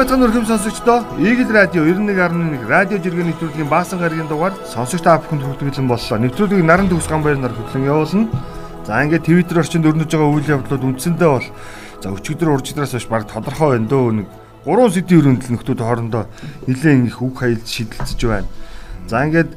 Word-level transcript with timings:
Байцгаана 0.00 0.28
өрхөм 0.28 0.44
сонсогчдоо. 0.44 1.00
Eagle 1.16 1.48
Radio 1.48 1.88
91.1 1.88 2.68
радио 2.68 2.98
жиргэний 3.00 3.32
нэвтрүүлгийн 3.32 3.72
баасан 3.72 4.04
гарагийн 4.04 4.28
дугаар 4.28 4.52
сонсогч 4.68 5.00
та 5.00 5.16
бүхэнд 5.16 5.48
хүргэлэн 5.48 5.88
боллоо. 5.88 6.18
Нэвтрүүлгийг 6.20 6.64
наран 6.68 6.92
төгс 6.92 7.08
ган 7.08 7.24
баяр 7.24 7.40
нар 7.40 7.56
хөтлөн 7.56 7.88
явуулна. 7.88 8.28
За 8.84 9.00
ингээд 9.00 9.24
Twitter 9.24 9.64
орчинд 9.64 9.88
өрнөж 9.88 10.12
байгаа 10.12 10.28
үйл 10.28 10.52
явдлууд 10.60 10.84
үндсэндээ 10.84 11.30
бол 11.32 11.48
за 12.04 12.08
өчигдөр 12.12 12.52
уржидраас 12.52 12.92
хойш 12.92 13.08
баг 13.08 13.24
тодорхой 13.24 13.80
байна 13.80 13.88
дөө 13.88 14.12
нэг 14.12 14.28
гурван 14.64 14.92
сэдвийн 14.92 15.20
өрөндөл 15.24 15.56
нөхдүүд 15.56 15.80
хоорондоо 15.80 16.28
нэлээд 16.68 17.08
их 17.08 17.22
үг 17.24 17.40
хайл 17.40 17.64
шидэлцэж 17.64 18.20
байна. 18.28 18.48
За 19.08 19.24
ингээд 19.24 19.56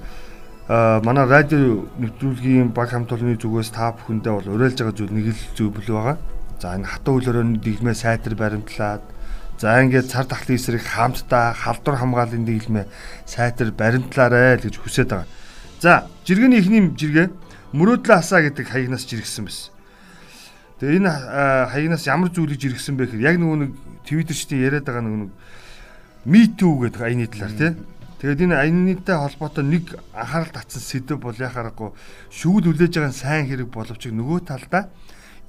манай 0.68 1.26
радио 1.28 1.84
нэвтрүүлгийн 2.00 2.72
баг 2.72 2.94
хамт 2.94 3.12
олонны 3.12 3.36
зүгээс 3.36 3.74
та 3.74 3.92
бүхэндээ 3.92 4.34
бол 4.34 4.54
уриалж 4.56 4.78
байгаа 4.80 4.96
зүйл 4.96 5.12
нэг 5.12 5.26
л 5.34 5.44
зүйл 5.58 5.74
байгаа. 5.76 6.18
За 6.62 6.78
энэ 6.78 6.88
хатуу 6.88 7.20
хөлөөрөө 7.20 7.60
дигмээ 7.60 7.96
сайтар 7.98 8.36
баримтлаад 8.40 9.04
За 9.64 9.80
ингээд 9.80 10.10
цар 10.10 10.26
тахлын 10.26 10.58
эсрэг 10.58 10.82
хамтдаа 10.84 11.54
халдвар 11.54 11.96
хамгааллын 12.02 12.44
дэглэмээ 12.44 12.86
сайтар 13.24 13.72
баримтлаарай 13.72 14.58
л 14.58 14.66
гэж 14.66 14.76
хүсэж 14.82 15.08
байгаа. 15.08 15.30
За 15.80 16.10
жиргэний 16.26 16.60
ихний 16.60 16.90
жиргээ 16.90 17.30
мөрөөдлөө 17.72 18.18
асаа 18.18 18.42
гэдэг 18.50 18.66
хаягнаас 18.68 19.06
жиргсэн 19.06 19.46
байсан. 19.46 19.72
Тэгээ 20.82 21.00
энэ 21.00 21.12
хаягнаас 21.70 22.04
ямар 22.10 22.34
зүйлийг 22.34 22.60
жиргсэн 22.60 22.98
бэ 22.98 23.14
гэхээр 23.14 23.24
яг 23.24 23.38
нөгөө 23.40 23.58
нэг 23.62 23.72
твиттерчдийн 24.04 24.64
яриад 24.68 24.84
байгаа 24.90 25.06
нөгөө 25.06 25.32
Me 26.26 26.42
Too 26.60 26.74
гэдэг 26.84 27.02
аяны 27.04 27.28
талаар 27.32 27.54
тий. 27.56 27.72
Тэгээд 28.24 28.48
энэ 28.48 28.56
аяннытай 28.56 29.20
холбоотой 29.20 29.68
нэг 29.68 30.00
анхаарал 30.16 30.56
татсан 30.56 30.80
сэдв 30.80 31.20
бол 31.20 31.36
яхаарахгүй 31.36 31.92
шүүл 32.32 32.72
үлээж 32.72 32.96
байгаа 32.96 33.12
сайн 33.12 33.52
хэрэг 33.52 33.68
боловч 33.68 34.08
нөгөө 34.08 34.48
талдаа 34.48 34.88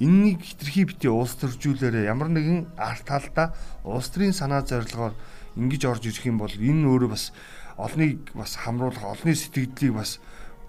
Эннийг 0.02 0.42
хитрхи 0.42 0.82
бити 0.90 1.06
улс 1.06 1.38
төржүүлээрээ 1.38 2.10
ямар 2.10 2.26
нэгэн 2.26 2.66
арт 2.74 3.06
талдаа 3.06 3.54
улс 3.86 4.10
төрийн 4.10 4.34
санаа 4.34 4.66
зорилгоор 4.66 5.14
ингэж 5.54 5.86
орж 5.86 6.02
ирэх 6.10 6.26
юм 6.26 6.42
бол 6.42 6.50
энэ 6.50 6.82
өөрөө 6.82 7.10
бас 7.14 7.30
олныг 7.78 8.34
бас 8.34 8.58
хамруулах, 8.58 9.06
олны 9.06 9.38
сэтгэлдлийг 9.38 9.94
бас 9.94 10.18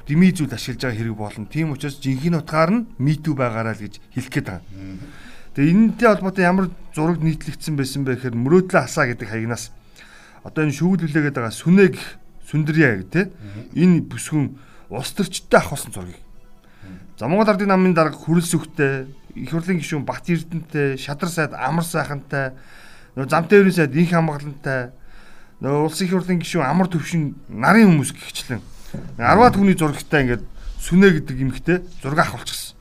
дими 0.06 0.30
зүйл 0.30 0.54
ашиглаж 0.54 0.78
байгаа 0.78 0.98
хэрэг 1.02 1.18
болно. 1.18 1.50
Тийм 1.50 1.74
учраас 1.74 1.98
жинхэнэ 1.98 2.46
утгаар 2.46 2.70
нь 2.70 2.86
митүү 3.02 3.34
байгаараа 3.34 3.74
л 3.74 3.82
гэж 3.82 3.98
хэлэх 4.14 4.30
гээд 4.30 4.46
байгаа. 4.46 4.62
Тэгээ 5.58 5.74
энэнтэй 5.74 6.06
холбоотой 6.14 6.44
ямар 6.46 6.70
зураг 6.94 7.18
нийтлэгдсэн 7.26 7.74
байсан 7.74 8.06
бэ 8.06 8.22
гэхээр 8.22 8.38
мөрөөдлөө 8.38 8.82
хасаа 8.86 9.10
гэдэг 9.10 9.26
хаягнаас 9.26 9.74
одоо 10.46 10.62
энэ 10.70 10.78
шүүгдүүлээгээд 10.78 11.36
байгаа 11.42 11.50
сүнэ 11.50 11.90
гэх 11.90 12.06
сүндэрья 12.46 13.02
гэх 13.02 13.10
те. 13.10 13.22
Энэ 13.74 14.06
бүсгүн 14.06 14.54
ус 14.94 15.10
төрчтэй 15.18 15.58
ахвасан 15.58 15.92
зургийг. 15.92 16.22
За 17.18 17.28
Монгол 17.28 17.50
Ардын 17.50 17.74
намын 17.74 17.98
дарга 17.98 18.14
Хүрэл 18.14 18.46
сүхтэй, 18.46 19.10
их 19.34 19.50
хурлын 19.50 19.82
гишүүн 19.82 20.06
Бат 20.06 20.30
Эрдэнэтэй, 20.30 21.00
Шадар 21.02 21.30
сайд 21.30 21.54
Амар 21.56 21.84
сайхантай, 21.88 22.54
нөгөө 23.16 23.32
Замтай 23.32 23.64
өрийн 23.64 23.74
сайд 23.74 23.96
Инх 23.96 24.12
хамгаалантай, 24.12 24.92
нөгөө 25.64 25.82
улсын 25.90 26.06
их 26.06 26.14
хурлын 26.14 26.40
гишүүн 26.44 26.68
Амар 26.68 26.92
төвшин 26.92 27.40
нарын 27.50 27.88
хүмүүс 27.88 28.12
гихчлэн. 28.14 28.62
10-аад 29.18 29.56
хүний 29.56 29.80
зурагтай 29.80 30.28
ингээд 30.28 30.44
сүнэ 30.80 31.08
гэдэг 31.24 31.40
юмхтэй 31.40 31.78
зураг 32.04 32.20
авахулчихсан. 32.28 32.76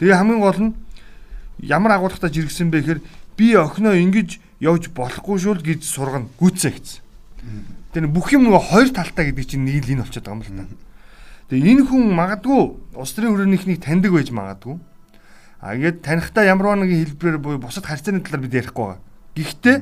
Тэгээ 0.00 0.18
хамгийн 0.18 0.40
гол 0.40 0.60
нь 0.60 0.74
ямар 1.60 2.00
агуулгатай 2.00 2.32
жиргсэн 2.32 2.72
бэ 2.72 2.80
гэхээр 2.80 3.00
би 3.36 3.54
охиноо 3.54 3.94
ингэж 3.94 4.40
явж 4.64 4.88
болохгүй 4.96 5.36
шүүл 5.38 5.60
гэж 5.60 5.84
сургана 5.84 6.32
гүцээ 6.40 6.72
гэсэн. 6.72 7.00
Тэр 7.92 8.08
бүх 8.08 8.32
юм 8.32 8.48
нөгөө 8.48 8.62
хоёр 8.72 8.88
талтай 8.90 9.28
гэдэг 9.30 9.44
чинь 9.44 9.68
нэг 9.68 9.84
л 9.84 9.92
энэ 9.92 10.02
болчиход 10.08 10.24
байгаа 10.24 10.40
юм 10.40 10.64
л 10.64 10.72
та. 10.72 10.84
Тэгээ 11.52 11.70
энэ 11.76 11.84
хүн 11.84 12.02
магадгүй 12.16 12.60
улс 12.96 13.12
төрийн 13.12 13.36
хүрээнийхнийг 13.36 13.80
таньдаг 13.84 14.12
байж 14.16 14.32
магадгүй. 14.32 14.76
А 15.60 15.76
ингээд 15.76 16.00
танихтаа 16.00 16.44
ямар 16.48 16.80
нэгэн 16.80 17.14
хэлбэрээр 17.14 17.38
буюу 17.38 17.60
бусад 17.60 17.84
харьцааны 17.84 18.24
талаар 18.24 18.42
бид 18.48 18.56
ярихгүй 18.56 18.84
байгаа. 18.84 19.00
Гэхдээ 19.36 19.76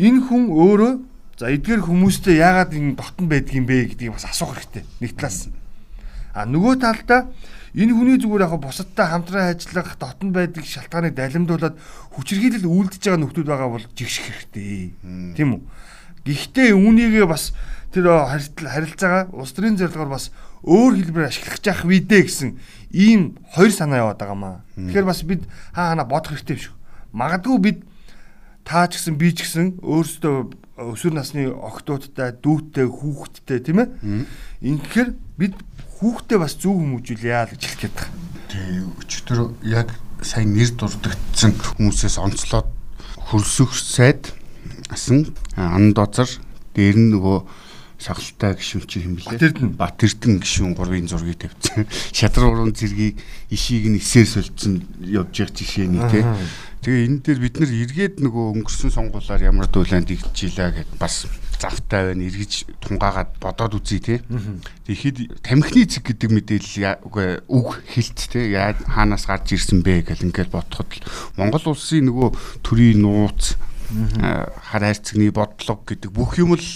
энэ 0.00 0.20
хүн 0.26 0.42
өөрөө 0.48 0.92
за 1.36 1.52
эдгээр 1.52 1.84
хүмүүстэй 1.84 2.40
яагаад 2.40 2.72
ингэ 2.72 2.96
дотн 2.96 3.26
байдаг 3.28 3.52
юм 3.52 3.66
бэ 3.68 3.92
гэдгийг 3.92 4.16
бас 4.16 4.26
асуух 4.26 4.56
хэрэгтэй. 4.56 4.84
Нэг 5.04 5.12
талаас. 5.16 5.52
А 6.32 6.48
нөгөө 6.48 6.74
талдаа 6.80 7.28
энэ 7.72 7.92
хүний 7.96 8.18
зүгээр 8.20 8.44
яг 8.44 8.54
бусадтай 8.60 9.06
хамтран 9.08 9.56
ажиллах 9.56 9.96
дотн 9.96 10.28
байдаг 10.32 10.64
шалтгааныг 10.68 11.16
далимдуулаад 11.16 11.76
хүчирхийлэл 12.12 12.68
үйлдэж 12.68 13.00
байгаа 13.00 13.20
нөхдүүд 13.24 13.48
байгаа 13.48 13.68
бол 13.72 13.86
жигших 13.96 14.28
хэрэгтэй. 14.28 14.92
Тийм 15.32 15.48
үү? 15.56 15.62
Гэхдээ 16.28 16.70
үүнийгээ 16.76 17.26
бас 17.26 17.56
тэр 17.92 18.12
харилцаагаа 18.12 19.32
улс 19.32 19.52
төрийн 19.56 19.80
зорилгоор 19.80 20.12
бас 20.20 20.28
өөр 20.62 21.00
хэлбэрээр 21.00 21.30
ашиглах 21.32 21.58
жах 21.64 21.82
видэ 21.88 22.28
гэсэн 22.28 22.50
ийм 22.92 23.40
хоёр 23.56 23.72
санаа 23.72 24.04
яваад 24.04 24.20
байгаа 24.20 24.38
маа. 24.38 24.56
Тэгэхээр 24.76 25.08
бас 25.08 25.20
бид 25.24 25.42
хаа 25.72 25.96
хана 25.96 26.04
бодох 26.04 26.36
хэрэгтэй 26.36 26.56
биш. 26.56 26.70
Магадгүй 27.10 27.58
бид 27.58 27.78
таа 28.64 28.86
ч 28.86 29.00
гэсэн 29.00 29.16
би 29.18 29.32
ч 29.34 29.42
гэсэн 29.42 29.82
өөрсдөө 29.82 30.36
өсвөр 30.80 31.14
насны 31.16 31.50
охтуудтай, 31.52 32.32
дүүттэй, 32.40 32.88
хүүхэдтэй 32.88 33.58
тийм 33.60 33.84
ээ. 33.84 33.88
Ингэхээр 34.64 35.10
бид 35.36 35.54
хүүхдээ 36.00 36.38
бас 36.40 36.56
зөв 36.56 36.80
хүмүүжүүлъя 36.80 37.44
л 37.44 37.52
гэж 37.52 37.62
хэлэх 37.62 37.80
гээд 37.86 37.94
байгаа. 37.94 38.10
Тий, 38.48 38.80
өчтөр 39.04 39.38
яг 39.68 39.92
сайн 40.24 40.56
нэр 40.56 40.72
дурддагдсан 40.74 41.52
хүмүүсээс 41.60 42.16
онцлоод 42.16 42.68
хөрсөх 43.28 43.76
сайд 43.76 44.32
асан 44.88 45.32
ан 45.56 45.92
доцор 45.92 46.28
дээр 46.74 46.96
нь 46.96 47.12
нөгөө 47.12 47.38
шагалтай 48.02 48.58
гişүн 48.58 48.82
чи 48.88 48.98
хэм 49.04 49.14
блэ? 49.14 49.30
Батэрдэн. 49.30 49.68
Батэрдэн 49.78 50.42
гişүн 50.42 50.74
3-ын 50.74 51.06
зургийг 51.06 51.38
тавьсан. 51.38 51.86
Шадар 52.16 52.50
уран 52.50 52.74
цэргийг 52.74 53.20
ишийг 53.46 53.86
нь 53.86 54.02
эсээр 54.02 54.26
солилцсон 54.26 54.82
явж 55.06 55.38
явах 55.38 55.54
жишээ 55.54 55.86
нь 55.86 56.02
тий. 56.10 56.24
Тэгээ 56.82 57.06
энэ 57.06 57.18
дээр 57.22 57.38
бид 57.38 57.56
нар 57.62 57.70
эргээд 57.70 58.14
нөгөө 58.26 58.44
өнгөрсөн 58.58 58.90
сонгуулиар 58.90 59.46
ямар 59.46 59.70
дуулаанд 59.70 60.10
игдчихлээ 60.10 60.82
гэд 60.82 60.90
бас 60.98 61.30
завтай 61.62 62.10
байна 62.10 62.26
эргэж 62.26 62.66
тунгаагаад 62.82 63.38
бодоод 63.38 63.78
үзье 63.78 64.02
тий. 64.02 64.18
Тэгэхэд 64.90 65.46
тамхины 65.46 65.86
цэг 65.86 66.10
гэдэг 66.10 66.30
мэдээлэл 66.34 67.06
үгүй 67.06 67.46
үг 67.46 67.68
хэлт 67.86 68.18
тий 68.34 68.58
яа 68.58 68.74
хаанаас 68.74 69.30
гарч 69.30 69.54
ирсэн 69.54 69.86
бэ 69.86 70.10
гэл 70.10 70.26
ингээл 70.26 70.50
бодоход 70.50 70.90
л 70.90 71.06
Монгол 71.38 71.70
улсын 71.70 72.02
нөгөө 72.10 72.34
төрийн 72.66 72.98
нууц 72.98 73.54
хар 74.66 74.82
хайрцагны 74.82 75.30
бодлого 75.30 75.86
гэдэг 75.86 76.10
бүх 76.10 76.34
юм 76.42 76.58
л 76.58 76.66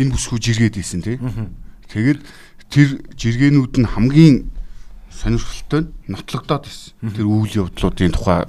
энэ 0.00 0.08
бүсгүй 0.16 0.40
жиргээд 0.40 0.80
ийсэн 0.80 1.04
тий. 1.04 1.20
Тэгээд 1.92 2.24
тэр 2.72 2.88
жиргээнүүд 3.12 3.74
нь 3.76 3.92
хамгийн 3.92 4.36
сонирхолтой 5.14 5.92
нотлогдоод 6.08 6.66
байсан. 6.66 7.12
Тэр 7.14 7.26
үйл 7.28 7.68
явдлуудын 7.68 8.12
тухай 8.12 8.44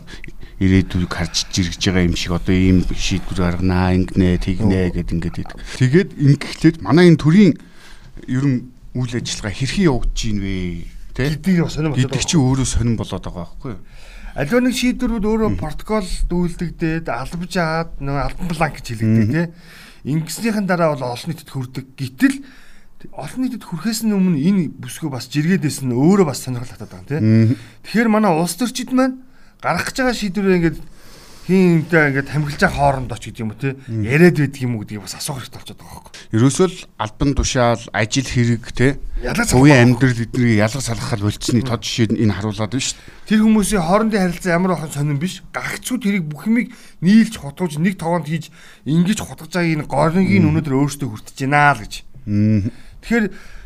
ирээдүйг 0.59 1.11
харж 1.11 1.51
жиргэж 1.51 1.81
байгаа 1.83 2.07
юм 2.07 2.15
шиг 2.15 2.31
одоо 2.31 2.55
ийм 2.55 2.79
шийдвэр 2.87 3.59
гарганаа 3.59 3.91
ингэнэ 3.99 4.39
тэгнэ 4.39 4.95
гэд 4.95 5.11
ингээд 5.11 5.37
идэг. 5.43 5.59
Тэгээд 5.59 6.09
ингэхлээр 6.15 6.75
манай 6.79 7.11
энэ 7.11 7.19
төрийн 7.19 7.53
ер 8.31 8.45
нь 8.47 8.71
үйл 8.95 9.13
ажиллагаа 9.19 9.51
хэрхэн 9.51 9.87
явагдаж 9.91 10.19
байна 10.31 10.43
вэ? 10.47 10.55
Тэ? 11.11 11.23
Гэдгийг 11.35 11.67
сонирм 11.67 11.91
болоод. 11.91 12.07
Гэдэг 12.07 12.23
чинь 12.23 12.39
өөрөө 12.39 12.67
сонирм 12.71 12.95
болоод 12.95 13.23
байгаа 13.27 13.43
байхгүй 13.51 13.71
юу? 13.75 13.83
Аливаа 14.35 14.61
нэг 14.63 14.75
шийдвэрүүд 14.75 15.25
өөрөө 15.27 15.49
протокол 15.59 16.07
дүүлдэгдээд 16.31 17.07
албаж 17.07 17.53
аваад 17.55 17.91
нөгөө 17.99 18.23
альбан 18.23 18.47
бланк 18.51 18.75
гэж 18.79 18.87
хэлэгдээ 18.95 19.27
тий. 19.31 19.47
Ингэснийхэн 20.11 20.67
дараа 20.67 20.91
бол 20.95 21.15
олон 21.15 21.29
нийтэд 21.31 21.51
хүрдэг. 21.51 21.85
Гэтэл 21.95 22.43
олон 23.15 23.41
нийтэд 23.47 23.63
хүрэхээс 23.63 24.03
өмнө 24.07 24.39
энэ 24.39 24.75
бүсгүй 24.75 25.07
бас 25.07 25.31
жиргээдээс 25.31 25.87
нь 25.87 25.95
өөрөө 25.95 26.27
бас 26.27 26.43
сонирхол 26.43 26.67
татаад 26.67 27.07
байгаа 27.07 27.23
тийм. 27.23 27.55
Тэгэхээр 27.87 28.09
манай 28.11 28.31
улс 28.35 28.59
төрчид 28.59 28.91
маань 28.91 29.23
гарах 29.61 29.85
гэж 29.89 29.95
байгаа 30.01 30.15
шийдвэрээ 30.15 30.57
ингээд 30.59 30.77
хин 31.45 31.85
юмтай 31.85 32.09
ингээд 32.09 32.33
хамглаж 32.33 32.57
байгаа 32.57 32.73
хоорондоо 32.73 33.17
ч 33.21 33.29
гэдэг 33.29 33.43
юм 33.45 33.53
уу 33.53 33.61
те 33.61 33.77
яриад 33.85 34.37
байдаг 34.41 34.61
юм 34.65 34.73
уу 34.75 34.81
гэдгийг 34.81 35.05
бас 35.05 35.13
асуух 35.13 35.45
хэрэгтэй 35.45 35.61
болчиход 35.61 35.77
байгаа 35.77 35.93
хөөхгүй. 35.93 36.13
Ерөөсөө 36.33 36.67
л 36.73 36.79
албан 36.97 37.31
тушаал 37.37 37.83
ажил 37.93 38.25
хэрэг 38.25 38.65
те 38.73 38.87
үеийн 39.53 39.93
амьдрал 39.93 40.25
эднийг 40.25 40.57
ялгар 40.57 40.81
салгахад 40.81 41.21
болцсны 41.21 41.61
тод 41.61 41.85
жишээ 41.85 42.17
энэ 42.17 42.33
харуулад 42.33 42.73
байна 42.73 42.81
шүү 42.81 42.97
дээ. 42.97 43.29
Тэр 43.29 43.41
хүмүүсийн 43.45 43.85
хоорондын 43.85 44.23
харилцаа 44.25 44.57
ямар 44.57 44.73
бахан 44.73 44.89
сонирн 44.89 45.21
биш. 45.21 45.45
Гагцгүй 45.53 45.97
тэрийг 46.01 46.25
бүх 46.25 46.49
юмыг 46.49 46.73
нийлж 47.05 47.37
хотгож 47.37 47.77
нэг 47.77 47.93
тогоонд 48.01 48.25
хийж 48.25 48.49
ингэж 48.89 49.19
хотгож 49.21 49.53
байгааг 49.53 49.85
энэ 49.85 49.85
горныгийн 49.85 50.49
өнөөдөр 50.49 50.73
өөртөө 50.81 51.09
хүртэж 51.13 51.37
байна 51.45 51.77
л 51.77 51.85
гэж. 51.85 51.93
Тэгэхээр 53.05 53.25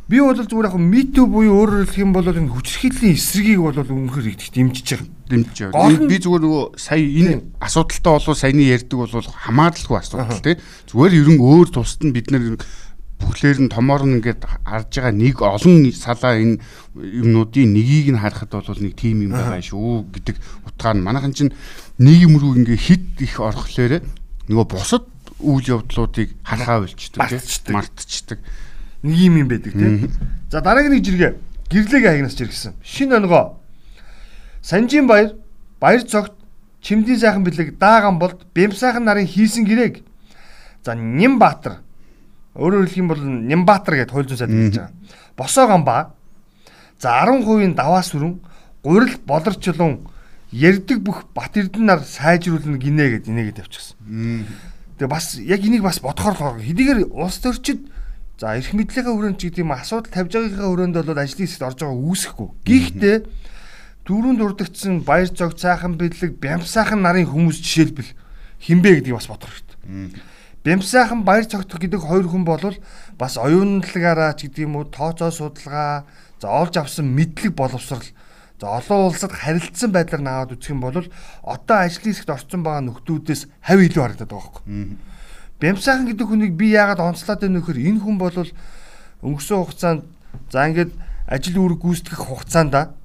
Би 0.09 0.17
бол 0.25 0.33
зүгээр 0.33 0.65
яг 0.65 0.77
митүү 0.81 1.25
буюу 1.29 1.53
өөрөөр 1.53 1.85
хэлэх 1.85 2.01
юм 2.01 2.13
бол 2.17 2.25
энэ 2.25 2.49
хүчирхийллийн 2.49 3.13
эсрэгийг 3.13 3.61
бол 3.61 3.77
өмнөхөр 3.77 4.25
их 4.33 4.49
дэмжиж 4.49 4.97
байгаа. 4.97 5.05
Дэмжиж 5.29 5.57
байгаа. 5.69 6.09
Би 6.09 6.17
зүгээр 6.17 6.43
нөгөө 6.49 6.63
сая 6.81 6.97
энэ 6.97 7.33
асуудалтай 7.61 8.13
болов 8.17 8.33
саяны 8.33 8.65
ярьдаг 8.73 8.97
бол 9.05 9.29
хамааралгүй 9.45 9.97
асуудал 10.01 10.41
тий. 10.41 10.57
Зүгээр 10.89 11.13
ерөн 11.13 11.37
өөр 11.37 11.69
тусад 11.69 12.01
нь 12.09 12.15
бид 12.17 12.33
нэр 12.33 12.57
бүхлээр 13.21 13.57
нь 13.61 13.69
томоор 13.69 14.01
нь 14.09 14.17
ингээд 14.17 14.41
харж 14.65 14.89
байгаа 14.97 15.13
нэг 15.13 15.37
олон 15.45 15.77
салаа 15.93 16.33
энэ 16.41 16.57
юмнуудын 16.97 17.69
нэгийг 17.69 18.09
нь 18.09 18.17
харахад 18.17 18.65
бол 18.65 18.81
нэг 18.81 18.97
тим 18.97 19.29
юм 19.29 19.37
байгаа 19.37 19.61
шүү 19.61 20.09
гэдэг 20.09 20.35
утгаар 20.73 20.97
нь. 20.97 21.05
Манайхан 21.05 21.37
чинь 21.37 21.53
нийгэм 22.01 22.33
рүү 22.33 22.65
ингээд 22.65 22.81
хит 22.81 23.13
их 23.21 23.37
орохлоорэ 23.37 24.01
нөгөө 24.49 24.65
бусад 24.73 25.05
үйл 25.37 25.69
явдлуудыг 25.69 26.33
харахаа 26.41 26.81
болчдөг 26.81 27.21
тий. 27.29 27.73
Мартчихдаг 27.77 28.41
нэг 29.03 29.15
юм 29.17 29.37
юм 29.37 29.47
байдаг 29.47 29.73
тийм. 29.73 30.11
За 30.51 30.61
дараагийн 30.61 30.93
нэг 30.93 31.03
жиргээ 31.05 31.35
гэрлэг 31.69 32.05
агнаас 32.05 32.35
жиргсэн. 32.35 32.73
Шинэ 32.83 33.15
онгоо 33.17 33.59
Санжийн 34.61 35.07
баяр 35.07 35.35
баяр 35.79 36.03
цогт 36.03 36.33
чимдийн 36.81 37.19
сайхан 37.19 37.43
бэлэг 37.43 37.77
дааган 37.77 38.19
болд 38.19 38.43
бэмсайхан 38.53 39.03
нарын 39.03 39.27
хийсэн 39.27 39.63
гэрээг 39.65 40.03
за 40.83 40.95
Нямбаатар 40.95 41.79
өөрөөр 42.55 42.87
хэлэх 42.87 42.99
юм 42.99 43.07
бол 43.07 43.21
Нямбаатар 43.23 43.95
гэдээ 43.95 44.15
хуйлзуу 44.15 44.37
сайд 44.37 44.51
хэлж 44.51 44.75
байгаа. 44.75 44.91
Босоогон 45.37 45.83
ба 45.83 46.11
за 46.99 47.15
10% 47.23 47.75
даваа 47.75 48.03
сүрэн 48.03 48.39
гурил 48.83 49.15
болорчлон 49.25 50.07
ярддаг 50.51 50.99
бүх 50.99 51.23
бат 51.35 51.55
эрдэн 51.55 51.85
нар 51.85 52.03
сайжруулна 52.03 52.77
гинэ 52.77 53.19
гэд 53.19 53.29
инээгээд 53.29 53.61
явчихсан. 53.63 53.97
Тэгээ 54.97 55.07
бас 55.07 55.35
яг 55.39 55.61
энийг 55.63 55.83
бас 55.83 55.99
бодохоор 56.03 56.59
хэдийгээр 56.59 57.11
улс 57.11 57.39
төрчид 57.39 57.87
За 58.39 58.55
эрх 58.55 58.71
мэдлийнхээ 58.71 59.11
хүрээнд 59.11 59.35
ч 59.35 59.51
гэдэг 59.51 59.67
юм 59.67 59.75
асуудал 59.75 60.15
тавьж 60.15 60.31
байгаагийн 60.31 60.63
хүрээнд 60.63 60.95
бол 60.95 61.19
ажлын 61.19 61.43
хэсэгт 61.43 61.67
орж 61.67 61.79
байгаа 61.83 61.99
үүсэхгүй. 62.07 62.47
Гэхдээ 62.63 63.17
дөрөв 64.07 64.35
дурдгдсан 64.39 65.03
баяр 65.03 65.27
зог 65.27 65.59
цаахан 65.59 65.99
бэлэг 65.99 66.39
бямсаахан 66.39 67.03
нарын 67.03 67.27
хүмүүс 67.27 67.59
жишээлбэл 67.59 68.15
хинбэ 68.63 69.03
гэдгийг 69.03 69.19
бас 69.19 69.27
бодох 69.27 69.51
хэрэгтэй. 69.51 70.23
Бямсаахан 70.63 71.27
баяр 71.27 71.51
цогтох 71.51 71.83
гэдэг 71.83 71.99
хоёр 71.99 72.31
хүн 72.31 72.47
бол 72.47 72.63
бас 73.19 73.35
оюунлагаараа 73.35 74.31
ч 74.39 74.47
гэдэг 74.47 74.71
юм 74.71 74.79
уу 74.79 74.87
тооцоо 74.87 75.35
судалгаа 75.35 76.07
за 76.39 76.47
олж 76.47 76.79
авсан 76.79 77.11
мэдлэг 77.11 77.51
боловсрал 77.59 78.07
за 78.55 78.67
олон 78.71 79.11
улсад 79.11 79.35
харилцсан 79.35 79.91
байдлаар 79.91 80.23
наваад 80.23 80.55
үзэх 80.55 80.71
юм 80.71 80.79
бол 80.79 80.95
одоо 81.43 81.77
ажлын 81.83 82.15
хэсэгт 82.15 82.31
орсон 82.31 82.63
байгаа 82.63 82.87
нөхдүүдээс 82.87 83.51
хавь 83.67 83.83
илүү 83.83 84.03
харагдаад 84.03 84.31
байгаа 84.31 84.47
байхгүй. 84.47 84.63
Бямсаахан 85.59 86.07
гэдэг 86.07 86.27
хүнийг 86.27 86.53
би 86.55 86.71
яагаад 86.71 87.03
онцлоод 87.03 87.43
байна 87.43 87.59
нөхөр 87.59 87.77
энэ 87.83 87.99
хүн 87.99 88.15
бол 88.15 88.31
өнгөрсөн 88.31 89.59
хугацаанд 89.59 90.01
за 90.47 90.63
ингээд 90.71 90.91
ажил 91.27 91.59
үүрэг 91.59 91.79
гүйцэтгэх 91.83 92.23
хугацаанд 92.23 92.95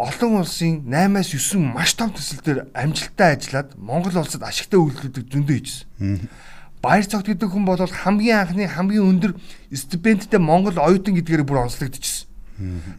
олон 0.00 0.40
улсын 0.40 0.88
8-аас 0.88 1.28
9 1.36 1.60
маш 1.60 1.92
том 1.92 2.08
төсөл 2.16 2.40
дээр 2.40 2.60
амжилттай 2.72 3.36
ажиллаад 3.36 3.76
Монгол 3.76 4.16
улсад 4.16 4.40
ашигтай 4.40 4.80
үйлдэлүүдийг 4.80 5.28
зөндөө 5.28 5.56
хийжсэн. 5.60 6.24
Баяр 6.80 7.04
цогт 7.04 7.28
гэдэг 7.28 7.52
хүн 7.52 7.68
бол 7.68 7.76
хамгийн 7.76 8.40
анхны 8.40 8.64
хамгийн 8.64 9.04
өндөр 9.04 9.32
стипендтэй 9.68 10.40
Монгол 10.40 10.80
оюутан 10.80 11.12
гэдгээр 11.20 11.44
бүр 11.44 11.68
онцлогдчихсэн. 11.68 12.24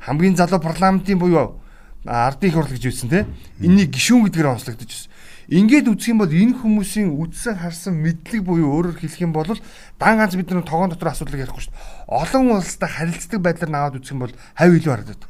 Хамгийн 0.06 0.38
залуу 0.38 0.62
парламентын 0.62 1.18
буюу 1.18 1.58
ардын 2.06 2.50
их 2.50 2.57
урал 2.57 2.74
гэж 2.74 2.86
үздэн 2.89 3.09
те. 3.09 3.25
Энийний 3.62 3.88
гишүүн 3.89 4.25
гэдгээр 4.30 4.51
онцлогдчихсэн. 4.57 5.12
Ингээд 5.51 5.92
үзэх 5.92 6.15
юм 6.15 6.24
бол 6.24 6.31
энэ 6.31 6.63
хүмүүсийн 6.63 7.12
үдсэн 7.12 7.59
харсан 7.59 8.00
мэдлэг 8.00 8.39
буюу 8.39 8.71
өөрөөр 8.71 9.03
хэлэх 9.03 9.19
юм 9.19 9.36
бол 9.36 9.51
дан 10.00 10.15
ганц 10.15 10.39
бид 10.39 10.48
нар 10.48 10.63
тогоон 10.63 10.95
дотор 10.95 11.12
асуудлыг 11.12 11.44
ярихгүй 11.44 11.68
шүү 11.68 11.75
дээ. 11.75 12.07
Олон 12.07 12.56
улстай 12.56 12.88
харилцдаг 12.88 13.39
байдлаар 13.44 13.68
наваад 13.68 14.00
үзэх 14.00 14.15
юм 14.15 14.24
бол 14.24 14.33
хавь 14.56 14.80
илүү 14.80 14.92
харагдаад. 14.95 15.24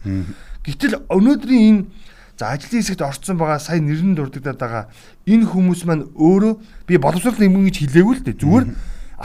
Гэвтэл 0.62 0.95
өнөөдрийн 1.09 1.65
энэ 1.73 1.81
за 2.38 2.53
ажлын 2.53 2.81
хэсэгт 2.85 3.01
орцсон 3.01 3.38
байгаа 3.41 3.57
сая 3.57 3.81
нэрэн 3.81 4.13
дурддагдаад 4.13 4.62
байгаа 4.62 4.83
энэ 5.25 5.45
хүмүүс 5.50 5.81
маань 5.89 6.06
өөрөө 6.13 6.53
би 6.85 7.01
боловсрол 7.01 7.41
нэмэн 7.41 7.65
гэж 7.73 7.77
хэлээгүй 7.81 8.15
л 8.21 8.25
дээ. 8.25 8.41
Зүгээр 8.45 8.65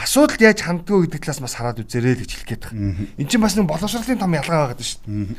асуудалд 0.00 0.40
яаж 0.40 0.60
ханддгөө 0.64 1.12
гэдэг 1.12 1.20
талаас 1.24 1.40
бас 1.40 1.56
хараад 1.60 1.80
үзээрэй 1.80 2.12
л 2.16 2.22
гэж 2.24 2.30
хэлэх 2.32 2.48
гээд 2.56 2.62
байгаа. 2.72 3.20
Энд 3.20 3.28
чинь 3.28 3.44
бас 3.44 3.56
нэг 3.56 3.68
боловсролын 3.68 4.20
том 4.20 4.36
ялгаа 4.36 4.68
байгаа 4.68 4.80
шүү 4.80 5.00
дээ. 5.04 5.36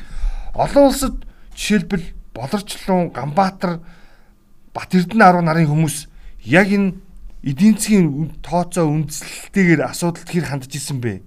Олон 0.57 0.85
улсад 0.89 1.15
жишээлбэл 1.57 2.05
Болорчлон, 2.37 3.09
Ганбаатар 3.09 3.81
Бат 4.77 4.93
Эрдэнэ 4.93 5.25
10 5.25 5.41
нарын 5.41 5.65
хүмүүс 5.65 6.05
яг 6.45 6.69
энэ 6.69 6.93
эдийн 7.41 7.81
засгийн 7.81 8.37
тооцоо 8.45 8.85
үндэслэлтэйгээр 8.85 9.81
асуудалд 9.89 10.29
хэр 10.29 10.45
хандж 10.45 10.69
исэн 10.77 11.01
бэ? 11.01 11.25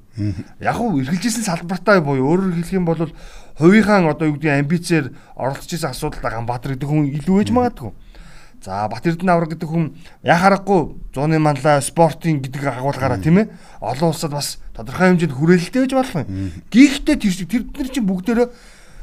Яг 0.63 0.79
уу 0.79 1.03
эргэлжсэн 1.03 1.43
салбартаа 1.43 1.99
буюу 1.99 2.31
өөрөөр 2.31 2.63
хэлэх 2.63 2.79
юм 2.79 2.87
бол 2.87 3.11
хувийнхаа 3.59 4.07
одоо 4.07 4.31
юу 4.31 4.39
гэдэг 4.39 4.55
амбицээр 4.55 5.07
оролцож 5.35 5.71
исэн 5.75 5.91
асуудалд 5.91 6.23
Ганбаатар 6.23 6.79
гэдэг 6.79 6.87
хүн 6.87 7.11
илүү 7.19 7.37
ээж 7.43 7.51
магадгүй. 7.51 7.91
За 8.63 8.87
Бат 8.87 9.03
Эрдэнэ 9.09 9.33
авраг 9.33 9.51
гэдэг 9.57 9.67
хүн 9.67 9.97
яхаарахгүй 10.23 10.81
зууны 11.11 11.43
манлаа 11.43 11.81
спортын 11.81 12.45
гэдэг 12.45 12.71
агуулгаараа 12.71 13.19
тийм 13.19 13.43
ээ 13.43 13.51
олон 13.81 14.13
улсад 14.13 14.37
бас 14.37 14.61
тодорхой 14.77 15.17
хэмжээнд 15.17 15.33
хүрээлэлтэй 15.33 15.81
байж 15.89 15.95
болох 15.97 16.17
юм. 16.21 16.53
Гэхдээ 16.69 17.17
тэр 17.17 17.35
тэр 17.49 17.63
нар 17.67 17.89
чинь 17.89 18.05
бүгдээрээ 18.05 18.49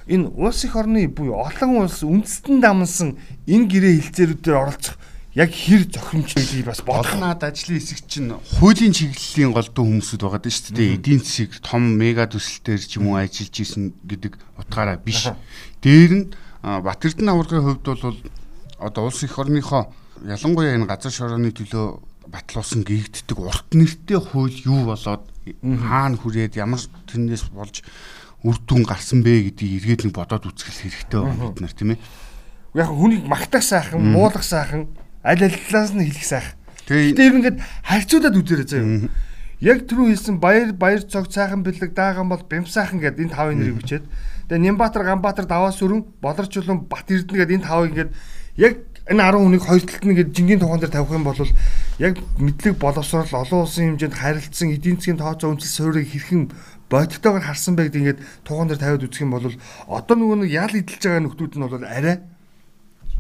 энэ 0.07 0.31
улс 0.33 0.63
их 0.63 0.75
орны 0.75 1.07
буюу 1.07 1.43
олон 1.43 1.83
улс 1.83 2.03
үндэстэн 2.03 2.63
дамнсан 2.63 3.19
энэ 3.45 3.67
гэрээ 3.67 3.93
хилцээрүүдээр 4.01 4.57
оролцох 4.57 4.95
яг 5.37 5.53
хэр 5.53 5.85
зохимжтой 5.85 6.63
бас 6.65 6.81
бодох 6.81 7.13
наад 7.19 7.45
ажлын 7.45 7.77
хэсэг 7.77 8.09
чинь 8.09 8.33
хуулийн 8.57 8.89
чиглэлийн 8.89 9.53
голдуу 9.53 9.85
хүмүүсүүд 9.85 10.25
байгаа 10.25 10.41
шүү 10.49 10.73
дээ. 10.73 10.97
Эдийн 10.97 11.21
засаг 11.21 11.61
том 11.61 11.93
мега 11.93 12.25
төсөлтөөр 12.25 12.81
ч 12.81 12.97
юм 12.97 13.13
уу 13.13 13.21
ажиллаж 13.21 13.53
исэн 13.53 13.93
гэдэг 14.01 14.33
утгаараа 14.57 14.97
биш. 14.97 15.29
Дээр 15.85 16.11
нь 16.17 16.25
Бат 16.65 17.05
Эрдэнэ 17.05 17.31
аваргын 17.31 17.61
хувьд 17.61 17.85
бол 17.85 18.17
одоо 18.81 19.03
улс 19.05 19.21
их 19.21 19.37
орныхоо 19.37 19.93
ялангуяа 20.25 20.73
энэ 20.73 20.89
газар 20.89 21.13
шорооны 21.13 21.53
төлөө 21.53 22.01
батлуулсан 22.33 22.81
гэгддэг 22.81 23.37
урт 23.37 23.77
нэртэй 23.77 24.17
хууль 24.17 24.57
юу 24.65 24.89
болоод 24.89 25.21
хаана 25.53 26.17
хүрээд 26.17 26.57
ямар 26.57 26.81
тэрнээс 27.07 27.53
болж 27.53 27.85
үр 28.45 28.57
дүн 28.67 28.83
гарсан 28.85 29.23
бэ 29.25 29.49
гэдгийг 29.49 29.81
эргээд 29.81 30.01
нэг 30.09 30.13
бодоод 30.13 30.45
үзэх 30.45 30.69
хэрэгтэй 30.69 31.21
байна 31.21 31.49
бид 31.49 31.61
нар 31.61 31.73
тийм 31.73 31.89
ээ. 31.97 31.99
Яг 32.77 32.89
хүнийг 32.93 33.25
магтах 33.25 33.63
сайхан, 33.65 34.01
муулах 34.01 34.45
сайхан, 34.45 34.91
аль 35.25 35.41
алилаас 35.41 35.91
нь 35.95 36.05
хэлэх 36.05 36.27
сайхан. 36.27 36.55
Тэгээд 36.85 37.35
ингээд 37.41 37.57
харьцуулаад 37.81 38.37
үзээрэй 38.37 38.67
заяа. 38.69 39.09
Яг 39.57 39.89
түрүү 39.89 40.13
хэлсэн 40.13 40.37
баяр 40.37 40.69
баяр 40.77 41.01
цог 41.01 41.33
цайхан 41.33 41.65
бэлэг 41.65 41.97
дааган 41.97 42.29
бол 42.29 42.45
бямсаахан 42.45 43.01
гэдэг 43.01 43.25
энэ 43.25 43.33
тавын 43.33 43.57
нэрийг 43.57 43.81
бичээд 43.81 44.05
тэгээ 44.45 44.63
Нямбатар 44.69 45.01
Ганбаатар 45.01 45.49
даваа 45.49 45.73
сүрэн 45.73 46.05
болорчлон 46.21 46.85
Бат 46.85 47.09
Эрдэнэ 47.09 47.41
гэдэг 47.41 47.55
энэ 47.57 47.65
тавыг 47.65 47.89
ингээд 47.89 48.11
яг 48.61 48.73
энэ 49.09 49.23
10 49.23 49.41
хүнийг 49.41 49.63
хоёр 49.65 49.81
талд 49.81 50.03
нь 50.05 50.11
ингээд 50.13 50.35
жингийн 50.37 50.61
тухаан 50.61 50.77
дээр 50.77 50.93
тавих 50.93 51.09
юм 51.09 51.25
бол 51.25 51.41
яг 51.97 52.15
мэдлэг 52.37 52.75
боловсрол 52.77 53.33
олон 53.33 53.65
улсын 53.65 53.97
хэмжээнд 53.97 54.13
харилцсан 54.13 54.69
эдийн 54.77 55.01
засгийн 55.01 55.17
тооцоо 55.17 55.57
үндэс 55.57 55.73
суурийг 55.73 56.11
хэрхэн 56.11 56.53
бодтойгоор 56.89 57.43
харсан 57.43 57.75
байг 57.75 57.95
ингээд 57.95 58.19
тугаан 58.47 58.67
дээр 58.71 58.79
тавиад 58.79 59.03
үзэх 59.03 59.23
юм 59.27 59.35
бол 59.35 59.51
одоо 59.91 60.15
нөгөө 60.15 60.37
нэг 60.47 60.51
ял 60.51 60.71
идэлж 60.71 61.03
байгаа 61.03 61.23
нөхдүүд 61.27 61.53
нь 61.59 61.63
бол 61.67 61.83
арай 61.83 62.17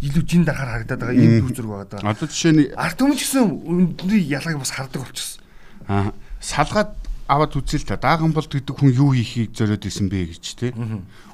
илүү 0.01 0.23
жин 0.23 0.43
дахаар 0.45 0.85
харагдаад 0.85 1.01
байгаа 1.01 1.17
ийм 1.17 1.33
төвчрөг 1.41 1.67
байгаа 1.67 1.89
даа. 1.89 2.11
Одоо 2.13 2.27
жишээ 2.29 2.53
нь 2.53 2.61
арт 2.77 3.01
өмнө 3.01 3.17
ч 3.17 3.21
гэсэн 3.25 3.43
өндрийн 3.65 4.29
ялгааг 4.29 4.59
бас 4.61 4.71
хардаг 4.71 5.01
болчихсон. 5.03 5.41
Аа 5.89 6.13
салгаад 6.39 6.91
аваад 7.27 7.53
үзэл 7.57 7.83
та 7.83 7.97
дааган 7.97 8.31
болд 8.31 8.51
гэдэг 8.51 8.75
хүн 8.77 8.93
юу 8.93 9.11
хийхийг 9.11 9.51
зориод 9.57 9.83
исэн 9.83 10.07
бэ 10.07 10.37
гэж 10.37 10.45
тий. 10.55 10.71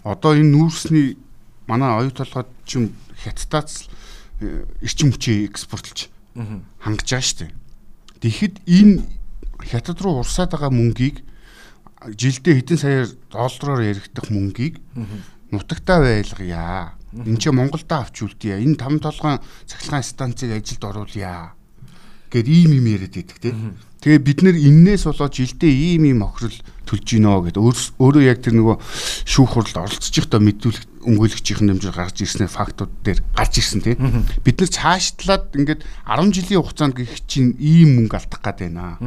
Одоо 0.01 0.33
энэ 0.33 0.55
нүүрсний 0.55 1.19
манай 1.67 1.91
оюу 1.91 2.11
толгойд 2.15 2.49
ч 2.65 2.81
юм 2.81 2.95
хятадаас 3.19 3.91
эрчим 4.81 5.11
хүчээ 5.11 5.45
экспортлж 5.51 6.09
хангаж 6.81 7.07
байгаа 7.07 7.21
шүү 7.21 7.39
дээ. 7.45 7.51
Тэгэхэд 8.23 8.55
энэ 8.65 8.93
хятад 9.69 9.99
руу 10.01 10.23
урсаад 10.23 10.55
байгаа 10.55 10.71
мөнгийг 10.71 11.21
жилдээ 12.11 12.53
хэдэн 12.59 12.79
саяар 12.79 13.09
доллараар 13.31 13.95
яригдах 13.95 14.27
мөнгийг 14.29 14.79
нутагтаа 15.51 16.03
байлгая. 16.03 16.97
Энд 17.13 17.39
чинь 17.39 17.55
Монголдо 17.55 18.01
авч 18.01 18.25
үлдъя. 18.25 18.57
Энэ 18.59 18.75
там 18.75 18.99
толгойн 18.99 19.39
цахилгаан 19.69 20.03
станцыг 20.03 20.51
ажилд 20.51 20.83
оруулъя 20.83 21.53
гэд 22.33 22.47
ийм 22.49 22.81
юм 22.81 22.85
яриад 22.89 23.13
байдаг 23.13 23.37
тийм. 23.37 23.77
Тэгээ 24.01 24.19
бид 24.19 24.39
нэр 24.41 24.57
эннээс 24.57 25.05
болоод 25.05 25.37
жилдээ 25.37 25.69
ийм 25.69 26.09
ийм 26.09 26.25
охирол 26.25 26.57
төлж 26.89 27.05
гинөө 27.05 27.53
гэд 27.53 27.57
өөрөө 27.61 28.23
яг 28.25 28.41
тэр 28.41 28.57
нөгөө 28.57 28.75
шүүх 29.29 29.53
хуралд 29.53 29.77
оролцож 29.77 30.11
байхдаа 30.11 30.41
мэдүүлэх 30.41 30.83
өмгөөлөгчийн 31.07 31.71
хэмжээр 31.71 31.95
гарч 31.95 32.17
ирснээр 32.25 32.51
фактууд 32.51 32.91
дээр 33.05 33.21
гарч 33.37 33.53
ирсэн 33.61 33.79
тийм. 33.85 34.27
Бид 34.43 34.59
нэр 34.59 34.71
цаашдлаад 34.73 35.55
ингээд 35.55 35.85
10 36.09 36.35
жилийн 36.35 36.59
хугацаанд 36.65 36.97
гэх 36.99 37.23
чинь 37.29 37.55
ийм 37.61 38.01
мөнгө 38.01 38.17
алдах 38.17 38.41
гад 38.43 38.59
байна. 38.59 38.99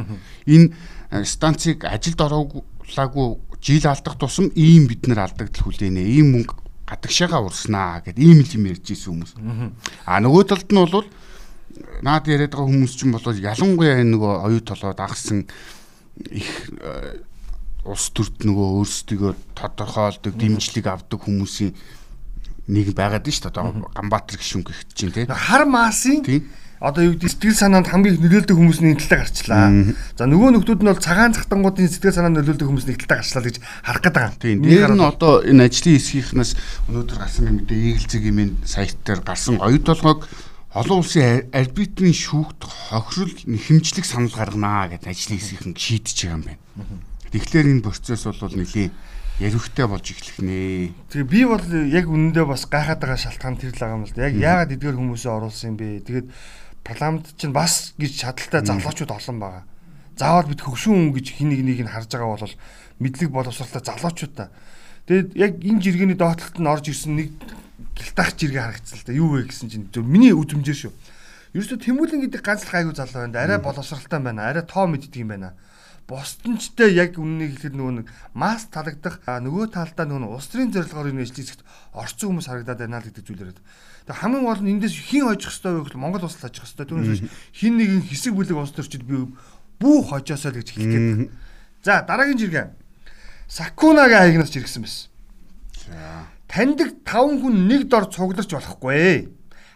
Энэ 0.49 0.73
э, 1.11 1.21
станцыг 1.27 1.85
ажилд 1.85 2.17
ороогүй 2.17 2.65
лаагүй 2.95 3.27
жил 3.61 3.85
алдах 3.89 4.15
тусам 4.17 4.51
ийм 4.55 4.87
бид 4.87 5.07
нар 5.07 5.27
алдагдал 5.27 5.67
хүлээнэ. 5.67 6.01
Ийм 6.01 6.31
мөнгө 6.35 6.55
гадагшаага 6.87 7.43
урснаа 7.43 8.01
гэд 8.05 8.19
ийм 8.19 8.39
л 8.39 8.55
юм 8.55 8.69
ярьж 8.71 8.95
ирсэн 8.95 9.11
хүмүүс. 9.11 9.31
А 10.07 10.21
нөгөө 10.23 10.43
талд 10.47 10.71
нь 10.71 10.79
бол 10.79 11.07
наад 12.01 12.25
яриад 12.31 12.55
байгаа 12.55 12.69
хүмүүс 12.71 12.93
ч 12.95 13.03
юм 13.03 13.17
бол 13.17 13.27
ялангуяа 13.27 13.99
энэ 13.99 14.13
нөгөө 14.15 14.33
оюу 14.47 14.61
толгойд 14.63 15.01
агсан 15.03 15.45
их 16.31 16.71
э, 16.79 17.21
улс 17.83 18.09
төрд 18.15 18.47
нөгөө 18.47 18.67
өөрсдөө 18.81 19.31
тодорхойлдог 19.57 20.33
дэмжлэг 20.35 20.85
авдаг 20.87 21.19
хүмүүсийн 21.21 21.75
нэг 22.67 22.91
байгаад 22.95 23.27
нь 23.27 23.35
шүү 23.35 23.51
дээ. 23.51 23.93
Ганбаатар 23.95 24.37
гişүн 24.39 24.63
гихт 24.63 24.91
чинь 24.95 25.13
тий. 25.13 25.27
Хар 25.27 25.63
маасын 25.67 26.23
одоо 26.79 27.03
юу 27.09 27.13
гэдэг 27.17 27.31
сэтгэл 27.33 27.57
санаанд 27.57 27.89
хамгийн 27.89 28.15
их 28.17 28.21
нөлөөлдөг 28.21 28.57
хүмүүсийн 28.57 28.97
талтай 29.01 29.19
гарчлаа. 29.25 29.69
За 30.13 30.23
нөгөө 30.29 30.49
нөхдүүд 30.61 30.81
нь 30.85 30.89
бол 30.93 31.01
цагаан 31.01 31.33
захтангуудын 31.33 31.89
сэтгэл 31.89 32.13
санаанд 32.13 32.37
нөлөөлдөг 32.37 32.67
хүмүүсийн 32.69 32.97
талтай 33.01 33.17
гарчлаа 33.17 33.43
гэж 33.49 33.57
харах 33.81 34.03
гээд 34.05 34.13
байгаа. 34.13 34.37
Тийм. 34.37 34.61
Дээр 34.61 34.93
нь 34.93 35.01
одоо 35.01 35.33
энэ 35.41 35.65
ажлын 35.65 35.97
хэсгийнхнаас 35.97 36.51
өнөөдөр 36.85 37.17
гарсан 37.17 37.45
юм 37.49 37.57
дэ 37.65 37.73
Eagle-зэг 37.73 38.23
имийн 38.29 38.51
сайт 38.61 38.93
дээр 39.01 39.25
гарсан 39.25 39.57
оюу 39.57 39.81
толгойг 39.81 40.29
олон 40.77 41.01
улсын 41.01 41.49
арбитрийн 41.49 42.13
шүүхт 42.13 42.61
хохирол 42.61 43.33
хэмжлэг 43.33 44.05
санал 44.05 44.29
гарганаа 44.29 44.93
гэж 44.93 45.09
ажлын 45.09 45.41
хэсгийнхэн 45.41 45.73
шийдэж 45.73 46.17
байгаа 46.21 46.37
юм 46.37 46.45
байна. 46.45 46.61
Тэгэхээр 47.33 47.71
энэ 47.73 47.85
процесс 47.85 48.29
бол 48.29 48.53
нэлийн 48.53 48.93
ярихтай 49.39 49.85
болж 49.85 50.05
эхлэх 50.09 50.41
нэ. 50.41 50.93
Тэгээ 51.13 51.29
би 51.29 51.41
бол 51.45 51.65
яг 51.65 52.05
үнэндээ 52.09 52.45
бас 52.45 52.65
гайхаад 52.65 53.01
байгаа 53.01 53.21
шалтгаан 53.21 53.57
тэр 53.57 53.73
л 53.73 53.81
байгаа 53.81 53.97
юм 54.01 54.05
л 54.05 54.13
да. 54.13 54.25
Яг 54.29 54.35
яагаад 54.37 54.73
эдгээр 54.73 54.97
хүмүүсээ 54.97 55.33
оруулсан 55.33 55.67
юм 55.73 55.77
бэ? 55.77 55.87
Тэгээд 56.09 56.27
парламент 56.87 57.27
чинь 57.35 57.51
бас 57.51 57.91
гэж 57.99 58.23
чадaltaй 58.23 58.63
залуучууд 58.63 59.11
олон 59.11 59.37
байгаа. 59.43 59.63
Заавал 60.15 60.47
бид 60.47 60.63
хөгшүүн 60.63 61.11
хүн 61.11 61.13
гэж 61.19 61.27
хин 61.35 61.51
нэг 61.51 61.61
нэг 61.67 61.79
нь 61.83 61.91
харж 61.91 62.07
байгаа 62.15 62.39
бол 62.39 62.55
мэдлэг 63.03 63.29
боловсралтай 63.29 63.83
залуучууд 63.83 64.33
та. 64.39 64.47
Тэгээд 65.11 65.29
яг 65.35 65.51
энэ 65.59 65.83
жиргэний 65.83 66.15
доотлолт 66.15 66.55
нь 66.55 66.71
орж 66.71 66.87
ирсэн 66.87 67.13
нэг 67.19 67.29
гилтаах 67.93 68.33
жиргээ 68.39 68.63
харагдсан 68.63 68.97
л 68.97 69.05
да. 69.05 69.13
Юу 69.13 69.35
вэ 69.35 69.51
гэсэн 69.51 69.67
чинь 69.67 69.85
зөв 69.91 70.07
миний 70.07 70.31
үзмжээр 70.31 70.87
шүү. 70.87 70.93
Ерөөсө 71.53 71.77
Тэмүүлэн 71.83 72.23
гэдэг 72.25 72.41
ганц 72.41 72.63
л 72.63 72.71
гайгүй 72.71 72.95
залуу 72.95 73.27
байна. 73.27 73.43
Арай 73.43 73.59
боловсралтай 73.59 74.19
байна. 74.23 74.47
Арай 74.47 74.63
тоо 74.63 74.87
мэддэг 74.87 75.21
юм 75.21 75.35
байна 75.35 75.53
бусдынчтай 76.07 76.95
яг 76.95 77.19
үннийг 77.19 77.59
хэлэхэд 77.59 77.75
нөгөө 77.75 77.93
нэг 77.99 78.07
масс 78.31 78.71
талагдах 78.71 79.19
нөгөө 79.27 79.75
талдаа 79.75 80.07
нөгөө 80.07 80.39
улс 80.39 80.47
төрийн 80.47 80.71
зорилгоор 80.71 81.11
энэ 81.11 81.27
ажлыг 81.27 81.59
орцсон 81.91 82.27
хүмүүс 82.31 82.47
харагдаад 82.47 82.79
байна 82.79 83.03
л 83.03 83.07
гэдэг 83.11 83.27
зүйлээр. 83.27 83.59
Тэгээ 84.07 84.21
хамгийн 84.23 84.45
гол 84.47 84.61
нь 84.63 84.71
эндээс 84.79 84.95
хин 84.95 85.27
хожих 85.27 85.51
хэвээр 85.51 85.83
байх 85.83 85.91
бол 85.91 86.03
Монгол 86.07 86.23
улс 86.31 86.39
хожих 86.39 86.63
хэвээр. 86.63 86.87
Түүнээс 86.87 87.21
хин 87.51 87.73
нэгэн 87.75 88.01
хэсэг 88.07 88.33
бүлэг 88.39 88.55
улс 88.55 88.71
төрчид 88.71 89.03
би 89.03 89.27
бүх 89.83 90.15
хожоосоо 90.15 90.55
л 90.55 90.59
гэж 90.63 90.69
хэлэх 90.71 90.87
гээд. 90.95 91.31
За 91.83 92.07
дараагийн 92.07 92.39
жиргээ. 92.39 92.71
Сакунагийн 93.51 94.23
хаягнаас 94.23 94.51
жиргсэн 94.55 94.87
байсан. 94.87 95.11
За. 95.91 96.31
Таньдаг 96.47 97.03
5 97.03 97.43
хүн 97.43 97.67
нэг 97.67 97.91
дор 97.91 98.07
цугларч 98.07 98.47
болохгүй. 98.47 99.27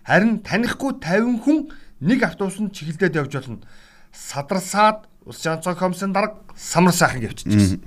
Харин 0.08 0.40
танихгүй 0.40 0.96
50 0.96 1.44
хүн 1.44 1.60
нэг 2.00 2.24
автобусанд 2.24 2.72
чиглэлдээд 2.72 3.20
явж 3.20 3.36
болно. 3.36 3.60
Садарсаад 4.16 5.11
Улс 5.26 5.44
жанцоо 5.44 5.76
комиссын 5.76 6.14
дарга 6.14 6.42
самар 6.58 6.94
сайхан 6.94 7.22
гэвчихсэн. 7.22 7.82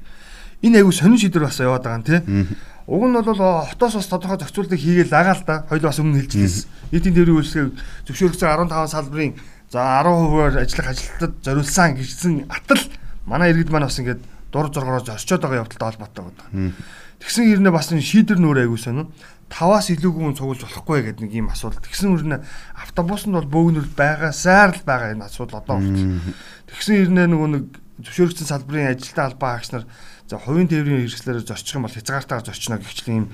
Энэ 0.62 0.78
айгүй 0.80 0.92
сонин 0.94 1.18
шийдвэр 1.18 1.50
бас 1.50 1.58
яваад 1.58 1.82
байгаа 1.82 1.98
юм 1.98 2.06
тий. 2.06 2.56
Уг 2.86 3.02
нь 3.10 3.16
бол 3.18 3.34
хотоос 3.34 3.94
бас 3.98 4.06
тодорхой 4.06 4.38
зохицуултыг 4.38 4.78
хийгээл 4.78 5.10
дагаа 5.10 5.34
л 5.34 5.42
да. 5.42 5.66
Хоёул 5.66 5.88
бас 5.90 5.98
өмнө 5.98 6.22
хэлчихсэн. 6.22 6.70
Нийтийн 6.94 7.14
тээврийн 7.14 7.38
үйлчлэгийг 7.42 7.74
зөвшөөрсөн 8.06 8.70
15 8.70 8.94
салбарын 8.94 9.34
за 9.66 9.82
10%-аар 9.82 10.62
ажиллах 10.62 10.88
ажилтнад 10.94 11.34
зориулсан 11.42 11.90
гэсэн 11.98 12.46
атал 12.46 12.82
манай 13.26 13.50
иргэд 13.50 13.74
маань 13.74 13.90
бас 13.90 13.98
ингээд 13.98 14.22
дур 14.54 14.70
зоргороо 14.70 15.02
зорчоод 15.02 15.42
байгаа 15.42 15.66
явдалтай 15.66 15.88
холбоотой 15.90 16.24
байгаа. 16.30 16.70
Тэгсэн 17.18 17.44
хэрнээ 17.50 17.74
бас 17.74 17.90
шийдвэр 17.90 18.38
нөр 18.38 18.62
айгүй 18.62 18.78
сонин 18.78 19.10
таваас 19.48 19.90
илүүгүй 19.92 20.22
хүн 20.24 20.36
цугулж 20.38 20.62
болохгүй 20.64 21.00
гэдэг 21.10 21.22
нэг 21.24 21.32
юм 21.34 21.48
асуудал. 21.52 21.82
Тэгсэн 21.84 22.14
үрнэ 22.14 22.36
автобусанд 22.74 23.36
бол 23.36 23.48
бөөгнөл 23.48 23.90
байгаасаар 23.94 24.72
л 24.78 24.82
байгаа 24.86 25.14
энэ 25.14 25.28
асуудал 25.28 25.60
одоо 25.62 25.78
болчихсон. 25.78 26.34
Тэгсэн 26.68 26.94
ирнэ 27.04 27.22
нөгөө 27.28 27.48
нэг 27.52 27.64
зөвшөөрөгдсөн 28.02 28.48
салбарын 28.50 28.92
ажилтаа 28.94 29.24
албаа 29.30 29.50
хаагч 29.54 29.70
нар 29.70 29.84
за 30.26 30.38
хувийн 30.40 30.68
тээврийн 30.68 31.06
хэрэгслээр 31.06 31.46
зорчих 31.46 31.76
юм 31.76 31.86
бол 31.86 31.94
хязгаартаар 31.94 32.42
зорчно 32.42 32.80
гихчлэн 32.82 33.18
юм 33.22 33.26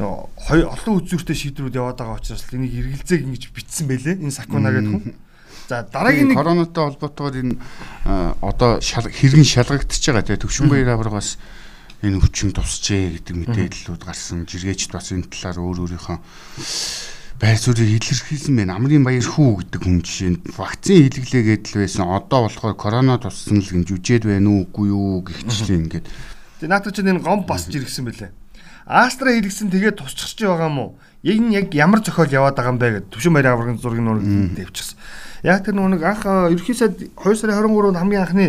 нөгөө 0.00 0.18
хоёр 0.36 0.66
олон 0.74 0.94
үзүүртэй 1.00 1.36
шийдвэрүүд 1.36 1.78
яваад 1.78 1.98
байгаа 2.00 2.18
учраас 2.20 2.44
энийг 2.52 2.74
эргэлзээг 2.76 3.24
ингэж 3.24 3.42
битсэн 3.52 3.86
байлээ 3.88 4.20
энэ 4.20 4.34
сакуна 4.34 4.72
гэдэг 4.72 4.92
хүн. 4.92 5.14
За 5.68 5.86
дараагийн 5.86 6.28
нэг 6.32 6.36
коронавитой 6.36 6.84
холбоотойгоор 6.88 7.36
энэ 7.40 7.54
одоо 8.40 8.80
хэрэг 8.80 9.44
шалгагдчихж 9.46 10.04
байгаа 10.10 10.24
тийм 10.26 10.40
төвшин 10.40 10.68
баяр 10.68 10.96
аврагаас 10.96 11.38
энэ 12.00 12.20
хүчин 12.20 12.50
тусчээ 12.56 13.20
гэдэг 13.20 13.36
мэдээллүүд 13.36 14.02
гарсан. 14.04 14.48
Жиргээчд 14.48 14.90
бас 14.92 15.12
энэ 15.12 15.28
талаар 15.28 15.60
өөр 15.60 15.78
өөрийнхөө 15.84 16.18
байр 17.40 17.56
суурийг 17.56 18.00
илэрхийлсэн 18.00 18.56
байна. 18.56 18.76
Амрын 18.76 19.04
баяр 19.04 19.24
хүү 19.24 19.64
гэдэг 19.64 19.80
хүн 19.80 20.00
жишээнд 20.04 20.40
вакцин 20.56 21.08
хийлгэлээгээд 21.08 21.64
л 21.72 21.80
байсан. 21.80 22.04
Одоо 22.08 22.48
болохоор 22.48 22.76
корона 22.76 23.16
туссан 23.16 23.60
л 23.60 23.68
гин 23.68 23.88
жүжээд 23.88 24.28
байна 24.28 24.48
уу 24.48 24.68
үгүй 24.68 24.88
юу 24.92 25.24
чинь 25.48 25.88
ингээд. 25.88 26.04
Тэгээ 26.60 26.68
наадах 26.68 26.92
чинь 26.92 27.08
энэ 27.08 27.24
гом 27.24 27.48
басж 27.48 27.72
иргсэн 27.72 28.04
бэлээ. 28.08 28.32
Астра 28.84 29.32
хийлгсэн 29.32 29.72
тэгээд 29.72 30.00
тусчих 30.00 30.36
ч 30.36 30.44
байгаа 30.44 30.68
юм 30.68 30.78
уу? 30.80 30.90
Яг 31.24 31.36
нь 31.40 31.52
яг 31.56 31.72
ямар 31.72 32.04
зохиол 32.04 32.28
яваад 32.28 32.56
байгаа 32.56 32.72
юм 32.72 32.80
бэ 32.80 32.88
гэд 32.96 33.06
төвшин 33.12 33.32
баяр 33.32 33.56
аврагын 33.56 33.80
зургийг 33.80 34.04
нураг 34.04 34.24
тавьчихсан. 34.56 34.96
Яг 35.44 35.64
тэр 35.64 35.80
нэг 35.80 36.04
анх 36.04 36.24
ерхий 36.52 36.76
сайд 36.76 36.96
2 37.16 37.36
сарын 37.36 37.60
23-нд 37.60 37.96
хамгийн 37.96 38.24
анхны 38.24 38.46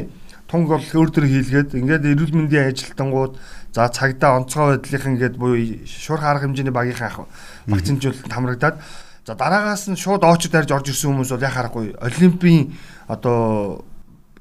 тунг 0.52 0.68
бол 0.68 0.84
өөр 0.84 1.10
төр 1.16 1.26
хийлгээд 1.32 1.80
ингээд 1.80 2.04
эрүүл 2.12 2.36
мэндийн 2.36 2.76
ажилтнууд 2.76 3.40
за 3.72 3.88
цагдаа 3.88 4.44
онцгой 4.44 4.76
байдлынхан 4.76 5.16
ингээд 5.16 5.36
буюу 5.40 5.88
шуурх 5.88 6.28
арга 6.28 6.44
хэмжээний 6.44 6.76
багийнхан 6.76 7.26
вакцинжуулалт 7.72 8.28
хамрагдаад 8.28 8.76
за 9.24 9.34
дараагаас 9.36 9.88
нь 9.88 9.96
шууд 9.96 10.28
оочд 10.28 10.52
дарж 10.52 10.76
орж 10.76 10.92
ирсэн 10.92 11.16
хүмүүс 11.16 11.32
бол 11.32 11.48
яхаарахгүй 11.48 11.96
олимпийн 12.04 12.76
одоо 13.08 13.86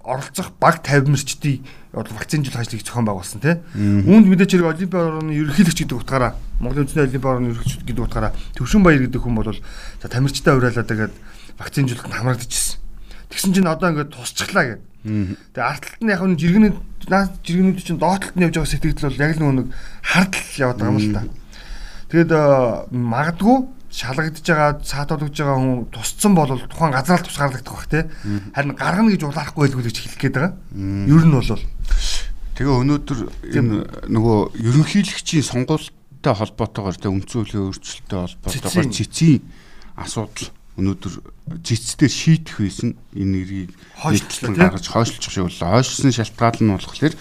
оролцох 0.03 0.51
баг 0.59 0.83
тавимарчдыг 0.83 1.63
бол 1.93 2.09
вакцинжуулах 2.11 2.67
ажлыг 2.67 2.83
зохион 2.83 3.07
байгуулсан 3.07 3.41
тийм. 3.41 3.63
Үүнд 4.11 4.27
мэдээч 4.27 4.51
хэрэг 4.57 4.73
олимпийн 4.73 5.05
орны 5.05 5.33
ерөнхийлөгч 5.37 5.79
гэдэг 5.85 5.99
утгаараа 6.01 6.35
Монголын 6.59 6.89
үндэсний 6.89 7.05
олимпийн 7.05 7.31
орны 7.31 7.47
ерөнхийлөгч 7.53 7.87
гэдэг 7.87 8.05
утгаараа 8.09 8.33
Төвшин 8.57 8.83
Баяр 8.83 9.05
гэдэг 9.05 9.21
хүн 9.21 9.37
бол 9.37 9.53
за 9.55 10.09
тамирчтай 10.09 10.57
уриалаад 10.57 10.89
тэгээд 10.89 11.15
вакцинжуулалт 11.61 12.17
хамрагдчихсэн. 12.17 12.81
Тэгсэн 13.31 13.55
чинь 13.55 13.71
одоо 13.71 13.95
ингээд 13.95 14.11
тусчихлаа 14.11 14.65
гэдэг. 14.77 14.87
Тэгээ 15.55 15.65
арт 15.65 15.85
талд 15.87 16.03
нь 16.05 16.13
яг 16.13 16.23
нь 16.27 16.37
жиргэний 16.37 16.73
наад 17.09 17.33
жиргэнүүд 17.41 17.81
чинь 17.81 18.03
доотлолт 18.03 18.37
нь 18.37 18.45
явж 18.45 18.55
байгаа 18.61 18.73
сэтгэл 18.75 19.01
бол 19.01 19.25
яг 19.25 19.33
л 19.39 19.45
нэг 19.49 19.69
хардл 20.05 20.61
яваад 20.61 20.79
байгаа 20.79 20.93
юм 20.93 21.01
л 21.01 21.15
та. 21.17 21.23
Тэгээд 22.11 22.33
магадгүй 22.93 23.57
шалгагдж 23.91 24.47
байгаа 24.47 24.71
цаатуулж 24.85 25.35
байгаа 25.35 25.59
хүн 25.59 25.89
тусцсан 25.89 26.33
бол 26.37 26.53
тухайн 26.53 26.93
газраа 26.95 27.25
тусгаарлагдах 27.25 27.75
бах 27.75 27.89
те. 27.89 28.11
Харин 28.55 28.77
гаргана 28.77 29.11
гэж 29.11 29.23
улаахгүй 29.25 29.61
байлгүй 29.67 29.85
гэж 29.89 29.97
хэлэх 29.99 30.21
гээд 30.21 30.37
байгаа. 30.37 30.53
Ер 31.09 31.25
нь 31.27 31.35
бол 31.35 31.51
тэгээ 32.61 32.77
өнөөдөр 32.77 33.21
энэ 33.57 33.75
нөгөө 34.13 34.39
ерөнхийлөгчийн 34.53 35.49
сонгуультай 35.49 36.35
холбоотойгоор 36.37 36.97
тэ 37.01 37.09
үндсэн 37.09 37.41
хуулийн 37.41 37.67
өөрчлөлттэй 37.73 38.19
холбоотойгоор 38.21 38.93
цэцгийн 38.93 39.41
асуудал 39.97 40.53
өнөөдөр 40.81 41.15
жицээр 41.61 42.11
шийдэх 42.11 42.57
байсан 42.65 42.97
энэ 43.13 43.33
нэрийг 43.37 43.71
хойшлуулсан 44.01 44.57
гаргаж 44.57 44.87
хойшлчих 44.89 45.31
шиг 45.31 45.45
боллоо. 45.47 45.79
Хойшлсон 45.79 46.13
шалтгаан 46.17 46.57
нь 46.65 46.73
болохоор 46.73 47.15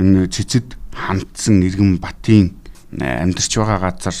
энэ 0.00 0.26
цэцэд 0.32 0.68
хандсан 0.90 1.60
иргэн 1.62 2.00
батын 2.00 2.56
амьдарч 2.96 3.52
байгаа 3.60 3.92
газар 3.92 4.16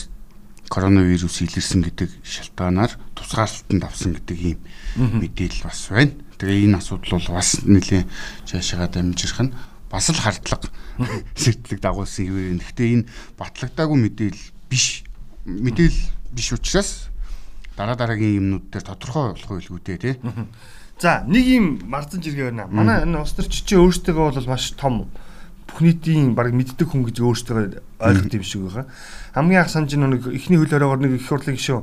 коронавирус 0.68 1.40
илэрсэн 1.40 1.86
гэдэг 1.86 2.10
шалтгаанаар 2.22 2.92
тусгаарлалтанд 3.14 3.82
авсан 3.84 4.12
гэдэг 4.18 4.38
ийм 4.42 4.58
мэдээлэл 4.98 5.64
бас 5.64 5.88
байна. 5.90 6.12
Тэгээ 6.38 6.66
энэ 6.66 6.78
асуудал 6.82 7.22
бол 7.22 7.38
бас 7.38 7.62
нэлээд 7.62 8.08
цаашаа 8.44 8.90
дамжирх 8.90 9.40
нь 9.40 9.54
бас 9.86 10.10
л 10.10 10.18
хардлага 10.18 10.68
сэтлэг 11.38 11.78
дагуулсан 11.78 12.26
юм. 12.26 12.58
Гэхдээ 12.58 12.88
энэ 13.00 13.08
батлагдаагүй 13.38 13.98
мэдээлэл 14.02 14.46
биш 14.66 15.06
мэдээлэл 15.46 16.02
биш 16.34 16.48
учраас 16.50 17.13
дараа 17.76 17.96
дараагийн 17.98 18.38
юмнууд 18.38 18.64
дээр 18.70 18.84
тодорхой 18.86 19.34
болох 19.34 19.50
байлгүй 19.50 19.80
дээ 19.82 19.98
тий. 19.98 20.14
За 21.00 21.24
нэг 21.26 21.44
юм 21.44 21.66
марзан 21.90 22.22
жиргээ 22.22 22.54
байна. 22.54 22.66
Манай 22.70 23.02
энэ 23.02 23.22
ус 23.22 23.34
төр 23.34 23.50
чичээ 23.50 23.82
өөртөө 23.82 24.14
бол 24.14 24.46
маш 24.46 24.74
том 24.78 25.10
бүх 25.66 25.80
нийтийн 25.82 26.38
баг 26.38 26.54
мэддэг 26.54 26.86
хүн 26.86 27.02
гэж 27.10 27.18
өөртөө 27.18 27.58
ойлгох 27.98 28.30
юм 28.30 28.46
шиг 28.46 28.62
байгаа. 28.70 28.86
Хамгийн 29.34 29.60
анх 29.66 29.74
санаж 29.74 29.90
нэг 29.90 30.22
ихний 30.30 30.58
хөл 30.58 30.70
хорогоор 30.70 31.02
нэг 31.02 31.18
их 31.18 31.26
хурлын 31.26 31.58
гишүү 31.58 31.82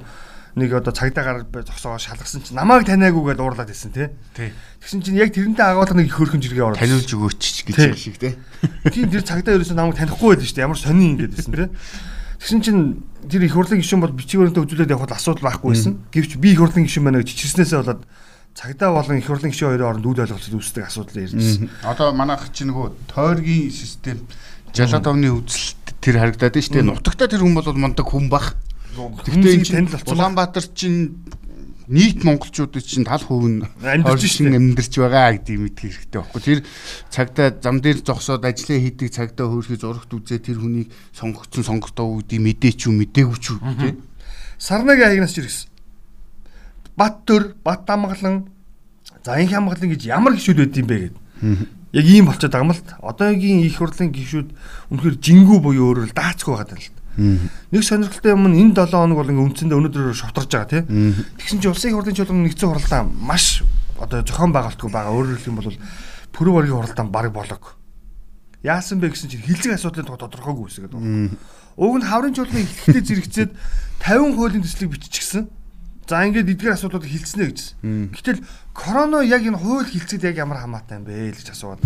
нэг 0.56 0.74
одоо 0.74 0.92
цагдаа 0.96 1.24
гар 1.24 1.64
зогсоогоо 1.64 2.00
шалгасан 2.00 2.44
чинь 2.44 2.56
намайг 2.56 2.88
таниагүйгээд 2.88 3.40
уурлаад 3.40 3.72
байсан 3.72 3.92
тий. 3.92 4.12
Тэгсэн 4.36 5.04
чинь 5.04 5.20
яг 5.20 5.32
тэрнтэй 5.32 5.64
агуулга 5.64 5.96
нэг 5.96 6.12
их 6.12 6.16
хөрхөн 6.20 6.44
жиргээ 6.44 6.76
ороод 6.76 6.80
таниулж 6.80 7.08
өгөөч 7.08 7.44
гэж 7.72 7.96
шиг 7.96 8.20
тий. 8.20 8.36
Тийм 8.92 9.12
тэр 9.12 9.24
цагдаа 9.24 9.56
ерөөсөө 9.56 9.80
намайг 9.80 9.96
танихгүй 9.96 10.36
байдаг 10.36 10.48
шүү 10.48 10.56
дээ. 10.60 10.68
Ямар 10.68 10.80
сони 10.80 11.08
юм 11.08 11.16
гэдсэн 11.24 11.56
тий. 11.56 11.68
Тэгсэн 12.42 12.62
чинь 12.66 13.06
тэр 13.30 13.46
их 13.46 13.54
хурлын 13.54 13.86
гишүүн 13.86 14.02
бол 14.02 14.18
бичигээрээ 14.18 14.66
үзүүлээд 14.66 14.94
явхад 14.98 15.14
асуудал 15.14 15.46
байхгүй 15.46 15.78
байсан. 15.78 16.02
Гэвч 16.10 16.42
би 16.42 16.58
их 16.58 16.60
хурлын 16.60 16.90
гишүүн 16.90 17.06
байна 17.06 17.22
гэж 17.22 17.38
чичирснээсээ 17.38 17.80
болоод 17.86 18.02
цагдаа 18.58 18.90
болон 18.98 19.22
их 19.22 19.30
хурлын 19.30 19.54
гишүүн 19.54 19.70
хоёрын 19.78 19.86
хооронд 19.86 20.10
үйл 20.10 20.24
ойлголцол 20.26 20.58
үүсдэг 20.58 20.84
асуудал 20.90 21.22
ярьжсэн. 21.22 21.70
Одоо 21.86 22.10
манайх 22.18 22.50
чинь 22.50 22.74
нөгөө 22.74 23.14
тойргийн 23.14 23.70
систем 23.70 24.26
жалаад 24.74 25.06
овны 25.06 25.30
үзэлт 25.30 25.86
тэр 26.02 26.18
харагдаад 26.18 26.58
шүү 26.58 26.74
дээ. 26.82 26.90
Нутагтаа 26.90 27.30
тэр 27.30 27.46
хүн 27.46 27.54
бол 27.54 27.78
мундаг 27.78 28.08
хүн 28.10 28.26
бах. 28.26 28.58
Гэхдээ 28.98 29.86
энэ. 29.86 30.02
Улаанбаатар 30.10 30.66
чинь 30.74 31.14
нийт 31.88 32.24
монголчуудад 32.24 32.86
чинь 32.86 33.06
тал 33.06 33.22
хувь 33.22 33.48
нь 33.48 33.66
амьдарч 33.82 34.24
шин 34.28 34.54
амьдарч 34.54 34.94
байгаа 35.00 35.34
гэдгийг 35.38 35.62
мэдэх 35.62 35.84
хэрэгтэй 35.90 36.22
байхгүй. 36.22 36.42
Тэр 36.42 36.60
цагтаа 37.10 37.48
зам 37.58 37.82
дээр 37.82 38.04
зогсоод 38.06 38.46
ажиллаа 38.46 38.80
хийдэг 38.82 39.10
цагтаа 39.10 39.48
хөөрхий 39.50 39.80
зурагт 39.82 40.14
үзээ 40.14 40.40
тэр 40.42 40.58
хүнийг 40.62 40.90
сонгогдсон 41.14 41.66
сонгогдоо 41.66 42.22
гэдгийг 42.22 42.42
мэдээч 42.42 42.80
юу 42.86 42.96
мэдээгүй 43.02 43.38
ч 43.42 43.46
үү 43.58 43.60
тий. 43.82 43.94
Сарнагийн 44.62 45.10
хаягнаас 45.10 45.34
ч 45.34 45.42
ирсэн. 45.42 45.70
Бат 46.94 47.26
төр, 47.26 47.58
бат 47.66 47.90
амгалан, 47.90 48.52
за 49.26 49.42
инх 49.42 49.58
амгалан 49.58 49.90
гэж 49.90 50.06
ямар 50.06 50.38
гişүүд 50.38 50.58
байд 50.62 50.78
юм 50.78 50.88
бэ 50.88 50.98
гэд. 51.02 51.16
Яг 51.92 52.06
ийм 52.06 52.26
болчиход 52.30 52.54
байгаа 52.54 52.70
юм 52.70 52.76
л. 52.78 52.84
Одоогийн 53.02 53.66
их 53.66 53.82
хурлын 53.82 54.14
гişүүд 54.14 54.50
үнэхээр 54.94 55.16
жингүү 55.18 55.58
буюу 55.60 55.92
өөрөөр 55.92 56.14
даацгүй 56.14 56.56
байгаа 56.56 56.78
юм 56.78 56.86
л. 56.86 57.01
Нэг 57.18 57.84
сонирхолтой 57.84 58.32
юм 58.32 58.48
нь 58.48 58.72
энэ 58.72 58.76
7 58.76 58.96
хоног 58.96 59.18
бол 59.20 59.32
ингээ 59.32 59.48
үндсэндээ 59.52 59.78
өнөөдөр 59.80 60.16
шовторж 60.16 60.50
байгаа 60.52 60.70
тийм. 60.86 61.16
Тэгсэн 61.40 61.60
чинь 61.60 61.72
улсын 61.72 61.94
хурлын 61.96 62.16
чуулганы 62.16 62.44
нэгдсэн 62.48 62.70
хурлаа 62.72 63.02
маш 63.04 63.64
одоо 64.00 64.24
зохион 64.24 64.52
байгуулалтгүй 64.56 64.90
байгаа. 64.92 65.12
Өөрөөр 65.12 65.38
хэлэх 65.40 65.50
юм 65.52 65.60
бол 65.60 65.78
пүрэв 66.32 66.56
оргийн 66.56 66.78
хуралдаан 66.80 67.10
баг 67.12 67.28
болог. 67.34 67.76
яасан 68.64 69.02
бэ 69.02 69.10
гэсэн 69.10 69.30
чинь 69.30 69.42
хилцэг 69.42 69.74
асуудлын 69.74 70.06
тодорхойгүй 70.06 70.66
үсгээд 70.70 70.94
байна. 70.94 71.34
Уг 71.78 71.96
нь 71.98 72.06
хаврын 72.06 72.36
чуулганы 72.38 72.62
ихтэй 72.62 73.02
зэрэгцээд 73.02 73.52
50 74.06 74.38
хуулийн 74.38 74.62
төслийг 74.62 74.94
биччихсэн. 74.94 75.50
За 76.06 76.22
ингээд 76.28 76.46
эдгээр 76.46 76.76
асуудлууд 76.78 77.08
хилцнэ 77.10 77.50
гэжсэн. 77.50 78.14
Гэтэл 78.14 78.46
короно 78.76 79.26
яг 79.26 79.42
энэ 79.42 79.58
хууль 79.58 79.90
хилцэд 79.90 80.30
яг 80.30 80.38
ямар 80.38 80.62
хамаатай 80.62 81.02
юм 81.02 81.06
бэ 81.10 81.34
гэж 81.34 81.58
асууад. 81.58 81.82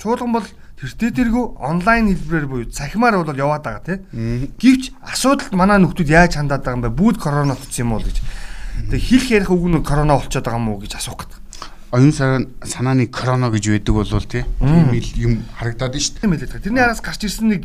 Чуулган 0.00 0.32
бол 0.34 0.46
тэртээ 0.76 1.10
тэргүй 1.16 1.44
онлайн 1.56 2.12
хэлбэрээр 2.12 2.46
буюу 2.46 2.68
цахимаар 2.68 3.24
бол 3.24 3.32
яваад 3.32 3.64
байгаа 3.64 3.84
тий. 3.84 3.98
Гэвч 4.60 4.92
асуудалд 5.00 5.56
манай 5.56 5.80
нөхдүүд 5.80 6.12
яаж 6.12 6.36
хандаад 6.36 6.60
байгаа 6.60 6.76
юм 6.76 6.84
бэ? 6.84 6.92
Бүгд 6.92 7.16
корона 7.16 7.56
утсан 7.56 7.88
юм 7.88 7.96
уу 7.96 8.04
гэж. 8.04 8.20
Тэг 8.92 9.00
хэлэх 9.00 9.30
ярих 9.32 9.50
үг 9.50 9.64
нь 9.72 9.80
корона 9.80 10.20
болчиход 10.20 10.44
байгаа 10.44 10.60
юм 10.60 10.68
уу 10.76 10.84
гэж 10.84 11.00
асуух 11.00 11.24
гэдэг. 11.24 11.40
Оюун 11.96 12.12
санааны 12.12 13.08
корона 13.08 13.48
гэж 13.48 13.64
байдаг 13.72 13.94
бол 13.96 14.28
тий. 14.28 14.44
Тийм 14.60 14.92
юм 15.16 15.32
харагдаад 15.56 15.96
нь 15.96 16.04
шүү 16.04 16.12
дээ. 16.12 16.20
Тийм 16.20 16.32
хэлээд 16.36 16.52
байгаа. 16.52 16.64
Тэрний 16.68 16.84
араас 16.84 17.00
гарч 17.00 17.20
ирсэн 17.24 17.48
нэг 17.48 17.62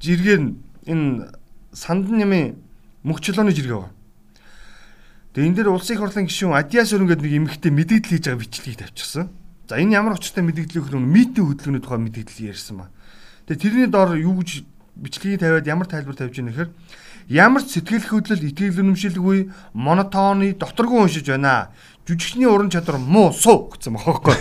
жиргээр 0.00 0.40
энэ 0.88 1.28
сандан 1.76 2.16
нэмийн 2.24 2.56
мөх 3.04 3.20
чулууны 3.20 3.52
жиргээ 3.52 3.76
байгаа. 3.76 3.92
Тэгээ 5.36 5.46
энэ 5.46 5.56
дээр 5.60 5.70
улсын 5.70 5.94
их 5.94 6.00
хурлын 6.00 6.26
гишүүн 6.26 6.56
Адиас 6.56 6.90
өрөнгөд 6.96 7.20
нэг 7.20 7.32
эмэгтэй 7.36 7.70
мэдээлэл 7.70 8.12
хийж 8.16 8.24
байгаа 8.26 8.40
бичлэгийг 8.40 8.78
тавьчихсан. 8.80 9.28
За 9.70 9.78
энэ 9.78 9.94
ямар 9.94 10.18
учиртай 10.18 10.42
мэдээлэл 10.42 10.82
вэ 10.82 10.82
гэхээр 10.82 10.98
митийн 10.98 11.46
хөдөлгөөний 11.46 11.78
тухай 11.78 12.02
мэдээлэл 12.02 12.50
ярьсан 12.50 12.82
ба. 12.82 12.90
Тэгээ 13.46 13.62
тэрний 13.62 13.86
доор 13.86 14.18
юу 14.18 14.42
гэж 14.42 14.66
бичлэгийг 14.98 15.46
тавиад 15.46 15.70
ямар 15.70 15.86
тайлбар 15.86 16.18
тавьж 16.18 16.42
байгаа 16.42 16.50
нөхөр 16.50 16.68
ямар 17.30 17.62
ч 17.62 17.78
сэтгэл 17.78 18.02
хөдлөл 18.02 18.50
итгэл 18.50 18.82
үнэмшилгүй 18.82 19.38
монотоны 19.78 20.58
доторгүй 20.58 21.06
уншиж 21.06 21.30
байна. 21.30 21.70
Жүжигчний 22.02 22.50
уран 22.50 22.74
чадвар 22.74 22.98
муу 22.98 23.30
суу 23.30 23.70
гэсэн 23.70 23.94
бохоохгүй. 23.94 24.34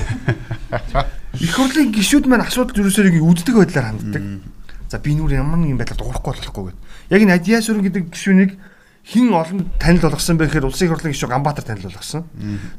Их 1.46 1.54
хурлын 1.54 1.94
гишүүд 1.94 2.26
маань 2.26 2.50
асуудал 2.50 2.82
юусэрийг 2.82 3.22
үздэг 3.22 3.54
байдлаар 3.54 3.94
ханддаг. 3.94 4.42
За 4.90 4.98
би 4.98 5.14
нүр 5.14 5.30
ямар 5.30 5.62
нэгэн 5.62 5.78
байдлаар 5.78 6.02
дуурахгүй 6.10 6.34
болохгүй 6.34 6.74
гэдэг. 6.74 6.82
Яг 7.14 7.22
энэ 7.22 7.38
Адиас 7.38 7.70
өрн 7.70 7.86
гэдэг 7.86 8.10
гишүүнийг 8.10 8.58
хин 9.06 9.34
олон 9.34 9.66
танил 9.80 10.06
болгосон 10.06 10.38
бэ 10.38 10.48
гэхээр 10.48 10.70
улсын 10.70 10.90
хурлын 10.92 11.14
гишүүн 11.14 11.34
Ганбаатар 11.34 11.66
танил 11.66 11.90
болгосон. 11.90 12.30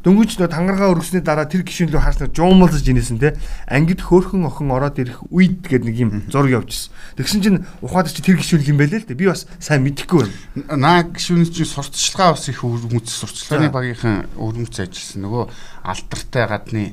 Дөнгөж 0.04 0.38
нөө 0.38 0.48
тангаргаа 0.52 0.92
өргөсний 0.94 1.24
дараа 1.24 1.48
тэр 1.50 1.66
гишүүн 1.66 1.90
лөө 1.90 2.02
харснаа 2.06 2.30
жуумалж 2.30 2.86
инээсэн 2.86 3.18
те 3.18 3.34
ангид 3.66 4.04
хөөхөн 4.04 4.46
охин 4.46 4.70
ороод 4.70 5.00
ирэх 5.02 5.26
үед 5.32 5.66
гэдэг 5.66 5.86
нэг 5.90 5.96
юм 5.98 6.10
зураг 6.30 6.62
явуулчихсан. 6.62 6.94
Тэгсэн 7.18 7.42
чинь 7.42 7.58
ухаад 7.82 8.14
чи 8.14 8.22
тэр 8.22 8.38
гишүүн 8.38 8.62
юм 8.62 8.78
байлээ 8.78 9.02
л 9.02 9.08
те 9.10 9.18
би 9.18 9.26
бас 9.26 9.50
сайн 9.58 9.82
мэдэхгүй 9.82 10.22
байна. 10.22 10.78
Наа 10.78 11.02
гишүүн 11.10 11.50
чинь 11.50 11.66
сурталчилгаа 11.66 12.38
бас 12.38 12.46
их 12.46 12.62
өргөмөц 12.62 13.10
сурталчилгааны 13.10 13.74
багийнхан 13.74 14.30
өргөмөц 14.38 14.76
ажилласан. 14.86 15.26
Нөгөө 15.26 15.44
алдартай 15.82 16.46
гадны 16.46 16.84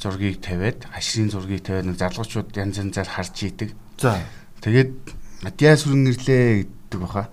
зургийг 0.00 0.40
тавиад 0.40 0.88
хашрын 0.88 1.28
зургийг 1.28 1.60
тавиад 1.66 1.92
нэг 1.92 1.98
залуучууд 2.00 2.56
янз 2.56 2.78
янзаар 2.78 3.10
харж 3.10 3.36
идэг. 3.44 3.74
За. 4.00 4.16
Тэгээд 4.62 4.94
Матиас 5.42 5.84
хүрэн 5.84 6.02
нэрлээ 6.06 6.66
гэдэг 6.66 7.00
баха 7.02 7.28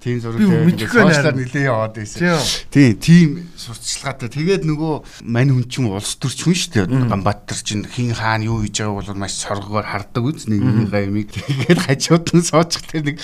тийм 0.00 0.20
зураг 0.20 0.40
сошиалаар 0.80 1.36
нилээ 1.36 1.68
яваад 1.68 1.94
байсан. 2.00 2.40
Тийм, 2.72 2.96
тийм 2.96 3.28
сурталчилгаатай. 3.54 4.28
Тэгээд 4.32 4.64
нөгөө 4.64 4.94
мань 5.28 5.52
хүн 5.52 5.66
чинь 5.68 5.88
улс 5.92 6.16
төрч 6.16 6.48
хүн 6.48 6.56
шүү 6.56 6.72
дээ. 6.88 7.08
Ганбаатар 7.12 7.60
чинь 7.60 7.84
хин 7.84 8.16
хаана 8.16 8.48
юу 8.48 8.64
хийж 8.64 8.80
байгааг 8.80 9.12
бол 9.12 9.20
маш 9.20 9.36
соргоор 9.36 9.84
хардаг 9.84 10.24
үз 10.24 10.48
нэг 10.48 10.64
юм 10.64 10.88
гаймиг. 10.88 11.28
Тэгээд 11.36 11.84
хажууд 11.84 12.26
нь 12.32 12.48
суучих 12.48 12.88
тэр 12.88 13.12
нэг 13.12 13.16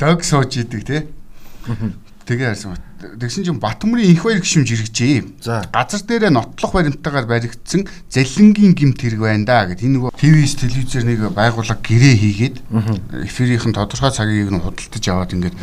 дог 0.00 0.24
сууж 0.24 0.56
идэг 0.56 0.82
те. 0.88 0.98
Тэгээ 2.22 2.54
харсан. 2.54 2.78
Тэгсэн 3.18 3.42
чинь 3.42 3.58
Батмөрийн 3.58 4.14
их 4.14 4.22
баяр 4.22 4.38
гişүн 4.38 4.62
жирэгжээ. 4.62 5.42
За. 5.42 5.66
Газар 5.74 6.06
дээрээ 6.06 6.30
нотлох 6.30 6.70
баримтаагаар 6.70 7.26
баригдсан 7.26 7.90
залингийн 8.06 8.78
гимт 8.78 9.02
хэрэг 9.02 9.18
байна 9.18 9.42
да 9.42 9.66
гэд 9.66 9.82
энэ 9.82 9.98
нөгөө 9.98 10.14
ТV-с 10.14 10.54
телевизээр 10.62 11.04
нэг 11.10 11.18
байгууллага 11.34 11.82
гэрээ 11.82 12.14
хийгээд 12.22 12.56
эфирийн 13.26 13.74
тодорхой 13.74 14.14
цагийг 14.14 14.54
нь 14.54 14.62
худалдаж 14.62 15.04
аваад 15.10 15.34
ингээд 15.34 15.56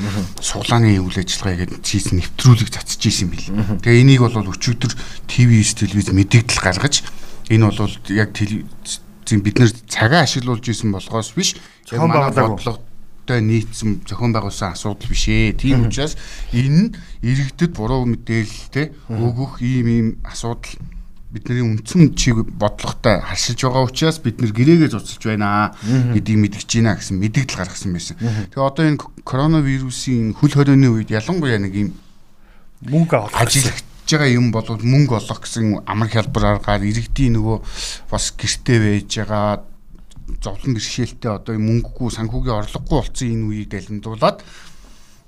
суглааны 0.44 1.00
үйл 1.00 1.15
ажиллагаа 1.15 1.63
гээд 1.63 1.80
хийсэн 1.80 2.19
нэвтрүүлэг 2.19 2.69
цацж 2.76 3.08
исэн 3.08 3.32
юм 3.32 3.32
бэл. 3.32 3.80
Тэгээ 3.80 4.04
энийг 4.04 4.19
бол 4.28 4.52
өчигдөр 4.52 4.91
ТV-с 5.32 5.80
телевиз 5.80 6.12
мэдээлэл 6.12 6.60
гаргаж 6.60 7.08
энэ 7.48 7.72
бол 7.72 7.88
яг 8.12 8.36
телевизийн 8.36 9.39
бид 9.39 9.63
нэр 9.63 9.72
цагаа 9.88 10.28
ашиглуулж 10.28 10.67
исэн 10.67 10.91
болохоос 10.91 11.32
биш. 11.39 11.56
Манай 11.95 12.36
бодлого 12.36 12.84
бодлоготой 13.30 13.42
нийцсэн 13.42 14.02
зохион 14.08 14.34
байгуулсан 14.34 14.74
асуудал 14.74 15.10
биш 15.10 15.30
ээ. 15.30 15.54
Тийм 15.54 15.86
учраас 15.86 16.18
энэ 16.52 16.98
иргэдэд 17.22 17.78
буруу 17.78 18.06
мэдээлэлтэй 18.10 18.94
өгөх 19.10 19.62
ийм 19.62 19.88
ийм 19.88 20.08
асуудал 20.26 20.74
бидний 21.30 21.62
үндсэн 21.62 22.15
чиг 22.18 22.42
бодлоготой 22.58 23.22
харшилж 23.22 23.62
байгаа 23.62 23.86
учраас 23.86 24.18
бид 24.18 24.42
нэр 24.42 24.50
гэрээгээ 24.50 24.89
зуцалж 24.89 25.22
байна 25.22 25.78
гэдгийг 25.78 26.42
мэдгэж 26.42 26.70
байна 26.82 26.98
гэсэн 26.98 27.22
мэдээлэл 27.22 27.60
гаргасан 27.62 27.94
байсан. 27.94 28.18
Тэгээ 28.18 28.65
одоо 28.65 28.86
энэ 28.89 29.02
коронавирусын 29.22 30.34
хөл 30.34 30.58
хорионы 30.58 30.89
үед 30.89 31.13
ялангуяа 31.13 31.62
нэг 31.62 31.74
ийм 31.78 31.89
мөнгө 32.82 33.30
ажиллаж 33.30 33.86
байгаа 34.10 34.30
юм 34.34 34.50
бол 34.50 34.65
мөнгө 34.65 35.22
олох 35.22 35.46
гэсэн 35.46 35.86
амар 35.86 36.10
хялбар 36.10 36.58
аргаар 36.58 36.82
иргэдийн 36.82 37.38
нөгөө 37.38 37.58
бас 38.10 38.34
гэртээ 38.34 38.78
байж 38.82 39.22
байгаа 39.22 39.68
зовлон 40.38 40.78
бэрхшээлтэй 40.78 41.32
одоо 41.34 41.58
мөнгөгүй 41.58 42.10
санхүүгийн 42.13 42.60
орлогогүй 42.62 42.98
болсон 43.02 43.28
энэ 43.34 43.48
үеийг 43.50 43.70
далимдуулаад 43.74 44.46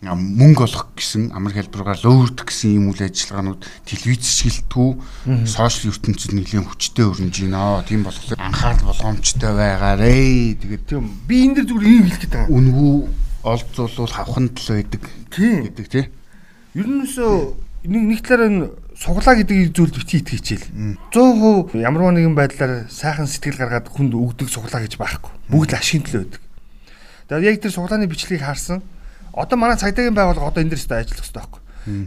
мөнгө 0.02 0.66
олох 0.66 0.98
гэсэн 0.98 1.30
амар 1.30 1.54
хэлбэрээр 1.54 2.02
лөөрдөх 2.02 2.50
гэсэн 2.50 2.74
юм 2.74 2.90
үйл 2.90 3.06
ажиллагаанууд 3.06 3.62
телевизчгэлтгүү 3.86 4.90
сошиал 5.46 5.94
ертөнцид 5.94 6.34
нэлийн 6.34 6.66
хүчтэй 6.66 7.06
өрнөж 7.06 7.36
байна. 7.46 7.86
Тийм 7.86 8.02
болохоор 8.02 8.42
анхаарал 8.42 8.90
болгоомжтой 8.90 9.54
байгаарэ. 9.54 10.58
Тэгээд 10.58 10.84
тийм 10.90 11.06
би 11.30 11.46
энэ 11.46 11.62
дэр 11.62 11.70
зүгээр 11.70 11.86
ийм 11.86 12.06
хэлэх 12.10 12.22
гэдэг. 12.26 12.50
Үнгүү 12.50 12.94
олзуулвал 13.46 14.10
хавханд 14.18 14.58
л 14.58 14.70
байдаг 14.74 15.04
гэдэг 15.38 15.86
тий. 15.86 16.06
Ер 16.74 16.88
нь 16.90 17.06
өсөө 17.06 17.54
нэг 17.86 18.04
нэг 18.10 18.20
талаараа 18.26 18.50
энэ 18.50 18.66
суглаа 19.02 19.34
гэдэг 19.34 19.74
зүйлд 19.74 19.98
бити 19.98 20.22
итгэж 20.22 20.62
хичээл. 20.62 20.66
100% 21.10 21.74
ямар 21.82 22.14
нэгэн 22.14 22.38
байдлаар 22.38 22.86
сайхан 22.86 23.26
сэтгэл 23.26 23.58
гаргаад 23.58 23.90
хүнд 23.90 24.14
өгдөг 24.14 24.46
суглаа 24.46 24.86
гэж 24.86 25.02
байхгүй. 25.02 25.34
Бүгд 25.50 25.74
л 25.74 25.80
ашигт 25.82 26.14
л 26.14 26.22
байдаг. 26.22 26.42
Тэгээд 27.26 27.48
яг 27.50 27.58
тэр 27.66 27.74
суглааны 27.74 28.06
бичлэгийг 28.06 28.46
харсан. 28.46 28.86
Одоо 29.34 29.58
манай 29.58 29.82
цагдаагийн 29.82 30.14
байгууллага 30.14 30.54
одоо 30.54 30.62
энэ 30.62 30.78
дээрс 30.78 30.86
ажиллах 30.86 31.18
хэрэгтэй 31.18 31.34
байхгүй. 31.34 31.62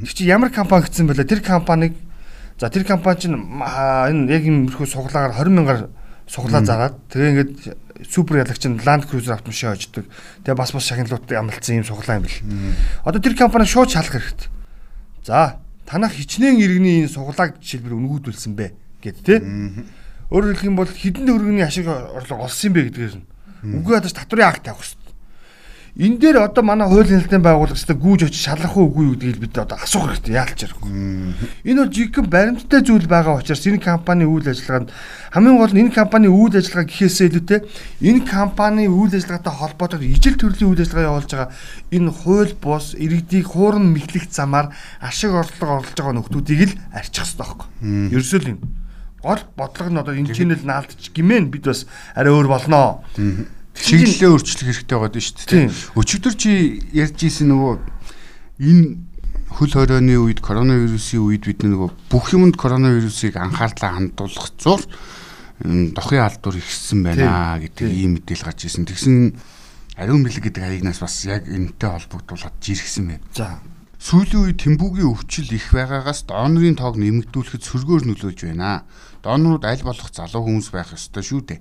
Тэр 0.07 0.13
чинь 0.15 0.31
ямар 0.31 0.51
компани 0.55 0.87
гэсэн 0.87 1.07
бэлээ 1.11 1.27
тэр 1.27 1.43
компаниг 1.43 1.99
за 2.63 2.71
тэр 2.71 2.87
компани 2.87 3.19
чинь 3.19 3.35
энэ 3.43 4.31
яг 4.31 4.43
юм 4.47 4.71
өрхөө 4.71 4.87
суглаагаар 4.87 5.35
20 5.35 5.51
мянгаар 5.51 5.91
суглаа 6.31 6.63
зараад 6.63 6.95
тэгээ 7.11 7.31
ингээд 7.35 7.53
супер 8.07 8.47
ялагч 8.47 8.63
нь 8.71 8.79
Land 8.87 9.11
Cruiser 9.11 9.35
автомашин 9.35 9.75
хождог. 9.75 10.07
Тэгээ 10.47 10.55
бас 10.55 10.71
бас 10.71 10.87
шагналуудтай 10.87 11.43
амлцсан 11.43 11.83
юм 11.83 11.87
суглаа 11.91 12.23
юм 12.23 12.29
бэл. 12.31 12.39
Одоо 13.03 13.19
тэр 13.19 13.35
компани 13.35 13.67
шууд 13.67 13.91
шалах 13.91 14.15
хэрэгтэй. 14.15 14.49
За 15.27 15.64
танах 15.85 16.13
хичнээн 16.17 16.59
иргэний 16.61 17.05
энэ 17.05 17.13
суглааг 17.13 17.61
жишээлбэл 17.61 17.97
өнгүүдүүлсэн 18.01 18.53
бэ 18.57 18.67
гэд 19.05 19.19
тэ. 19.21 19.45
Өөрөөр 20.33 20.57
хэлэх 20.57 20.69
юм 20.73 20.77
бол 20.81 20.89
хідэн 20.89 21.29
төгрөгийн 21.29 21.69
ашиг 21.69 21.87
орлого 21.89 22.49
олсон 22.49 22.73
юм 22.73 22.75
бэ 22.75 22.83
гэдгээр 22.89 23.15
нь. 23.21 23.29
Үгүй 23.85 24.01
ядаж 24.01 24.13
татврын 24.17 24.49
акт 24.49 24.65
тавих 24.65 24.81
хэрэгтэй. 24.81 25.04
Энэ 25.95 26.19
дээр 26.19 26.43
одоо 26.43 26.67
манай 26.67 26.91
хуулийн 26.91 27.23
хэлтийн 27.23 27.39
байгууллага 27.39 27.79
ч 27.79 27.87
гүүж 27.87 28.27
очиж 28.27 28.51
шалах 28.51 28.75
уу 28.75 28.91
үгүй 28.91 29.05
юу 29.07 29.15
гэдгийг 29.15 29.39
бид 29.47 29.55
одоо 29.63 29.79
асуух 29.79 30.11
хэрэгтэй 30.11 30.35
яалч 30.35 30.67
ярихгүй. 30.67 30.91
Энэ 31.71 31.79
бол 31.87 31.95
жигэн 31.95 32.27
баримттай 32.27 32.83
зүйл 32.83 33.07
байгаа 33.07 33.39
учраас 33.39 33.63
энэ 33.63 33.79
компани 33.79 34.27
үйл 34.27 34.43
ажиллагаанд 34.43 34.91
хамгийн 35.31 35.55
гол 35.55 35.71
нь 35.71 35.83
энэ 35.87 35.95
компани 35.95 36.27
үйл 36.27 36.51
ажиллагаа 36.51 36.91
гэхээсээ 36.91 37.27
илүүтэй 37.31 37.61
энэ 38.11 38.27
компани 38.27 38.91
үйл 38.91 39.15
ажиллагаатай 39.15 39.55
холбоотой 39.55 40.03
ижил 40.11 40.35
төрлийн 40.35 40.71
үйл 40.75 40.83
ажиллагаа 40.83 41.11
явуулж 41.15 41.31
байгаа 41.31 41.51
энэ 41.95 42.11
хууль 42.11 42.55
бус 42.59 42.87
иргэдийг 42.99 43.47
хуурн 43.55 43.95
мэхлэх 43.95 44.27
замаар 44.35 44.75
ашиг 44.99 45.31
орлого 45.31 45.79
орлож 45.79 45.95
байгаа 45.95 46.19
нөхдүүдийг 46.19 46.75
л 46.75 46.79
арчих 46.91 47.23
хэрэгтэй 47.23 47.39
байхгүй. 47.39 47.71
Ерөөсөө 48.11 48.41
л 48.43 48.51
юм. 48.51 48.61
Гол 49.23 49.43
бодлого 49.55 49.91
нь 49.95 50.01
одоо 50.03 50.15
энэ 50.19 50.35
чэнэл 50.35 50.67
наалтч 50.67 51.15
гимэн 51.15 51.55
бид 51.55 51.71
бас 51.71 51.87
арай 52.19 52.35
өөр 52.35 52.51
болноо 52.51 53.07
чиглэлээ 53.75 54.31
өөрчлөх 54.31 54.67
хэрэгтэй 54.71 54.99
байгаа 54.99 55.21
шүү 55.21 55.47
дээ. 55.51 55.67
Өчигдөр 55.99 56.35
чи 56.39 56.51
ярьж 56.95 57.19
ийсэн 57.19 57.51
нөгөө 57.51 57.75
энэ 58.63 58.83
хөл 59.55 59.73
хорионы 59.75 60.15
үед 60.19 60.41
коронавирусын 60.43 61.23
үед 61.23 61.47
бид 61.47 61.63
нөгөө 61.63 61.91
бүх 62.11 62.27
юмд 62.35 62.59
коронавирусыг 62.59 63.39
анхаарлаа 63.39 63.99
хандуулах 63.99 64.51
зур 64.59 64.83
дохын 65.63 66.27
албар 66.27 66.55
ихссэн 66.59 67.03
байна 67.07 67.59
гэдэг 67.63 67.87
ийм 67.87 68.19
мэдээлэл 68.19 68.47
гарч 68.51 68.67
ирсэн. 68.67 68.87
Тэгсэн 68.87 69.15
ариун 69.95 70.27
бэлэг 70.27 70.51
гэдэг 70.51 70.63
хаягнаас 70.63 70.99
бас 70.99 71.23
яг 71.27 71.47
энэтэй 71.47 71.91
холбогдуулаад 71.91 72.59
жиргсэн 72.59 73.05
байна. 73.15 73.23
За 73.31 73.63
сүүлийн 74.05 74.43
үед 74.53 74.59
тэмбүүгийн 74.61 75.09
өвчл 75.09 75.49
их 75.55 75.71
байгаагаас 75.73 76.29
донорын 76.29 76.77
тоог 76.77 77.01
нэмэгдүүлэхэд 77.01 77.63
сөргөөр 77.65 78.03
нөлөөж 78.11 78.39
байна. 78.51 78.85
Донорууд 79.25 79.65
аль 79.65 79.81
болох 79.81 80.13
залуу 80.13 80.45
хүмүүс 80.45 80.69
байх 80.69 80.93
ёстой 80.93 81.25
шүү 81.25 81.41
дээ. 81.49 81.61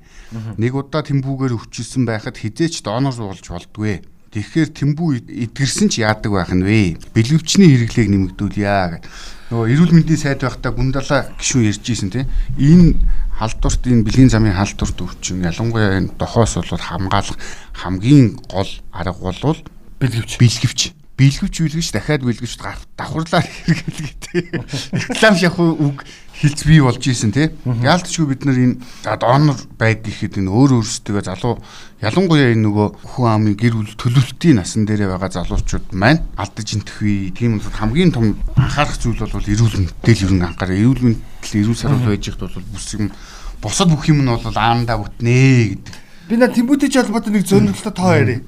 Нэг 0.59 0.75
удаа 0.75 0.99
тэмбүүгээр 1.07 1.55
өвчилсэн 1.55 2.03
байхад 2.03 2.35
хизээч 2.35 2.83
донор 2.83 3.15
уулж 3.15 3.47
болдгүй. 3.47 4.03
Тэгэхээр 4.33 4.69
тэмбүү 4.73 5.09
эдгэрсэн 5.29 5.87
ч 5.93 6.01
яадаг 6.01 6.33
байх 6.33 6.51
нь 6.51 6.65
вэ? 6.65 6.97
Бэлгэвчний 7.13 7.69
хэрэглээг 7.69 8.09
нэмэгдүүлье 8.09 8.65
гэх. 8.97 9.05
Нөгөө 9.53 9.69
эрүүл 9.69 9.93
мэндийн 9.93 10.17
сайд 10.17 10.41
байхдаа 10.41 10.73
гүндалаа 10.73 11.37
гişүү 11.37 11.69
ярьж 11.69 11.85
ийсэн 11.85 12.09
тийм. 12.09 12.25
Энэ 12.57 12.97
халдварт 13.37 13.85
энэ 13.85 14.01
бэлгийн 14.09 14.33
замын 14.33 14.57
халдварт 14.57 14.97
өвчин 14.97 15.45
ялангуяа 15.45 16.01
энэ 16.01 16.17
дохоос 16.17 16.57
бол 16.57 16.81
хамгаалах 16.81 17.37
хамгийн 17.77 18.41
гол 18.49 18.71
арга 18.89 19.21
бол 19.21 19.61
бэлгэвч. 20.01 20.41
Бэлгэвч. 20.41 20.81
Бэлгэвч 21.13 21.55
үлгэж 21.61 21.93
дахиад 21.93 22.25
бэлгэвч 22.25 22.57
давхарлаар 22.97 23.45
хэрэглэгээ. 23.45 24.65
Реклам 24.97 25.35
шахуу 25.37 25.77
үг 25.77 26.09
хилц 26.33 26.65
бий 26.65 26.81
болж 26.81 27.05
исэн 27.05 27.29
тий. 27.29 27.53
Яалтчгүй 27.63 28.33
бид 28.33 28.49
нар 28.49 28.57
энэ 28.57 28.81
донор 29.05 29.59
байг 29.77 30.01
гэхэд 30.01 30.41
энэ 30.41 30.49
өөр 30.49 30.81
өөрсдөө 30.81 31.21
залуу 31.21 31.61
ялангуяа 32.01 32.57
энэ 32.57 32.65
нөгөө 32.65 32.87
хүн 33.13 33.29
амын 33.29 33.53
гэр 33.53 33.77
бүл 33.77 33.93
төлөвлөлтийн 33.93 34.57
насан 34.57 34.89
дээрээ 34.89 35.13
байгаа 35.13 35.45
залуучууд 35.45 35.93
маань 35.93 36.25
алдаж 36.33 36.67
интхвээ. 36.81 37.37
Тийм 37.37 37.61
л 37.61 37.69
хамгийн 37.69 38.09
том 38.09 38.33
анхаарах 38.57 38.97
зүйл 38.97 39.21
бол 39.21 39.37
эрүүл 39.37 39.85
мэндэл 39.85 40.25
ерөн 40.25 40.49
анхаараа. 40.49 40.81
Эрүүл 40.81 41.13
мэндэл 41.13 41.59
эрүүл 41.61 41.77
сарвал 41.77 42.09
байж 42.09 42.25
ихт 42.25 42.41
бол 42.41 42.57
бүс 42.73 42.89
юм 42.97 43.13
босод 43.61 43.93
бүх 43.93 44.09
юм 44.09 44.25
нь 44.25 44.33
бол 44.33 44.57
аандаа 44.57 44.97
бүтнэ 44.97 45.77
гэдэг. 45.77 45.93
Би 46.27 46.35
наа 46.41 46.49
тэмбүүтэй 46.49 46.89
холбоотой 46.89 47.37
нэг 47.37 47.45
зөвнөлтөд 47.45 47.93
тоо 47.93 48.11
ярив. 48.17 48.41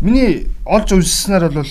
Миний 0.00 0.48
олж 0.64 0.92
уншсанаар 0.92 1.52
бол 1.52 1.70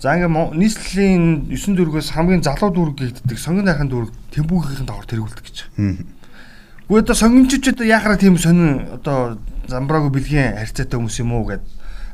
за 0.00 0.16
ингээ 0.16 0.56
нийслэлийн 0.56 1.52
9 1.52 1.76
дүүргээс 1.76 2.16
хамгийн 2.16 2.40
залуу 2.40 2.72
дүүрэг 2.72 3.20
гэгддэг 3.20 3.38
сонгон 3.38 3.68
найрхан 3.68 3.90
дүүрэг 3.92 4.12
Тэмбүүгийн 4.32 4.88
давар 4.88 5.04
тэргүүлдэг 5.04 5.44
гэж. 5.44 5.58
Гэхдээ 5.76 7.04
одоо 7.04 7.14
сонгомччод 7.14 7.84
яхаараа 7.84 8.16
тийм 8.16 8.40
сонин 8.40 8.88
одоо 8.96 9.36
замбраагүй 9.68 10.10
бэлгийн 10.10 10.56
харьцаатай 10.56 10.96
хүмүүс 10.96 11.20
юм 11.20 11.36
уу 11.36 11.44
гэд 11.52 11.62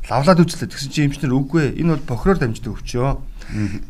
лавлаад 0.09 0.43
үзлээ. 0.43 0.69
Тэгсэн 0.69 0.91
чинь 0.91 1.07
эмчнэр 1.09 1.33
үгүй 1.33 1.79
энэ 1.79 1.97
бол 1.97 2.05
бохироор 2.11 2.37
дамждаг 2.37 2.75
өвчөө. 2.77 3.09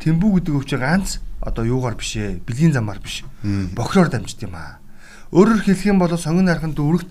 Тэмбүү 0.00 0.30
гэдэг 0.40 0.54
өвчөө 0.56 0.78
ганц 0.80 1.18
одоо 1.44 1.64
юугаар 1.66 1.98
биш 1.98 2.16
ээ. 2.16 2.40
Бэлгийн 2.46 2.72
замаар 2.72 3.02
биш. 3.02 3.26
Бохироор 3.74 4.08
дамждаг 4.08 4.48
юм 4.48 4.56
аа. 4.56 4.80
Өөрөөр 5.34 5.60
хэлэх 5.60 5.90
юм 5.90 5.98
бол 6.00 6.14
сонгон 6.16 6.48
найрхан 6.48 6.72
дүүрэгт 6.72 7.10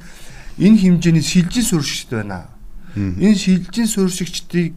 энэ 0.58 0.78
хэмжээний 0.82 1.22
шилжин 1.22 1.64
суурьшигчд 1.64 2.18
байна. 2.18 2.57
Энэ 2.98 3.36
шилжин 3.38 3.88
суурьшигчдыг 3.88 4.74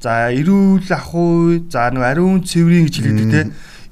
за 0.00 0.30
эрүүл 0.30 0.88
ахуй, 0.90 1.64
за 1.68 1.90
нэг 1.90 2.02
ариун 2.02 2.44
цэврийн 2.44 2.86
гэж 2.86 2.96
хэлдэг 3.02 3.28
те 3.30 3.42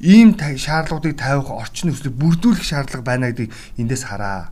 ийм 0.03 0.35
шаардлагуудыг 0.35 1.15
тавих 1.17 1.51
орчин 1.51 1.91
нөхцөлийг 1.91 2.19
бүрдүүлэх 2.19 2.67
шаардлага 2.67 3.07
байна 3.07 3.31
гэдгийг 3.31 3.55
эндээс 3.79 4.05
хараа. 4.11 4.51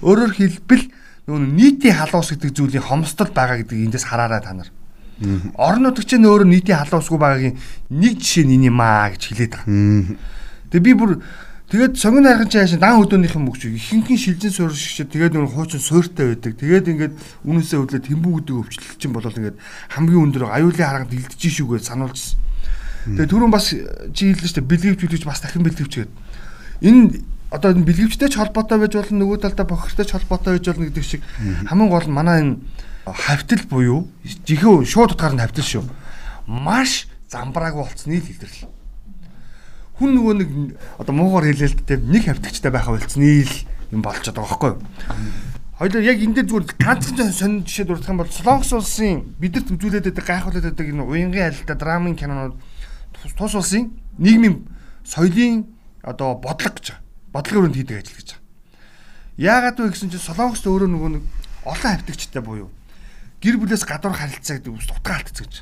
Өөрөөр 0.00 0.32
хэлбэл 0.32 0.84
нөгөө 1.28 1.40
нийтийн 1.52 1.96
халуус 2.00 2.32
гэдэг 2.32 2.50
зүйлийн 2.56 2.86
хомсдол 2.88 3.28
байгаа 3.28 3.60
гэдгийг 3.60 3.92
эндээс 3.92 4.08
хараарай 4.08 4.40
та 4.40 4.56
нар. 4.56 4.72
Орон 5.60 5.84
нутагч 5.84 6.16
нь 6.16 6.24
өөрөө 6.24 6.48
нийтийн 6.48 6.80
халуусгүй 6.80 7.18
байгаагийн 7.20 7.56
нэг 7.92 8.14
жишээ 8.24 8.44
нь 8.48 8.54
энэ 8.56 8.68
юм 8.72 8.80
аа 8.80 9.12
гэж 9.12 9.22
хэлээд 9.36 9.52
байгаа. 9.52 10.16
Тэгээ 10.72 10.86
би 10.86 10.92
бүр 10.96 11.20
тэгээд 11.66 11.98
сонгон 11.98 12.22
найрхан 12.22 12.46
чааш 12.46 12.78
дан 12.78 13.02
хөдөөнийхэн 13.02 13.42
мөгч 13.42 13.62
ихэнхэн 13.66 14.18
шилжин 14.18 14.54
суурьшигч 14.54 15.10
тэгээд 15.10 15.34
нөгөө 15.34 15.50
хуучин 15.50 15.82
суйртай 15.82 16.38
байдаг. 16.38 16.54
Тэгээд 16.62 16.86
ингээд 16.94 17.14
үнээсээ 17.42 17.78
хөдлөө 17.82 18.02
тэмбүү 18.06 18.32
гэдэг 18.38 18.54
өвчлөл 18.54 18.98
чинь 19.02 19.14
болол 19.14 19.34
ингээд 19.34 19.58
хамгийн 19.90 20.24
өндөр 20.30 20.44
аюулын 20.46 20.86
харангад 20.86 21.18
илдэж 21.18 21.42
шүүгээ 21.42 21.82
сануулжсэн. 21.82 22.38
Тэгээ 23.18 23.30
түрүүн 23.34 23.50
бас 23.50 23.74
чи 23.74 24.22
хэллээ 24.30 24.46
шүү 24.46 24.58
дээ 24.62 24.70
бэлгэвч 24.70 25.00
бэлгэвч 25.02 25.24
бас 25.26 25.42
дахин 25.42 25.66
бэлгэвч 25.66 25.94
гэдэг. 26.06 26.14
Энэ 26.86 27.22
одоо 27.50 27.70
энэ 27.74 27.86
бэлгэвчтэй 27.86 28.30
ч 28.30 28.38
холбоотой 28.38 28.78
байж 28.82 28.94
болно 28.98 29.18
нөгөө 29.26 29.38
талдаа 29.42 29.66
бохиртой 29.66 30.06
ч 30.06 30.10
холбоотой 30.14 30.58
байж 30.58 30.66
болно 30.66 30.86
гэдэг 30.90 31.04
шиг 31.06 31.22
хамгийн 31.66 31.90
гол 31.90 32.06
нь 32.06 32.14
манай 32.14 32.38
энэ 32.42 32.58
хавтал 33.06 33.62
буюу 33.70 34.10
жихөө 34.22 34.82
шууд 34.82 35.14
утгаар 35.14 35.34
нь 35.34 35.42
хавтал 35.42 35.66
шүү. 35.66 35.84
Маш 36.46 37.06
замбрааг 37.30 37.74
болцсны 37.78 38.18
л 38.18 38.26
илэрлэл. 38.26 38.75
Хүн 39.96 40.10
нөгөө 40.12 40.34
нэг 40.36 40.50
одоо 41.00 41.14
муугар 41.16 41.48
хэлээлттэй 41.48 41.98
нэг 42.04 42.28
хавтагчтай 42.28 42.68
байхаа 42.68 43.00
болцсны 43.00 43.48
л 43.48 43.54
юм 43.92 44.04
болж 44.04 44.28
байгаа 44.28 44.44
байхгүй 44.44 44.70
юу? 44.76 44.80
Хоёул 45.76 46.04
яг 46.04 46.20
энэ 46.20 46.34
дээр 46.40 46.48
зүгээр 46.52 46.66
ганцхан 46.76 47.32
сонин 47.32 47.64
жишээ 47.64 47.88
дурдах 47.88 48.12
юм 48.12 48.20
бол 48.20 48.32
Солонгос 48.32 48.72
улсын 48.76 49.36
бидэрт 49.40 49.72
үзүүлээд 49.72 50.08
байдаг 50.12 50.24
гайхуулаад 50.24 50.68
байдаг 50.68 50.86
энэ 50.88 51.04
уянгийн 51.04 51.48
алилта 51.48 51.74
драмын 51.76 52.16
кинонууд 52.16 52.56
тус 53.12 53.54
улсын 53.56 53.92
нийгмийн 54.16 54.68
соёлын 55.04 55.68
одоо 56.04 56.36
бодлого 56.36 56.76
гэж 56.76 56.96
бодлогын 57.32 57.72
өрөөнд 57.72 57.76
хийдэг 57.76 58.00
ажил 58.00 58.16
гэж. 58.20 58.30
Яагаад 59.36 59.76
вэ 59.80 59.92
гэсэн 59.92 60.12
чинь 60.12 60.24
Солонгост 60.24 60.64
өөрөө 60.64 60.88
нөгөө 60.92 61.10
нэг 61.12 61.24
олон 61.64 61.92
хавтагчтай 61.92 62.40
буюу 62.40 62.72
гэр 63.44 63.60
бүлээс 63.60 63.84
гадуур 63.84 64.16
харилцаа 64.16 64.56
гэдэг 64.56 64.72
үс 64.72 64.88
утга 64.88 65.20
алдц 65.20 65.44
гэж. 65.44 65.52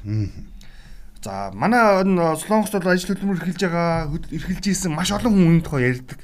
За 1.24 1.50
манай 1.54 2.04
Солонгост 2.36 2.76
бол 2.76 2.92
ажил 2.92 3.16
хөдөлмөр 3.16 3.40
эрхэлж 3.40 3.60
байгаа 3.64 4.12
эрхэлж 4.28 4.64
исэн 4.68 4.92
маш 4.92 5.08
олон 5.08 5.32
хүн 5.32 5.48
энэ 5.56 5.64
тухай 5.64 5.88
ярьдаг. 5.88 6.20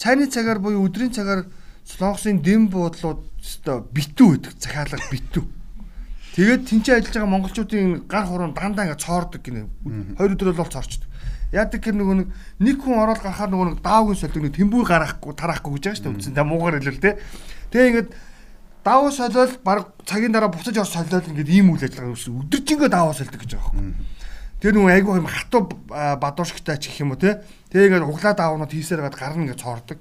Цайны 0.00 0.32
цагаар 0.32 0.64
буюу 0.64 0.88
өдрийн 0.88 1.12
цагаар 1.12 1.44
Солонгосын 1.84 2.40
дэм 2.40 2.72
буудлууд 2.72 3.20
өстой 3.36 3.84
битүү 3.92 4.28
байдаг. 4.40 4.56
Захиалга 4.56 4.96
битүү. 5.12 5.44
Тэгээд 6.40 6.62
тэнцээ 6.72 6.94
ажиллаж 6.96 7.16
байгаа 7.20 7.34
монголчуудын 7.36 8.08
гар 8.08 8.24
хуруу 8.24 8.56
дандаа 8.56 8.88
ингээ 8.88 9.04
цоордог 9.04 9.44
гинэ. 9.44 9.68
Хоёр 10.16 10.32
өдөр 10.32 10.56
бол 10.56 10.72
цоорчдөг. 10.72 11.04
Яадаг 11.52 11.80
гэр 11.84 12.00
нөгөө 12.00 12.16
нэг 12.64 12.76
хүн 12.80 12.96
ороод 12.96 13.20
гарахаар 13.20 13.52
нөгөө 13.52 13.84
даавгийн 13.84 14.24
солиог 14.24 14.40
нэг 14.48 14.56
тэмбүү 14.56 14.82
гарахгүй 14.88 15.36
тараахгүй 15.36 15.76
гэж 15.76 15.84
байгаа 15.84 15.98
шүү 16.00 16.04
дээ. 16.08 16.14
Үндсэн 16.16 16.32
тэ 16.32 16.48
муугар 16.48 16.80
хэлвэл 16.80 17.02
тэ. 17.02 17.20
Тэгээ 17.76 17.88
ингээд 17.92 18.10
даав 18.88 19.12
солиол 19.12 19.52
баг 19.60 19.92
цагийн 20.08 20.32
дараа 20.32 20.48
буцаж 20.48 20.78
ор 20.80 20.88
солиол 20.88 21.28
ингээд 21.28 21.50
ийм 21.50 21.74
үйл 21.76 21.84
ажиллагаа 21.84 22.14
үүссэн. 22.16 22.40
Өдөржингөө 22.40 22.88
даав 22.88 23.18
солидог 23.18 23.42
гэж 23.44 23.52
байгаа 23.58 23.76
юм. 23.76 23.98
Тэр 24.60 24.76
нөгөө 24.76 24.92
айгүй 24.92 25.16
юм 25.20 25.28
хатуу 25.28 25.72
бадууршигтай 25.88 26.76
ч 26.76 26.92
гэх 26.92 27.02
юм 27.02 27.16
уу 27.16 27.20
те. 27.20 27.40
Тэгээ 27.72 27.96
ингээд 27.96 28.08
углаа 28.08 28.36
даавнууд 28.36 28.72
хийсээр 28.72 29.08
гад 29.08 29.16
гарна 29.16 29.48
ингээд 29.48 29.64
цоордог. 29.64 29.98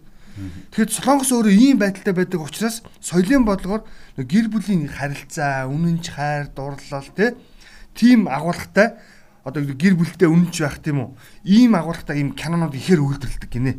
Тэгэхэд 0.71 0.95
Солонгос 0.99 1.31
өөрөө 1.35 1.55
ийм 1.55 1.77
байдалтай 1.79 2.13
байдаг 2.15 2.39
учраас 2.43 2.83
соёлын 3.03 3.43
бодлогоор 3.43 3.83
гэр 4.15 4.47
бүлийн 4.47 4.87
харилцаа, 4.87 5.67
үнэнч 5.67 6.05
хайр, 6.15 6.47
дурлал 6.55 7.07
тийм 7.95 8.27
агуулгатай 8.31 8.95
одоо 9.43 9.63
гэр 9.63 9.95
бүлтэй 9.99 10.29
үнэнч 10.31 10.55
байх 10.63 10.79
тийм 10.79 11.03
үү? 11.03 11.09
Ийм 11.43 11.75
агуулгатай 11.75 12.23
ийм 12.23 12.35
кинонууд 12.35 12.75
ихээр 12.75 13.03
үйлдвэрлэдэг 13.03 13.51
гинэ. 13.51 13.73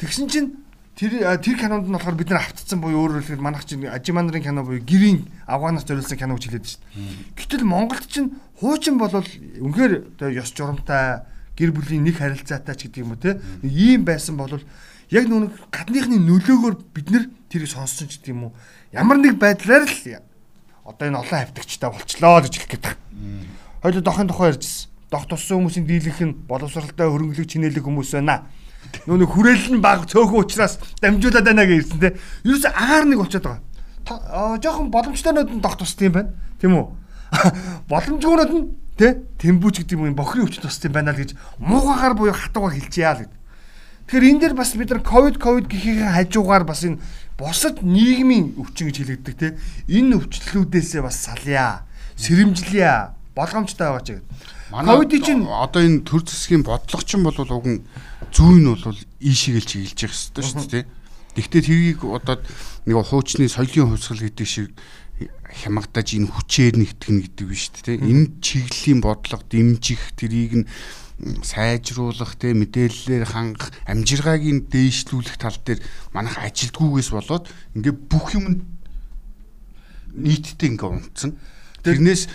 Тэгсэн 0.00 0.28
чинь 0.32 0.48
тэр 0.96 1.36
тэр 1.40 1.56
кинонд 1.56 1.88
нь 1.88 1.96
болохоор 1.96 2.16
бид 2.16 2.30
нар 2.30 2.44
автцсан 2.44 2.80
буюу 2.80 3.08
өөрөөр 3.08 3.24
хэлбэл 3.24 3.44
манайх 3.44 3.64
чинь 3.64 3.88
Ажимандрын 3.88 4.44
кино 4.44 4.64
буюу 4.64 4.80
гэрийн 4.80 5.24
Афганаас 5.48 5.84
зориулсан 5.84 6.16
кино 6.16 6.36
гэж 6.36 6.44
хэлээд 6.48 6.68
шүү 6.68 6.80
дээ. 6.80 7.36
Гэтэл 7.36 7.64
Монголд 7.64 8.06
чинь 8.08 8.36
хуучин 8.62 8.96
болол 8.96 9.26
үнэхээр 9.58 10.22
ёс 10.38 10.54
журамтай 10.54 11.26
гэр 11.58 11.74
бүлийн 11.74 12.06
нэг 12.06 12.16
харилцаатай 12.22 12.78
ч 12.78 12.86
гэдэг 12.86 13.02
юм 13.02 13.12
уу 13.12 13.20
те. 13.20 13.42
Ийм 13.66 14.06
байсан 14.06 14.38
болол 14.38 14.62
яг 15.10 15.26
нүг 15.26 15.50
гадныхны 15.74 16.16
нөлөөгөөр 16.22 16.74
бид 16.94 17.10
нэр 17.10 17.24
тэрийг 17.50 17.68
сонссон 17.74 18.06
ч 18.06 18.22
гэдэг 18.22 18.32
юм 18.32 18.48
уу 18.48 18.52
ямар 18.94 19.18
нэг 19.18 19.36
байдлаар 19.36 19.84
л 19.84 20.22
одоо 20.84 21.04
энэ 21.08 21.18
олон 21.18 21.38
хавтагчтай 21.42 21.90
болчлоо 21.90 22.40
гэж 22.40 22.54
хэлэх 22.62 22.80
байна. 22.80 22.96
Хоёул 23.82 24.02
дохын 24.02 24.28
тухай 24.28 24.54
ярьжсэн. 24.54 24.90
Дох 25.10 25.26
туссан 25.28 25.58
хүмүүсийн 25.60 25.86
дийлэнх 25.86 26.20
нь 26.22 26.36
боловсралтай 26.48 27.06
хөрөнгөлөг 27.06 27.48
чинэлэг 27.48 27.84
хүмүүс 27.84 28.16
байна. 28.16 28.46
Нүг 29.06 29.30
хүрээлэл 29.30 29.76
нь 29.76 29.84
баг 29.84 30.08
цөөхөн 30.08 30.42
учраас 30.42 30.78
дамжуулаад 31.00 31.44
байна 31.44 31.66
гэж 31.66 31.92
хэлсэн 31.92 32.00
те. 32.00 32.16
Юус 32.44 32.64
агаар 32.64 33.04
нэг 33.06 33.18
болчиход 33.20 33.60
байгаа. 34.06 34.58
Жохон 34.58 34.90
боломжтойнууд 34.90 35.50
нь 35.52 35.62
дох 35.62 35.76
тусдаг 35.76 36.06
юм 36.08 36.14
байна. 36.16 36.30
Тийм 36.58 36.74
үү? 36.78 36.86
Боломжгүйнүүд 37.88 38.52
нь 38.52 38.64
те 38.96 39.24
тэмбүүч 39.40 39.82
гэдэг 39.82 39.96
юм 39.96 40.12
бохрын 40.12 40.44
өвч 40.44 40.60
тусдаг 40.60 40.92
юм 40.92 40.96
байна 41.00 41.16
л 41.16 41.20
гэж 41.24 41.32
муугаар 41.58 42.12
буюу 42.12 42.36
хатуугаар 42.36 42.76
хэлчихъя 42.76 43.16
л 43.16 43.20
гэдэг. 43.24 43.40
Тэгэхээр 44.12 44.28
энэ 44.28 44.40
дээр 44.44 44.54
бас 44.54 44.76
бид 44.76 44.90
нар 44.92 45.00
ковид 45.00 45.36
ковид 45.40 45.66
гэхийн 45.72 46.12
хажуугаар 46.12 46.64
бас 46.68 46.84
энэ 46.84 47.00
босод 47.40 47.80
нийгмийн 47.80 48.52
өвчин 48.60 48.92
гэж 48.92 48.96
хэлэгддэг 49.00 49.36
те 49.40 49.48
энэ 49.88 50.20
өвчлөлүүдээсээ 50.20 51.02
бас 51.02 51.16
салъя 51.16 51.88
сэрэмжлэе 52.20 53.16
болгоомжтой 53.32 53.86
байгаа 53.88 54.04
ч 54.04 54.08
гэдэг. 54.12 54.28
Ковид 54.72 55.12
чинь 55.24 55.48
одоо 55.48 55.80
энэ 55.80 56.04
төр 56.04 56.22
зэсгийн 56.28 56.62
бодлого 56.62 57.04
чинь 57.04 57.24
бол 57.24 57.38
уг 57.40 57.66
нь 57.66 57.80
зүүн 58.36 58.56
нь 58.60 58.68
бол 58.68 59.00
ийшээгээл 59.24 59.68
чиглэж 59.68 59.98
явах 60.04 60.16
хэрэгтэй 60.16 60.44
шүү 60.44 60.68
дээ. 60.68 60.84
Гэхдээ 61.32 61.62
тэрийг 61.64 62.00
одоо 62.04 62.36
нэг 62.84 62.96
хуучны 63.08 63.48
соёлын 63.48 63.96
хувьсгал 63.96 64.20
гэдэг 64.20 64.48
шиг 64.48 64.68
хямгадаж 65.20 66.08
энэ 66.16 66.32
хүчээр 66.32 66.74
нэгтгэн 66.80 67.18
гэдэг 67.28 67.46
биш 67.46 67.70
үү? 67.70 68.00
Энэ 68.00 68.40
чиглэлийн 68.40 69.00
бодлого 69.04 69.44
дэмжих 69.46 70.16
тэрийг 70.16 70.64
нь 70.64 70.66
сайжруулах 71.42 72.34
те 72.34 72.50
мэдээллээр 72.56 73.24
хангах 73.28 73.70
амжиргааг 73.86 74.42
дээшлүүлэх 74.66 75.36
тал 75.38 75.54
дээр 75.62 75.78
манайх 76.10 76.40
ажилтгүйгээс 76.40 77.10
болоод 77.14 77.46
ингээ 77.78 77.94
бүх 78.10 78.34
юм 78.34 78.66
нийтдээ 80.18 80.68
ингээ 80.74 80.90
унтсан. 80.90 81.38
Тэрнээс 81.86 82.26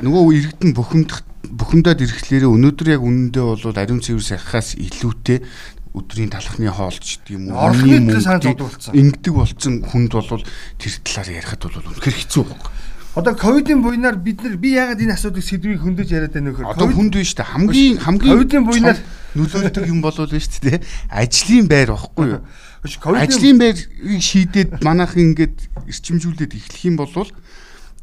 нөгөө 0.00 0.24
иргэдэн 0.40 0.72
бухимдах 0.72 1.20
бухимдаад 1.50 2.00
ирэхлээр 2.00 2.48
өнөөдөр 2.48 2.88
яг 2.96 3.02
үнэндээ 3.04 3.44
бол 3.44 3.76
ариун 3.76 4.00
цэвэр 4.04 4.24
сахихаас 4.24 4.76
илүүтэй 4.76 5.44
өдрийн 5.94 6.30
талхны 6.30 6.70
хоолч 6.70 7.20
гэдэг 7.26 7.34
юм 7.34 7.50
уу 7.50 7.58
орны 7.58 8.20
санаж 8.22 8.46
болдсон 8.54 8.94
ингэдэг 8.94 9.34
болсон 9.34 9.74
хүнд 9.82 10.12
бол 10.14 10.44
тэр 10.78 10.92
талаар 11.02 11.30
ярихад 11.34 11.62
бол 11.66 11.82
үнэхэр 11.90 12.14
хэцүү 12.14 12.44
байна. 12.46 12.70
Одоо 13.18 13.34
ковидын 13.34 13.82
буйнаар 13.82 14.14
бид 14.22 14.38
нар 14.46 14.54
би 14.54 14.78
яагаад 14.78 15.02
энэ 15.02 15.18
асуудыг 15.18 15.42
сэдвийг 15.42 15.82
хөндөж 15.82 16.08
яриад 16.14 16.30
байна 16.30 16.54
вэ 16.54 16.62
гэхээр 16.62 16.74
одоо 16.78 16.88
хүнд 16.94 17.14
биш 17.18 17.34
үү 17.34 17.42
хамгийн 17.42 17.98
хамгийн 18.06 18.34
ковидын 18.38 18.64
буйнаар 18.70 18.98
нөлөөлдөг 19.34 19.84
юм 19.90 19.98
болов 19.98 20.30
уу 20.30 20.38
шүү 20.38 20.62
дээ. 20.62 20.78
Ажлын 21.10 21.66
байр 21.66 21.90
واخгүй 21.90 22.26
юу? 22.38 22.42
Ажлын 23.18 23.58
байрыг 23.58 23.90
шийдээд 23.98 24.78
манайхан 24.86 25.34
ингээд 25.34 25.58
эрчимжүүлээд 25.90 26.54
эхлэх 26.54 26.86
юм 26.86 27.02
бол 27.02 27.10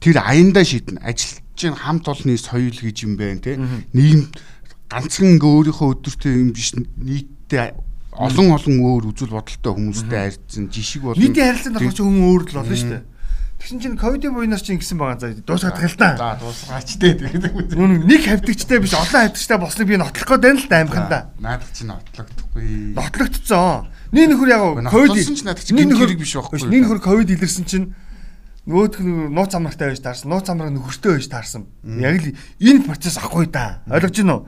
тэр 0.03 0.19
аяндаа 0.19 0.67
шийднэ. 0.67 0.99
Ажил 0.99 1.39
чинь 1.55 1.71
хамт 1.71 2.03
олонний 2.11 2.35
соёл 2.35 2.75
гэж 2.75 3.07
юм 3.07 3.15
байна 3.15 3.39
те. 3.39 3.55
Нийгэм 3.95 4.27
ганцхан 4.91 5.39
ингээ 5.39 5.71
өөрийнхөө 5.71 5.87
өдөртэй 6.03 6.31
хэмжиж 6.35 6.69
нийт 6.99 7.31
нийтдээ 7.47 7.73
олон 8.11 8.47
олон 8.57 8.75
өөр 8.81 9.03
үзэл 9.13 9.31
бодолтой 9.31 9.73
хүмүүстэй 9.77 10.19
харьцсан 10.19 10.67
жишг 10.67 11.01
бол 11.05 11.15
нийтийн 11.15 11.47
харилцаанд 11.53 11.77
авах 11.79 11.95
чинь 11.95 12.07
хүн 12.11 12.25
өөр 12.27 12.43
л 12.43 12.57
болно 12.59 12.75
шүү 12.75 12.91
дээ. 12.91 13.03
Тэгсэн 13.57 13.79
чинь 13.81 13.97
ковидын 13.97 14.33
буйнаас 14.33 14.61
чинь 14.65 14.77
ингэсэн 14.77 14.97
байгаа 14.97 15.17
за 15.21 15.27
дуусгаад 15.37 15.77
тахал 15.77 15.97
та. 15.97 16.09
За 16.17 16.29
дуусгаач 16.41 16.89
дээ 16.97 17.13
Нүн 17.77 18.05
нэг 18.05 18.21
хавтагчтай 18.25 18.81
биш 18.81 18.93
олон 18.93 19.21
хавтагчтай 19.31 19.57
босныг 19.57 19.87
би 19.87 19.97
нотлох 19.97 20.27
гээд 20.27 20.43
байна 20.43 20.59
л 20.61 20.67
да 20.69 20.77
амханда. 20.81 21.19
наадах 21.41 21.71
чинь 21.73 21.93
отлогдохгүй. 21.93 22.65
Нотлогдсон. 22.97 23.87
Нэг 24.13 24.25
нөхөр 24.33 24.49
яг 24.49 24.61
Ковид 24.89 25.13
гинт 25.13 25.93
хэрэг 25.97 26.17
биш 26.21 26.33
байхгүй. 26.37 26.69
Нэг 26.69 26.81
нөхөр 26.85 27.01
ковид 27.01 27.29
илэрсэн 27.33 27.65
чинь 27.65 27.93
нөгөөх 28.65 29.01
нь 29.01 29.29
нууц 29.33 29.53
амрагтай 29.57 29.93
байж 29.93 30.01
таарсан. 30.05 30.29
Нууц 30.29 30.49
амраг 30.49 30.73
нөхөртэй 30.73 31.17
байж 31.17 31.27
таарсан. 31.29 31.65
Яг 31.85 32.17
л 32.21 32.33
энэ 32.61 32.85
процесс 32.85 33.17
ахгүй 33.17 33.49
да. 33.49 33.81
Ойлгож 33.89 34.21
байна 34.21 34.33
уу? 34.37 34.47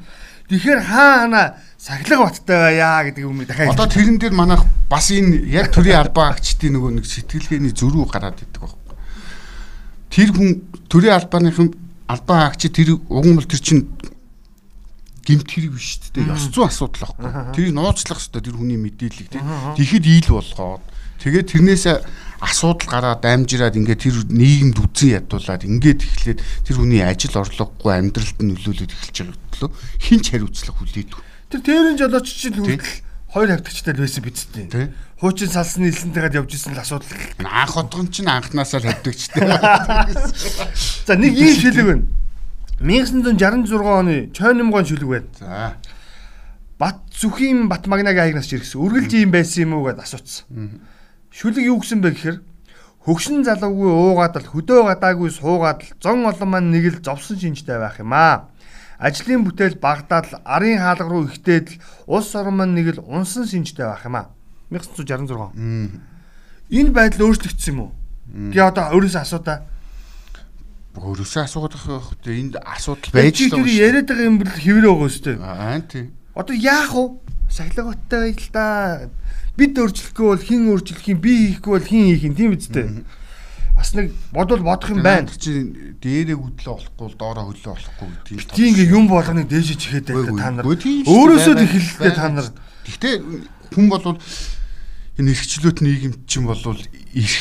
Тэгэхээр 0.49 0.81
хаа 0.81 1.29
хана 1.29 1.43
сахилга 1.77 2.25
баттай 2.25 2.57
байя 2.57 3.05
гэдэг 3.05 3.23
юм 3.23 3.45
дахиад 3.45 3.77
Одоо 3.77 3.85
тэрэн 3.85 4.17
дээр 4.17 4.33
манайх 4.33 4.65
бас 4.89 5.13
энэ 5.13 5.45
яг 5.45 5.69
төрийн 5.69 6.01
албан 6.01 6.33
агчдын 6.33 6.73
нөгөө 6.73 6.91
нэг 6.97 7.05
сэтгэлгээний 7.05 7.73
зөрүү 7.77 8.09
гараад 8.09 8.41
идэг 8.41 8.57
байхгүй. 8.57 8.97
Тэр 10.09 10.29
хүн 10.33 10.49
төрийн 10.89 11.15
албаныхан 11.21 11.69
албан 12.09 12.49
агч 12.49 12.65
тэр 12.65 12.97
уг 12.97 13.25
нь 13.29 13.38
бол 13.38 13.45
тэр 13.45 13.62
чинь 13.62 13.85
гимт 15.21 15.45
хэрэг 15.45 15.77
биш 15.77 16.01
шүү 16.01 16.17
дээ. 16.17 16.33
Ёс 16.33 16.49
зүйн 16.49 16.65
асуудал 16.65 17.13
байхгүй. 17.13 17.53
Тэрийг 17.53 17.73
нууцлах 17.77 18.17
хэрэгтэй 18.17 18.41
тэр 18.49 18.57
хүний 18.57 18.79
мэдээллийг 18.81 19.29
тийм. 19.29 19.45
Тэгэхэд 19.77 20.05
ийл 20.09 20.29
болгоод 20.33 20.83
тэгээд 21.21 21.47
тэрнээс 21.53 21.85
асуудал 22.39 22.88
гараад 22.88 23.21
дамжираад 23.21 23.75
ингээд 23.75 24.04
тэр 24.08 24.17
нийгэмд 24.32 24.78
үзэн 24.80 25.28
ядуулаад 25.28 25.63
ингээд 25.67 25.99
эхлээд 26.08 26.39
тэр 26.63 26.75
хүний 26.80 27.04
ажил 27.04 27.36
орлогогүй 27.36 27.91
амьдралд 27.99 28.39
нь 28.39 28.52
нөлөөлөд 28.56 28.91
эхэлж 28.95 29.17
байгаа 29.28 29.36
гэтлөө 29.36 29.69
хинч 29.99 30.25
хариуцлах 30.32 30.75
хүлээдэг. 30.80 31.19
тэр 31.52 31.62
тэрэн 31.67 31.97
жолооч 31.99 32.28
чинь 32.32 32.56
хүртэл 32.56 33.04
хоёр 33.30 33.49
хавтагчтай 33.54 33.93
л 33.93 34.02
байсан 34.02 34.23
биз 34.23 34.47
дээ. 34.56 34.89
Хуучин 35.19 35.52
салсны 35.52 35.91
нэлэнтэйгээд 35.91 36.38
явж 36.39 36.52
исэн 36.56 36.73
л 36.73 36.82
асуудал. 36.82 37.12
Анх 37.43 37.75
одгон 37.78 38.08
чинь 38.10 38.32
анханасаа 38.32 38.80
л 38.82 38.89
хавдагчтай. 38.89 39.43
За 41.06 41.13
нэг 41.13 41.36
ийм 41.36 41.54
шүлэг 41.60 41.86
байна. 41.86 42.08
1966 42.80 43.69
оны 43.84 44.32
Чойномгон 44.32 44.88
шүлэг 44.88 45.10
байна. 45.12 45.30
За. 45.38 45.75
Бат 46.80 47.04
Зүхийн 47.12 47.67
Батмагнаг 47.67 48.17
аягнаас 48.17 48.47
чиргсэн. 48.47 48.80
Үргэлж 48.80 49.12
ийм 49.13 49.30
байсан 49.36 49.67
юм 49.67 49.78
уу 49.78 49.91
гэдээ 49.91 50.08
асуусан. 50.08 50.80
Шүлэг 51.30 51.65
юу 51.65 51.80
гэсэн 51.80 52.02
бэ 52.02 52.10
гэхээр 52.13 52.38
хөгшин 53.06 53.46
залуугүй 53.46 53.89
уугаад 53.89 54.36
л 54.42 54.50
хөдөө 54.50 54.82
гадаагүй 54.89 55.30
суугаад 55.30 55.80
л 55.86 55.94
зон 56.02 56.26
олон 56.26 56.50
маань 56.50 56.70
нэг 56.74 57.00
л 57.00 57.04
зовсон 57.06 57.38
шинжтэй 57.38 57.78
байх 57.78 58.02
юм 58.02 58.13
аа. 58.13 58.50
Ажлын 59.00 59.48
бүтээл 59.48 59.80
багадаад 59.80 60.26
л 60.34 60.42
арын 60.44 60.82
хаалга 60.82 61.08
руу 61.08 61.30
ихтээд 61.30 61.68
л 61.74 61.80
улс 62.10 62.36
орон 62.36 62.60
маань 62.60 62.76
нэг 62.76 63.00
л 63.00 63.06
унсан 63.08 63.48
шинжтэй 63.48 63.88
байх 63.88 64.04
юм 64.04 64.20
аа. 64.20 64.34
1966. 64.74 65.56
Энэ 66.70 66.92
байдал 66.94 67.30
өөрчлөгдсөн 67.30 67.74
юм 67.74 67.80
уу? 67.88 67.92
Гэ 68.54 68.62
одоо 68.62 68.94
өөрөөсөө 68.94 69.22
асуудаа. 69.26 69.65
Өөрөөсөө 71.00 71.42
асуух 71.48 71.72
хэрэгтэй. 71.72 72.36
Энд 72.44 72.56
асуудал 72.62 73.13
Байж 73.15 73.38
л 73.42 73.54
тэр 73.56 73.65
яриад 73.65 74.10
байгаа 74.12 74.28
юм 74.28 74.38
бол 74.38 74.52
хэврээ 74.54 74.92
байгаа 74.92 75.10
өстэй. 75.10 75.36
Аа 75.39 75.82
тий. 75.82 76.12
Одоо 76.36 76.56
яах 76.58 76.94
вэ? 76.94 77.06
Сахилгаттай 77.49 78.31
байл 78.33 78.49
та. 78.53 79.09
Бид 79.57 79.75
өөрчлөхгүй 79.75 80.25
бол 80.29 80.39
хэн 80.45 80.69
өөрчлөх 80.71 81.03
юм? 81.09 81.19
Би 81.19 81.33
хийхгүй 81.57 81.71
бол 81.75 81.88
хэн 81.89 82.05
хийх 82.13 82.23
юм? 82.29 82.35
Тийм 82.38 82.51
үстэй. 82.55 82.85
Бас 83.75 83.91
нэг 83.95 84.13
бодвол 84.31 84.63
бодох 84.63 84.91
юм 84.93 85.01
байна. 85.03 85.27
Чи 85.27 85.95
дээрээ 85.99 86.38
хөдлөө 86.38 86.73
болохгүй 86.77 87.03
бол 87.09 87.15
доороо 87.19 87.45
хөлөө 87.51 87.73
болохгүй 87.73 88.07
гэдэг 88.07 88.31
юм. 88.31 88.39
Тийм 88.53 88.67
ингээ 88.75 88.93
юм 88.93 89.05
болгоныг 89.09 89.47
дээшээ 89.49 89.77
чихээд 89.79 90.07
байдаг 90.13 90.38
та 90.38 90.51
нар. 90.51 90.65
Дээ. 90.67 91.03
Өөрөөсөө 91.09 91.53
Байгаа- 91.55 91.67
эхэллээ 91.67 92.13
та 92.15 92.27
нар. 92.29 92.47
дээ. 92.47 92.59
Гэхдээ 92.85 93.15
хүн 93.75 93.88
болвол 93.89 94.17
энэ 95.19 95.31
эрхчлөөт 95.31 95.79
нийгэмд 95.83 96.17
чинь 96.27 96.45
болвол 96.47 96.79
эрх 96.79 97.35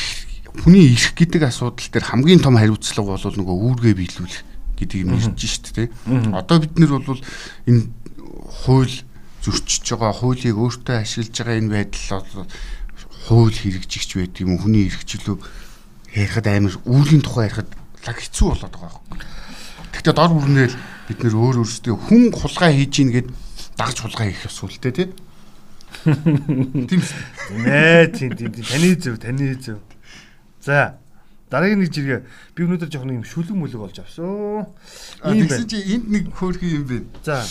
хүний 0.63 0.91
эрх 0.95 1.13
гэдэг 1.15 1.43
асуудал 1.47 1.87
дээр 1.91 2.05
хамгийн 2.07 2.39
том 2.43 2.55
хариуцлага 2.59 3.15
бол 3.15 3.35
нөгөө 3.39 3.55
үүргээ 3.79 3.95
биелүүлэх 3.95 4.43
гэдэг 4.79 4.97
юм 5.07 5.15
ирж 5.15 5.39
шít 5.39 5.71
те. 5.75 5.87
Одоо 6.07 6.59
бид 6.63 6.75
нар 6.79 6.99
бол 6.99 7.19
энэ 7.67 7.83
хууль 8.63 8.95
зөрчиж 9.49 9.85
байгаа 9.97 10.13
хуулийг 10.13 10.57
өөртөө 10.57 10.95
ашиглаж 11.01 11.33
байгаа 11.33 11.57
энэ 11.57 11.73
байдал 11.73 12.21
бол 12.21 12.47
хууль 13.25 13.57
хэрэгжигч 13.57 14.09
байдаг 14.15 14.41
юм 14.45 14.57
хүний 14.61 14.87
эрхчлөө 14.89 15.37
ярихад 16.13 16.47
амар 16.47 16.75
үүргийн 16.85 17.23
тухай 17.25 17.49
ярихад 17.49 17.69
лаг 18.05 18.17
хэцүү 18.17 18.47
болоод 18.49 18.73
байгаа 18.73 19.01
байхгүй. 19.09 19.17
Гэхдээ 19.93 20.15
дор 20.15 20.31
бүрнээл 20.33 20.77
бид 21.09 21.19
нөр 21.25 21.35
өөр 21.35 21.57
өөрсдөө 21.65 21.95
хүн 21.97 22.23
хулгай 22.33 22.71
хийж 22.77 22.93
ийн 23.01 23.11
гэд 23.13 23.27
дагж 23.77 23.97
хулгай 24.05 24.33
хийх 24.33 24.45
асуудалтай 24.45 24.93
тий. 24.93 25.09
Тийм 26.89 27.01
шүү. 27.01 27.21
Нэ 27.65 28.13
тийм 28.13 28.31
тийм 28.37 28.51
тийм. 28.53 28.65
таны 28.65 28.89
зөв 28.95 29.15
таны 29.17 29.47
зөв. 29.57 29.81
За 30.61 30.98
дараагийн 31.49 31.81
нэг 31.81 31.91
жиргээ 31.91 32.19
би 32.53 32.59
өнөөдөр 32.63 32.89
жоох 32.93 33.05
нэг 33.09 33.17
юм 33.19 33.25
шүлэг 33.25 33.57
мүлэг 33.57 33.79
болж 33.81 33.97
авсан. 33.99 34.69
Ийм 35.33 35.49
Тэгсэн 35.49 35.65
байна. 35.65 35.69
чи 35.69 35.77
энд 35.97 36.05
нэг 36.09 36.23
хөөрхөн 36.37 36.69
юм 36.77 36.85
байна. 36.85 37.07
За 37.25 37.41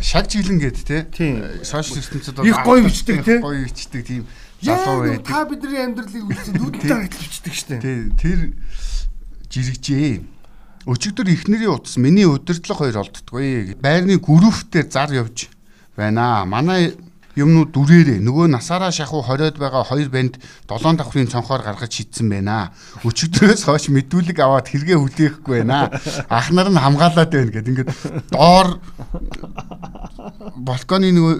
Шаг 0.00 0.32
жилэн 0.32 0.58
гэд 0.64 0.78
тий. 0.80 1.02
Тийм. 1.12 1.34
Сошиал 1.60 2.00
ертөнцид 2.00 2.40
Их 2.40 2.58
гоё 2.64 2.80
бичдэг, 2.88 3.20
тий? 3.24 3.38
Гоё 3.44 3.68
бичдэг 3.68 4.02
тийм 4.08 4.24
залуу 4.64 5.04
байдаг. 5.04 5.28
та 5.28 5.44
бидний 5.44 5.76
амьдралыг 5.84 6.24
үзсэн 6.24 6.54
дүүдэд 6.56 6.88
гаргачихдаг 6.88 7.54
штэ. 7.54 7.80
Тий, 7.84 8.00
тэр 8.16 8.38
жирэгжээ. 9.52 10.24
Өчигдөр 10.88 11.28
ихнэрийн 11.32 11.72
утас 11.72 11.96
миний 11.96 12.24
удирдлага 12.24 12.88
хоёр 12.88 13.04
олддгоо. 13.04 13.76
Байрны 13.80 14.16
группээр 14.20 14.88
зар 14.88 15.12
явж 15.12 15.48
байна. 15.96 16.44
Манай 16.44 16.92
юмнууд 17.34 17.74
дүрээрээ 17.74 18.22
нөгөө 18.22 18.46
насаараа 18.54 18.94
шахуу 18.94 19.22
хориод 19.26 19.58
байгаа 19.58 19.82
хоёр 19.82 20.08
банд 20.08 20.38
долоон 20.70 20.96
давхрын 20.96 21.26
цонхоор 21.26 21.66
гаргаж 21.66 21.90
шийдсэн 21.90 22.30
байна. 22.30 22.70
Өчигдрөөс 23.02 23.66
хойш 23.66 23.90
мэдүүлэг 23.90 24.38
аваад 24.38 24.70
хэрэгэ 24.70 24.94
хүлээхгүй 24.94 25.66
байна. 25.66 25.90
Ахнаар 26.30 26.70
нь 26.70 26.78
хамгаалаад 26.78 27.30
байна 27.34 27.50
гэд 27.50 27.70
ингээд 27.70 27.90
доор 28.30 28.78
балконы 30.54 31.10
нөгөө. 31.10 31.36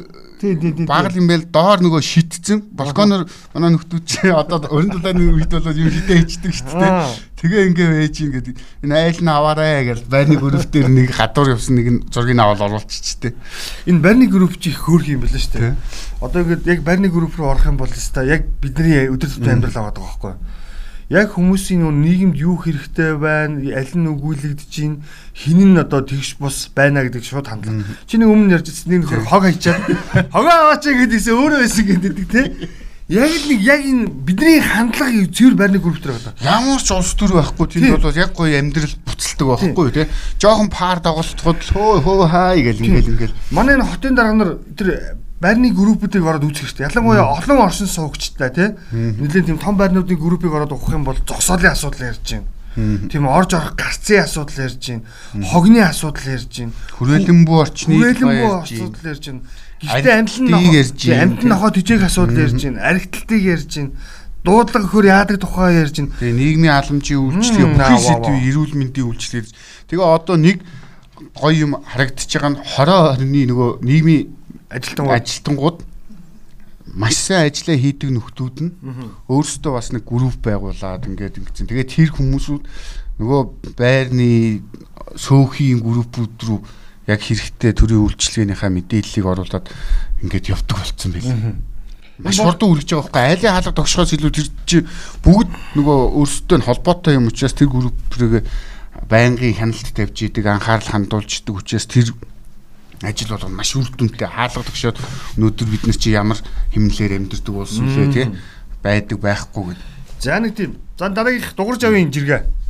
Багал 0.85 1.17
юм 1.17 1.31
байл 1.31 1.47
доор 1.49 1.79
нөгөө 1.81 2.03
шитцэн 2.05 2.69
балконоор 2.75 3.25
манай 3.55 3.71
нөхдүүд 3.79 4.05
чи 4.05 4.29
одоо 4.29 4.61
уран 4.69 4.91
дулааны 4.93 5.31
үед 5.31 5.49
бол 5.49 5.73
юм 5.73 5.89
хитэ 5.89 6.21
хийдэг 6.21 6.53
шүү 6.53 6.75
дээ. 6.75 7.34
Тэгээ 7.45 7.77
ингээ 7.77 7.89
байж 7.93 8.17
ин 8.25 8.33
гэдэг. 8.33 8.57
Энэ 8.89 8.97
айл 8.97 9.21
нь 9.21 9.29
аваарэ 9.29 9.85
гэж 9.85 10.09
байрны 10.09 10.41
гөрөв 10.41 10.65
дээр 10.65 10.89
нэг 10.89 11.13
хадуур 11.13 11.53
явсан 11.53 11.77
нэг 11.77 11.89
нь 11.93 12.01
зургийг 12.09 12.41
аваад 12.41 12.65
оруулчихчтэй. 12.65 13.37
Энэ 13.85 14.01
барьны 14.01 14.33
групп 14.33 14.57
чи 14.57 14.73
их 14.73 14.81
хөөрх 14.89 15.13
юм 15.13 15.29
байна 15.29 15.37
шүү 15.37 15.53
дээ. 15.61 15.77
Одоо 16.25 16.41
ингээд 16.41 16.65
яг 16.65 16.81
барьны 16.81 17.13
групп 17.13 17.37
руу 17.37 17.53
орох 17.53 17.69
юм 17.69 17.77
бол 17.77 17.93
өстой 17.93 18.33
яг 18.33 18.49
бидний 18.65 19.13
өдөр 19.13 19.29
тутмын 19.29 19.61
амьдрал 19.61 19.77
аваад 19.77 20.01
байгаа 20.01 20.09
байхгүй 20.09 20.33
юу? 20.33 20.41
Яг 21.13 21.37
хүмүүсийн 21.37 21.85
нөө 21.85 21.93
нийгэмд 22.01 22.37
юу 22.41 22.57
хэрэгтэй 22.65 23.13
байна, 23.21 23.61
аль 23.77 23.93
нь 23.93 24.09
өгүүлэгдэж 24.09 24.73
байна, 24.73 25.05
хин 25.37 25.61
нь 25.61 25.77
одоо 25.77 26.01
тэгш 26.01 26.41
бус 26.41 26.73
байна 26.73 27.05
гэдэг 27.05 27.21
шууд 27.21 27.45
хандлага. 27.45 27.85
Чи 28.09 28.17
нэг 28.17 28.33
өмнө 28.33 28.57
ярьж 28.57 28.73
ирсэн 28.73 29.05
нэг 29.05 29.13
хог 29.29 29.45
хайчаад 29.45 29.85
хогоо 30.33 30.57
аваач 30.65 30.89
гэдээсээ 30.89 31.37
өөрөө 31.37 31.61
байсан 31.61 31.85
гэдэг 31.93 32.25
тий. 32.25 32.73
Яг 33.09 33.29
л 33.29 33.45
нэг 33.53 33.61
яг 33.61 33.81
энэ 33.85 34.09
бидний 34.09 34.61
хандлагыг 34.65 35.29
цэвэр 35.37 35.55
барьны 35.61 35.79
групп 35.79 36.01
дээр 36.01 36.17
одоо. 36.17 36.33
Ямар 36.41 36.81
ч 36.81 36.89
улс 36.89 37.13
төр 37.13 37.37
байхгүй 37.37 37.67
Тий. 37.69 37.81
тийм 37.85 38.01
бол 38.01 38.17
яг 38.17 38.33
гоё 38.33 38.57
амьдрал 38.57 38.97
буцалдаг 39.05 39.47
байхгүй 39.61 39.91
тий. 39.93 40.07
Жохон 40.41 40.71
пар 40.73 41.05
доголцоход 41.05 41.61
л 41.61 41.69
хөө 41.69 42.01
хөө 42.01 42.29
хай 42.33 42.65
гэл 42.65 42.81
ингээл 42.81 43.13
ингээл. 43.13 43.37
Манай 43.53 43.77
энэ 43.77 43.85
хотын 43.85 44.17
дарга 44.17 44.33
нар 44.33 44.57
тэр 44.73 45.21
байрны 45.37 45.69
группүүдийг 45.77 46.25
ороод 46.25 46.49
үүсгэх 46.49 46.73
хэрэгтэй. 46.73 46.89
Ялангуяа 46.89 47.29
олон 47.45 47.59
оршин 47.61 47.93
суугчтай 47.93 48.49
тий. 48.57 48.69
Нэгэн 48.97 49.53
тийм 49.53 49.59
том 49.61 49.77
байрнуудын 49.77 50.17
группийг 50.17 50.57
ороод 50.57 50.73
ухах 50.73 50.97
юм 50.97 51.05
бол 51.05 51.21
зогсоолын 51.29 51.77
асуудал 51.77 52.09
ярьж 52.09 52.25
байна. 52.25 52.49
Тийм 53.13 53.29
орж 53.29 53.53
орох 53.53 53.77
гарцын 53.77 54.25
асуудал 54.25 54.65
ярьж 54.65 54.81
байна. 54.81 55.05
Хогны 55.53 55.85
асуудал 55.85 56.25
ярьж 56.25 56.49
байна. 56.57 56.73
Хүрээлэн 56.97 57.45
бүү 57.45 57.59
орчны 57.61 57.93
Хүрээлэн 58.01 58.29
байна. 58.33 58.65
асуудал 58.65 59.05
ярьж 59.13 59.25
байна. 59.29 59.43
Гэхдээ 59.85 60.15
амтл 60.19 60.43
нь 60.45 60.55
Архитектыг 60.55 60.75
ярьж 60.81 61.01
байна. 61.05 61.23
амтл 61.25 61.45
нь 61.45 61.51
нохоо 61.53 61.71
төжээх 61.71 62.03
асуудал 62.09 62.43
ярьж 62.45 62.61
байна. 62.65 62.81
Архитектыг 62.81 63.43
ярьж 63.45 63.73
байна. 63.77 63.93
Дуудлага 64.45 64.89
хөр 64.89 65.05
яадаг 65.09 65.37
тухай 65.41 65.73
ярьж 65.81 65.97
байна. 66.01 66.13
Тэгээ 66.21 66.39
нийгмийн 66.41 66.75
халамжийн 66.75 67.21
үйлчлэгээ 67.21 67.69
бүхий 67.75 68.01
сэдвийн 68.05 68.45
эрүүл 68.49 68.75
мэндийн 68.77 69.09
үйлчлэгээ. 69.09 69.53
Тэгээ 69.89 70.05
одоо 70.05 70.37
нэг 70.37 70.59
гоё 71.37 71.57
юм 71.65 71.73
харагдаж 71.85 72.29
байгаа 72.29 72.53
нь 72.53 72.61
хороо 72.61 73.01
хорны 73.13 73.41
нөгөө 73.49 73.71
нийгмийн 73.85 74.23
Ажилтан 74.75 75.07
ажилтангууд 75.07 75.79
маш 76.95 77.15
сайн 77.15 77.51
ажиллаа 77.51 77.79
хийдэг 77.79 78.11
нөхдүүд 78.11 78.57
нь 78.63 78.73
өөрсдөө 79.31 79.73
бас 79.75 79.89
нэг 79.95 80.03
групп 80.07 80.39
байгуулад 80.43 81.07
ингээд 81.07 81.39
ингэсэн. 81.39 81.71
Тэгээд 81.71 81.95
тэр 81.95 82.11
хүмүүсүүд 82.15 82.63
нөгөө 83.23 83.41
байрны 83.79 84.63
сөөхийн 85.15 85.79
группүүд 85.83 86.35
рүү 86.43 86.61
яг 87.07 87.21
хэрэгтэй 87.21 87.73
төрийн 87.77 88.05
үйлчлэгээнийхээ 88.09 88.71
мэдээллийг 88.71 89.27
оруулаад 89.27 89.67
ингээд 90.25 90.51
явдаг 90.53 90.77
болцсон 90.79 91.11
байл. 91.13 91.61
Маш 92.23 92.39
хурдан 92.39 92.71
үргэж 92.71 92.89
байгаа 92.95 93.11
байхгүй 93.11 93.23
айлын 93.27 93.55
хаалга 93.59 93.73
тогшохоос 93.75 94.13
илүү 94.15 94.33
тэр 94.33 94.49
чи 94.65 94.79
бүгд 95.27 95.51
нөгөө 95.75 95.99
өөрсдөө 96.15 96.57
нь 96.63 96.67
холбоотой 96.67 97.19
юм 97.19 97.27
учраас 97.29 97.59
тэр 97.59 97.69
групприйг 97.75 98.47
байнгын 99.11 99.59
хяналт 99.59 99.91
тавьж 99.91 100.17
идэг 100.31 100.47
анхаарал 100.47 100.87
хандуулж 100.95 101.43
идэг 101.43 101.59
учраас 101.59 101.91
тэр 101.91 102.15
ажил 103.03 103.35
бол 103.35 103.51
маш 103.51 103.75
үр 103.75 103.91
дүнтэй 103.91 104.31
хаалга 104.31 104.63
тогшоод 104.63 104.97
өнөөдөр 105.37 105.69
бид 105.69 105.83
нар 105.91 105.99
чи 105.99 106.15
ямар 106.15 106.39
хэмнэлээр 106.73 107.19
амьдэрдэг 107.19 107.55
болсон 107.55 107.91
лээ 107.91 108.09
тий 108.15 108.27
байдаг 108.85 109.19
байхгүй 109.19 109.75
гэдэг. 109.75 109.89
За 110.21 110.39
нэг 110.41 110.55
тийм. 110.55 110.79
За 110.97 111.09
дараагийнх 111.09 111.53
дугарж 111.57 111.83
авын 111.85 112.13
жиргээ. 112.13 112.64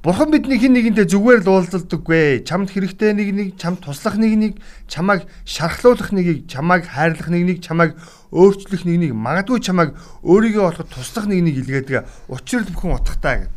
Бурхан 0.00 0.32
бидний 0.32 0.56
хин 0.56 0.72
нэгэнтэй 0.72 1.04
зүгээр 1.12 1.44
л 1.44 1.60
уулзалдаггүй. 1.60 2.40
Чамд 2.48 2.72
хэрэгтэй 2.72 3.12
нэг 3.12 3.28
нэг, 3.36 3.48
чамд 3.60 3.84
туслах 3.84 4.16
нэг 4.16 4.32
нэг, 4.32 4.52
чамайг 4.88 5.28
шархлуулах 5.44 6.16
нэгийг, 6.16 6.48
чамайг 6.48 6.88
хайрлах 6.88 7.28
нэг 7.28 7.44
нэг, 7.44 7.58
чамайг 7.60 8.00
өөрчлөх 8.32 8.88
нэг 8.88 8.96
нэг, 8.96 9.12
магадгүй 9.12 9.60
чамайг 9.60 9.92
өөрийгөө 10.24 10.64
болоход 10.64 10.88
туслах 10.88 11.28
нэг 11.28 11.44
нэг 11.44 11.60
илгээдэг. 11.60 12.08
Учир 12.32 12.64
л 12.64 12.72
бүхэн 12.72 12.96
утгатай 12.96 13.44
гэх. 13.44 13.52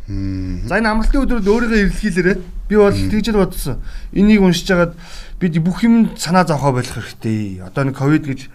За 0.67 0.83
энэ 0.83 0.91
амралтын 0.91 1.23
өдрөд 1.23 1.47
өөрийгөө 1.47 1.79
эрэлхийлээрэ. 1.79 2.35
Би 2.67 2.75
бол 2.75 2.91
тэгж 2.91 3.27
л 3.31 3.39
бодсон. 3.39 3.79
Энийг 4.11 4.43
уншиж 4.43 4.67
хагаад 4.67 4.99
бид 5.39 5.55
бүх 5.63 5.79
юм 5.87 6.11
санаа 6.19 6.43
зовхоо 6.43 6.75
болох 6.75 6.91
хэрэгтэй. 6.91 7.63
Одоо 7.63 7.87
нэг 7.87 7.95
ковид 7.95 8.27
гэж 8.27 8.51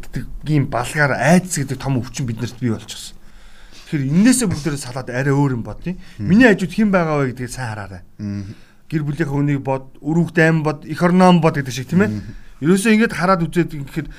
гэдэг 0.00 0.24
ийм 0.48 0.72
балгаар 0.72 1.12
айдас 1.12 1.60
гэдэг 1.60 1.76
том 1.76 2.00
өвчин 2.00 2.24
биднэрт 2.24 2.56
бий 2.56 2.72
болчихсон. 2.72 3.15
Тэгэхээр 3.86 4.02
энээсээ 4.10 4.50
бүгдээрээ 4.50 4.82
салаад 4.82 5.08
арай 5.14 5.30
өөр 5.30 5.54
юм 5.54 5.62
бодъё. 5.62 5.94
Миний 6.18 6.50
хажууд 6.50 6.74
хэн 6.74 6.90
байгаа 6.90 7.22
вэ 7.22 7.38
гэдгийг 7.38 7.54
сайн 7.54 7.70
хараарай. 7.70 8.02
Гэр 8.90 9.02
бүлийнхээ 9.06 9.30
хүнийг 9.30 9.62
бод, 9.62 9.94
өрөвхт 10.02 10.38
аим 10.42 10.66
бод, 10.66 10.82
эх 10.90 10.98
орноон 10.98 11.38
бод 11.38 11.54
гэдэг 11.62 11.70
шиг 11.70 11.86
тийм 11.86 12.02
ээ. 12.02 12.10
Ерөөсөө 12.66 12.98
ингэж 12.98 13.12
хараад 13.14 13.46
үзээд 13.46 13.78
ингэхэд 13.78 14.10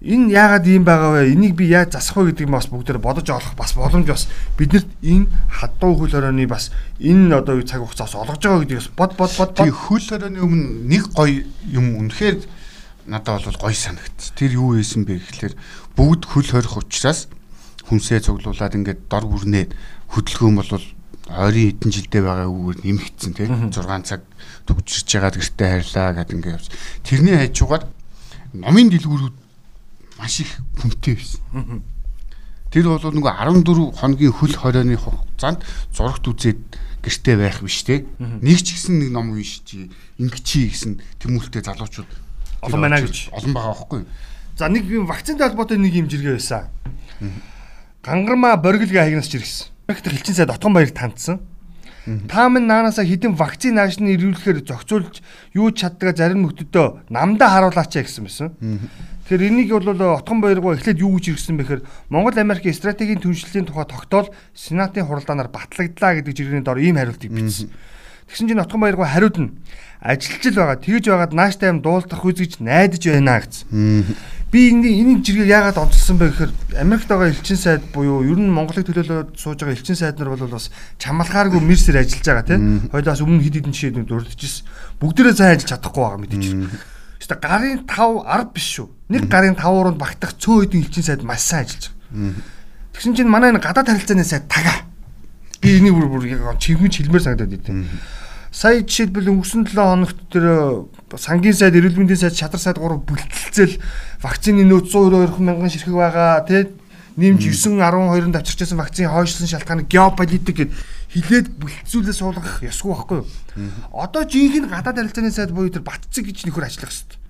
энэ 0.00 0.32
яагаад 0.32 0.64
ийм 0.64 0.84
байгаа 0.88 1.28
вэ? 1.28 1.32
Энийг 1.36 1.54
би 1.60 1.68
яаж 1.68 1.92
засах 1.92 2.24
вэ 2.24 2.32
гэдэг 2.32 2.48
нь 2.48 2.56
бас 2.56 2.66
бүгдээр 2.72 2.98
бодож 2.98 3.28
олох 3.28 3.52
бас 3.52 3.76
боломж 3.76 4.08
бас 4.08 4.26
биднэрт 4.56 4.88
энэ 5.04 5.28
хадуу 5.60 5.92
хөл 5.94 6.10
хорооны 6.10 6.48
бас 6.48 6.72
энэ 6.98 7.36
одоо 7.36 7.60
цаг 7.62 7.84
хугацаас 7.84 8.16
олгож 8.16 8.42
байгаа 8.42 8.64
гэдгийг 8.64 8.96
бод 8.96 9.12
бод 9.14 9.32
бод. 9.36 9.50
Тэгээ 9.60 9.76
хөл 9.76 10.02
хорооны 10.08 10.40
өмнө 10.40 10.88
нэг 10.88 11.04
гоё 11.14 11.44
юм 11.68 12.00
үнэхээр 12.00 12.36
надад 13.06 13.44
бол 13.46 13.60
гоё 13.60 13.76
санагд. 13.76 14.16
Тэр 14.34 14.58
юу 14.58 14.74
байсан 14.74 15.06
бэ 15.06 15.20
гэхэлэр 15.20 15.54
бүгд 15.94 16.22
хөл 16.26 16.48
хорих 16.50 16.74
учраас 16.80 17.30
хүнсээ 17.92 18.24
цуглуулад 18.24 18.72
ингээд 18.72 19.04
дор 19.12 19.28
бүрнээ 19.28 19.68
хөдөлгөөн 20.16 20.56
бол 20.56 20.72
ойрын 21.28 21.68
хэдэн 21.76 21.90
жилдээ 21.92 22.22
байгаа 22.24 22.48
үгээр 22.48 22.78
нэмэгдсэн 22.82 23.32
тийм 23.36 23.68
6 23.68 24.08
цаг 24.08 24.24
төгжирч 24.64 25.08
байгаа 25.12 25.32
гэртээ 25.36 25.68
хайрлаа 25.68 26.12
гэдэг 26.16 26.36
ингээд 26.40 26.56
явж. 26.56 26.68
Тэрний 27.04 27.36
хажуугаар 27.36 27.84
номын 28.56 28.88
дэлгүүрүүд 28.90 29.36
маш 30.18 30.40
их 30.40 30.50
хүнтэй 30.80 31.14
байсан. 31.20 31.84
Тэр 32.72 32.88
бол 32.88 33.04
нөгөө 33.04 33.32
14 33.60 34.00
хоногийн 34.00 34.32
хөл 34.32 34.56
хорионы 34.56 34.96
хугацаанд 34.96 35.60
зурагт 35.92 36.24
үзээд 36.24 36.60
гэртээ 37.04 37.36
байх 37.36 37.60
биш 37.60 37.84
те. 37.84 38.08
Нэг 38.18 38.64
ч 38.64 38.74
гэсэн 38.74 38.98
нэг 38.98 39.10
ном 39.12 39.36
уншиж 39.36 39.92
ингэчий 40.16 40.72
гэсэн 40.72 41.00
тэмүүлтэй 41.20 41.62
залуучууд 41.62 42.10
олон 42.64 42.80
байна 42.80 43.02
гэж 43.04 43.28
олон 43.30 43.52
байгаа 43.52 43.76
байхгүй. 43.76 44.02
За 44.56 44.68
нэг 44.72 44.88
вакцинтай 45.04 45.48
холбоотой 45.48 45.78
нэг 45.78 45.92
юм 45.96 46.08
жиргээ 46.08 46.38
байсан. 46.40 46.70
Гангармаа 48.02 48.56
боргилгээ 48.58 49.14
хагнасч 49.14 49.38
ирсэн. 49.38 49.70
Америкт 49.86 50.06
элчин 50.10 50.34
сайд 50.34 50.50
Отгон 50.50 50.74
баярт 50.74 50.98
тандсан. 50.98 51.38
Та 52.26 52.48
минь 52.50 52.66
наанаасаа 52.66 53.06
хідэн 53.06 53.38
вакцин 53.38 53.78
наашны 53.78 54.18
ирүүлэхээр 54.18 54.66
зохицуулж 54.66 55.22
юу 55.54 55.70
чаддгаа 55.70 56.10
зарим 56.10 56.42
нөхдөдөө 56.42 57.06
намдаа 57.14 57.46
харуулаач 57.46 57.94
гэсэн 57.94 58.26
байсан. 58.26 58.48
Тэгэхээр 58.58 59.46
энийг 59.46 59.70
бол 59.70 60.18
Отгон 60.18 60.42
баяргоо 60.42 60.74
эхлээд 60.74 60.98
юу 60.98 61.14
гэж 61.14 61.38
ирсэн 61.38 61.54
бэхээр 61.62 61.86
Монгол 62.10 62.34
Америкийн 62.42 62.74
стратегийн 62.74 63.22
түншлэлийн 63.22 63.70
тухай 63.70 63.86
тогтоол 63.86 64.34
Сенатын 64.50 65.06
хуралдаанаар 65.06 65.46
батлагдлаа 65.54 66.18
гэдэг 66.18 66.34
жиргэний 66.34 66.66
дор 66.66 66.82
ийм 66.82 66.98
хариултыг 66.98 67.30
бичсэн. 67.30 67.70
Тэгсэн 68.32 68.48
чинь 68.48 68.64
Отгон 68.64 68.80
баяргоо 68.80 69.04
хариуд 69.04 69.36
нь 69.36 69.52
ажилч 70.00 70.42
л 70.50 70.56
байгаа. 70.56 70.80
Тэгж 70.80 71.04
байгаад 71.12 71.36
нааштай 71.36 71.68
юм 71.68 71.84
дуулдах 71.84 72.24
үзэж 72.24 72.64
найдаж 72.64 73.04
байна 73.04 73.44
гэсэн. 73.44 74.16
Би 74.48 74.72
энэ 74.72 74.88
энэ 74.88 75.20
жиргэг 75.20 75.52
яагаад 75.52 75.78
онцлсон 75.78 76.16
бэ 76.16 76.32
гэхээр 76.32 76.52
Америкт 76.80 77.08
байгаа 77.12 77.28
элчин 77.28 77.60
сайд 77.60 77.84
буюу 77.94 78.24
ер 78.24 78.40
нь 78.40 78.48
Монголыг 78.48 78.88
төлөөлөд 78.88 79.36
сууж 79.36 79.60
байгаа 79.60 79.76
элчин 79.76 79.96
сайд 79.96 80.16
нар 80.16 80.34
бол 80.34 80.48
бас 80.48 80.72
чамлахааргүй 80.96 81.60
мэрсэр 81.60 82.00
ажиллаж 82.00 82.24
байгаа 82.24 82.48
тийм. 82.48 82.88
Хойлоос 82.88 83.20
өмнө 83.20 83.44
хэд 83.44 83.56
хэдэн 83.62 83.72
жишээд 83.72 84.08
дурдчихсэн. 84.08 84.64
Бүгдээрээ 84.96 85.36
сайн 85.36 85.52
ажиллаж 85.56 85.70
чадахгүй 85.76 86.02
байгаа 86.02 86.20
мэдээж. 86.24 86.44
Гэхдээ 87.20 87.38
гарын 87.38 87.80
5 87.84 88.26
10 88.26 88.52
биш 88.52 88.66
шүү. 88.80 88.88
Нэг 89.12 89.22
гарын 89.30 89.56
5 89.60 89.76
уруунд 89.76 90.00
багтах 90.00 90.34
цөө 90.40 90.66
хэдэн 90.66 90.82
элчин 90.88 91.04
сайд 91.06 91.22
маш 91.22 91.44
сайн 91.46 91.68
ажиллаж 91.68 91.92
байгаа. 91.92 92.32
Тэгсэн 92.96 93.12
чинь 93.12 93.30
манай 93.30 93.54
энэ 93.54 93.62
гадаад 93.62 93.88
харилцааны 93.88 94.24
сайд 94.26 94.50
тага. 94.52 94.84
Би 95.62 95.78
энийг 95.78 95.94
бүр 95.94 96.10
бүр 96.10 96.28
чимхэн 96.58 96.90
чилмээр 96.90 97.22
санагдаад 97.22 97.56
идэв 97.56 97.72
сая 98.52 98.84
жишээлбэл 98.84 99.32
өнгөрсөн 99.32 99.64
7 99.64 99.80
хоногт 99.80 100.18
тэр 100.28 100.44
э, 100.44 101.16
сангийн 101.16 101.56
сайд, 101.56 101.72
эрүүл 101.72 101.96
мэндийн 101.96 102.20
сайд, 102.20 102.36
шадар 102.36 102.60
сайд 102.60 102.76
гурав 102.76 103.00
бүлтэлцэл 103.08 103.80
вакцины 104.20 104.68
нөөц 104.68 104.92
122 104.92 105.40
мянган 105.40 105.72
ширхэг 105.72 105.96
байгаа 105.96 106.44
тий 106.44 106.68
нэмж 107.16 107.48
9 107.48 107.80
12-нд 107.80 108.36
авчирчсан 108.36 108.76
вакцины 108.76 109.08
хойшлсон 109.08 109.48
шалтгааны 109.48 109.88
геополитик 109.88 110.68
гэд 110.68 110.70
хилээд 111.16 111.48
бүлтцүүлээ 111.56 112.12
суулгах 112.12 112.60
ёсгүй 112.60 112.92
байхгүй 112.92 113.18
юу. 113.24 113.28
Одоо 113.92 114.28
жинхэнэ 114.28 114.68
гадаад 114.68 115.00
харилцааны 115.00 115.32
сайд 115.32 115.56
буюу 115.56 115.72
тэр 115.72 115.84
батцэг 115.84 116.28
гэж 116.28 116.48
нөхөр 116.48 116.68
ажиллах 116.68 116.92
хэрэгтэй. 116.92 117.20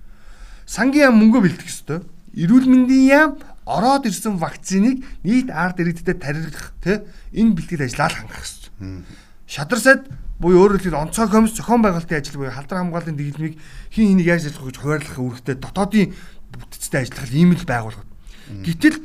Сангийн 0.67 1.11
яам 1.11 1.19
мөнгө 1.19 1.39
бэлдэх 1.39 1.67
хэрэгтэй. 1.67 1.99
Эрүүл 2.35 2.67
мэндийн 2.67 3.07
яам 3.07 3.31
ороод 3.67 4.07
ирсэн 4.07 4.39
вакциныг 4.39 5.03
нийт 5.23 5.51
ард 5.51 5.79
иргэдэд 5.83 6.19
тарих 6.19 6.71
тий 6.83 7.03
энэ 7.35 7.55
бэлтгэл 7.55 7.87
ажиллаа 7.87 8.11
хангах 8.11 8.39
хэрэгтэй. 8.39 9.03
Шадар 9.47 9.79
сайд 9.79 10.01
буюу 10.43 10.67
өөрөөр 10.67 10.83
хэлбэл 10.83 11.07
онцгой 11.07 11.31
комисс 11.31 11.55
зохион 11.55 11.79
байгуулалтын 11.79 12.19
ажил 12.19 12.35
буюу 12.43 12.51
халдвар 12.51 12.79
хамгааллын 12.83 13.15
дэглэмийг 13.15 13.55
хин 13.95 14.07
хэнийг 14.11 14.27
яаж 14.27 14.51
ажиллах 14.51 14.67
гэж 14.67 14.77
хуваарлах 14.83 15.15
үүрэгтэй 15.23 15.55
дотоодын 15.55 16.11
бүтцтэй 16.51 16.99
ажиллах 17.07 17.31
ийм 17.31 17.55
л 17.55 17.63
байгууллагад. 17.63 18.09
Гэтэл 18.67 18.97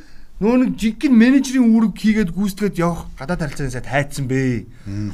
нөө 0.42 0.55
нэг 0.59 0.70
жинхэнэ 0.74 1.14
менежерийн 1.14 1.70
үүрэг 1.70 1.94
хийгээд 1.94 2.35
гүйцэтгээд 2.35 2.83
явах 2.83 3.07
гадаад 3.14 3.42
харилцааны 3.46 3.70
сайд 3.70 3.87
хайцсан 3.87 4.27
бэ. 4.27 4.66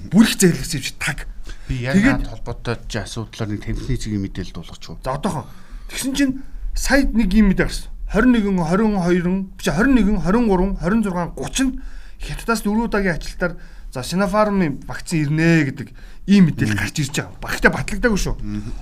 Бүрх 0.09 0.33
зэглэсэж 0.41 0.97
таг. 0.97 1.29
Би 1.69 1.85
яг 1.85 2.25
холбоотой 2.25 2.81
ч 2.89 3.05
асуудлаар 3.05 3.53
нэг 3.53 3.65
тэмцний 3.65 4.01
зэгийн 4.01 4.25
мэдээлэл 4.25 4.57
дуулгач. 4.57 4.85
За 5.05 5.17
одоохон. 5.17 5.45
Тэгсэн 5.93 6.13
чинь 6.17 6.33
сая 6.73 7.05
нэг 7.05 7.33
юм 7.33 7.53
мэдээ 7.53 7.69
гарсан. 7.69 7.93
21 8.13 8.57
22 8.57 9.57
биш 9.57 9.69
21 9.69 10.21
23 10.25 10.77
26 10.81 11.37
30-нд 11.37 11.81
хятадаас 12.21 12.61
дөрөв 12.63 12.89
удаагийн 12.89 13.17
ажилтаар 13.17 13.57
за 13.95 14.03
Sinopharm 14.03 14.83
вакцин 14.91 15.23
ирнэ 15.23 15.71
гэдэг 15.71 15.89
ийм 16.27 16.51
мэдээлэл 16.51 16.75
гарч 16.83 16.99
ирж 16.99 17.15
байгаа. 17.15 17.39
Багтаа 17.39 17.71
батлагдаагүй 17.71 18.19
шүү. 18.19 18.35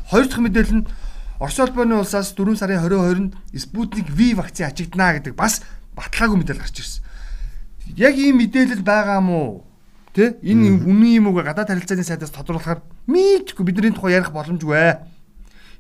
Хоёр 0.09 0.25
дахь 0.25 0.41
мэдээлэл 0.41 0.77
нь 0.81 0.87
Орос 1.37 1.59
улбаны 1.59 2.01
улсаас 2.01 2.33
4 2.33 2.57
сарын 2.57 2.81
22-нд 2.81 3.35
Sputnik 3.53 4.09
V 4.09 4.33
вакцин 4.39 4.73
ачигдана 4.73 5.21
гэдэг 5.21 5.37
бас 5.37 5.61
баталгаагүй 5.93 6.39
мэдээлэл 6.41 6.65
гарч 6.65 6.81
ирсэн. 6.81 7.05
Яг 7.99 8.17
ийм 8.17 8.41
мэдээлэл 8.41 8.81
байгаа 8.81 9.21
мó? 9.21 9.67
Тэ? 10.17 10.39
Энэ 10.41 10.87
үнэн 10.87 11.19
юм 11.19 11.29
уу 11.29 11.43
гадаад 11.43 11.69
харилцааны 11.69 12.07
сайдаас 12.07 12.31
тодруулахаар 12.31 12.81
мэдгүй 13.11 13.65
бидний 13.67 13.93
тухай 13.93 14.17
ярих 14.17 14.31
боломжгүй. 14.31 15.03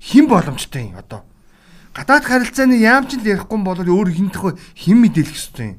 Хэн 0.03 0.27
боломжтой 0.27 0.92
юм 0.92 0.99
одоо? 0.99 1.23
Гадаад 1.95 2.27
харилцааны 2.27 2.77
яамч 2.83 3.16
л 3.16 3.25
ярихгүй 3.25 3.62
бол 3.62 3.79
өөр 3.79 4.11
хин 4.11 4.35
тухай 4.35 4.59
хэн 4.77 4.99
мэдээлэх 4.99 5.37
ёстой 5.38 5.79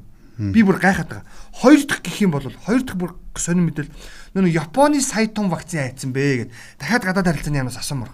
Би 0.54 0.64
бүр 0.64 0.80
гайхаад 0.80 1.08
байгаа. 1.12 1.26
Хоёр 1.54 1.86
дахь 1.86 2.02
гэх 2.02 2.18
юм 2.26 2.34
бол 2.34 2.42
хоёр 2.42 2.82
дахь 2.82 2.98
бүр 2.98 3.14
сонир 3.38 3.70
мэдээлэл 3.70 3.94
нөө 4.34 4.50
Японы 4.50 4.98
сая 5.00 5.30
тун 5.30 5.48
вакцин 5.48 5.86
айцсан 5.86 6.10
бэ 6.10 6.50
гэд 6.50 6.50
дахиад 6.82 7.06
гадаад 7.06 7.30
харилцааны 7.30 7.62
яамнаас 7.62 7.78
асуумар. 7.78 8.10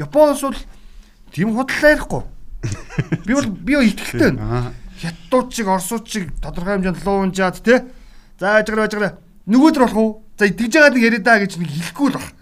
Япон 0.00 0.32
улс 0.32 0.40
бол 0.40 0.56
тийм 1.32 1.52
худлаа 1.52 1.92
ярихгүй. 1.92 2.22
Би 3.28 3.32
бол 3.36 3.48
би 3.52 3.72
итгэлтэй 3.76 4.32
байна. 4.32 4.72
Хятадууд 5.00 5.52
чиг 5.52 5.68
Оросууд 5.68 6.04
чиг 6.08 6.32
тодорхой 6.40 6.80
хэмжээнд 6.80 7.04
луу 7.04 7.24
унжаад 7.24 7.60
те. 7.60 7.84
За 8.40 8.60
ажгаар 8.60 8.88
ажгаар 8.88 9.16
нөгөөдөр 9.44 9.82
болох 9.84 9.96
уу? 9.96 10.10
За 10.40 10.48
тэгж 10.48 10.72
байгаа 10.72 10.92
нэг 10.96 11.04
яриа 11.04 11.20
даа 11.20 11.38
гэж 11.40 11.56
нэг 11.60 11.68
хэлэхгүй 11.68 12.08
л 12.08 12.16
баг. 12.16 12.32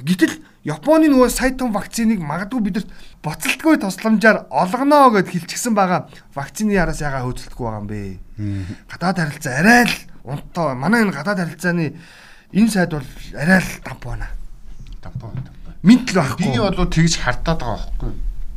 Гэтэл 0.00 0.34
Японы 0.64 1.08
нөгөө 1.08 1.30
сая 1.32 1.56
тун 1.56 1.72
вакциныг 1.72 2.20
магадгүй 2.20 2.60
бидэрт 2.60 2.88
боцолтгүй 3.24 3.80
тусламжаар 3.80 4.44
олгоно 4.52 5.08
гэд 5.16 5.32
хэлчихсэн 5.32 5.72
байгаа. 5.72 6.08
Вакцины 6.36 6.76
яраас 6.76 7.00
ягаа 7.00 7.24
хөөцөлдөхгүй 7.24 7.64
байгаа 7.64 7.80
юм 7.80 7.88
бэ? 7.88 8.00
Гадаад 8.92 9.18
харилцаа 9.24 9.56
арай 9.56 9.88
л 9.88 9.96
унтаа. 10.24 10.76
Манай 10.76 11.08
энэ 11.08 11.16
гадаад 11.16 11.40
харилцааны 11.48 11.96
Энэ 12.52 12.70
сайд 12.70 12.90
бол 12.90 13.06
арай 13.38 13.62
л 13.62 13.70
дамп 13.86 14.04
байна. 14.04 14.26
Дамп 15.02 15.22
байна. 15.22 15.50
Минт 15.86 16.10
л 16.10 16.18
байхгүй. 16.18 16.50
Би 16.50 16.58
бол 16.58 16.90
тэгж 16.90 17.14
хартаад 17.22 17.62
байгаа 17.62 17.78
байхгүй. 17.78 18.12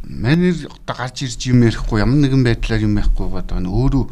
Манер 0.10 0.58
одоо 0.66 0.95
гарч 0.97 1.22
ирж 1.22 1.45
юм 1.45 1.62
ярихгүй 1.62 2.01
ямар 2.01 2.18
нэгэн 2.18 2.41
байдлаар 2.41 2.82
юм 2.82 2.97
ярихгүй 2.97 3.30
байгаа 3.30 3.62
нь 3.62 3.70
өөрөө 3.70 4.06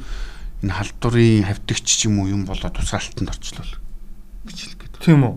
энэ 0.62 0.76
халдварын 0.78 1.50
хавтагч 1.50 1.86
ч 1.98 2.06
юм 2.06 2.22
уу 2.22 2.30
юм 2.30 2.46
болоод 2.46 2.78
тусгаалтанд 2.78 3.34
орчлоо. 3.34 3.66
гэж 4.46 4.58
хэлгээд 4.70 4.94
Тийм 5.02 5.26
үү? 5.26 5.34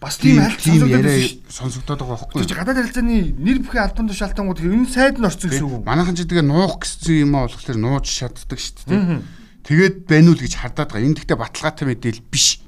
Бас 0.00 0.18
тийм 0.20 0.44
аль 0.44 0.52
тийм 0.60 0.84
сонсогдоод 0.84 1.08
яриа 1.08 1.28
сонсогдоод 1.48 2.00
байгаа 2.04 2.18
байхгүй 2.20 2.44
чинь 2.44 2.60
гадаад 2.60 2.78
харилцааны 2.84 3.16
нэр 3.32 3.58
бүхий 3.64 3.80
албан 3.80 4.08
тушаалтангууд 4.12 4.60
энэ 4.60 4.92
сайд 4.92 5.16
нь 5.16 5.24
орсон 5.24 5.48
гэсэн 5.48 5.64
үг? 5.64 5.88
Манайхан 5.88 6.12
ч 6.12 6.28
тэгээ 6.28 6.44
нуух 6.44 6.84
гэсэн 6.84 7.24
юм 7.24 7.32
аа 7.32 7.48
болохоор 7.48 7.80
нууж 7.80 8.04
шатдаг 8.04 8.60
шүү 8.60 8.92
дээ. 8.92 9.24
Тэгээд 9.64 9.96
байна 10.04 10.28
уу 10.30 10.36
гэж 10.36 10.52
хардаад 10.52 10.92
байгаа. 10.92 11.06
Энэ 11.08 11.16
гэхдээ 11.16 11.40
баталгаатай 11.40 11.84
мэдээлэл 11.88 12.28
биш. 12.28 12.60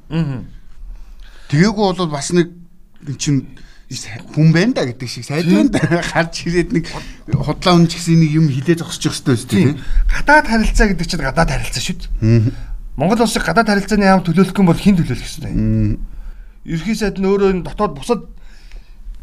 Тэгээгүй 1.52 1.84
бол 1.84 2.08
бас 2.08 2.32
нэг 2.32 2.48
эн 3.04 3.16
чин 3.20 3.36
хүн 4.32 4.48
байна 4.52 4.72
да 4.80 4.88
гэдэг 4.88 5.08
шиг 5.08 5.28
сайд 5.28 5.52
байна 5.52 5.68
да 5.68 6.00
гарч 6.16 6.48
ирээд 6.48 6.72
нэг 6.72 6.88
худлаа 7.28 7.76
хүн 7.76 7.92
ч 7.92 8.00
гэсэн 8.00 8.24
нэг 8.24 8.32
юм 8.40 8.48
хилээ 8.48 8.80
ёстой 8.80 9.36
шүү 9.36 9.48
дээ. 9.52 9.76
Тийм. 9.76 9.80
Гадаад 10.08 10.48
харилцаа 10.48 10.86
гэдэг 10.92 11.06
чинь 11.08 11.24
гадаад 11.24 11.52
харилцаа 11.52 11.82
шүү 11.84 11.96
дээ. 12.08 12.52
Монгол 12.96 13.20
улсыг 13.24 13.44
гадаад 13.44 13.68
харилцааны 13.68 14.04
яам 14.04 14.24
төлөөлөх 14.24 14.56
юм 14.56 14.68
бол 14.68 14.80
хэн 14.80 14.96
төлөөлөх 14.96 15.28
ёстой 15.28 15.52
юм? 15.52 16.02
Ерхий 16.68 16.94
сайд 16.94 17.16
нь 17.16 17.24
өөрөө 17.24 17.64
дотоод 17.64 17.96
бусад 17.96 18.28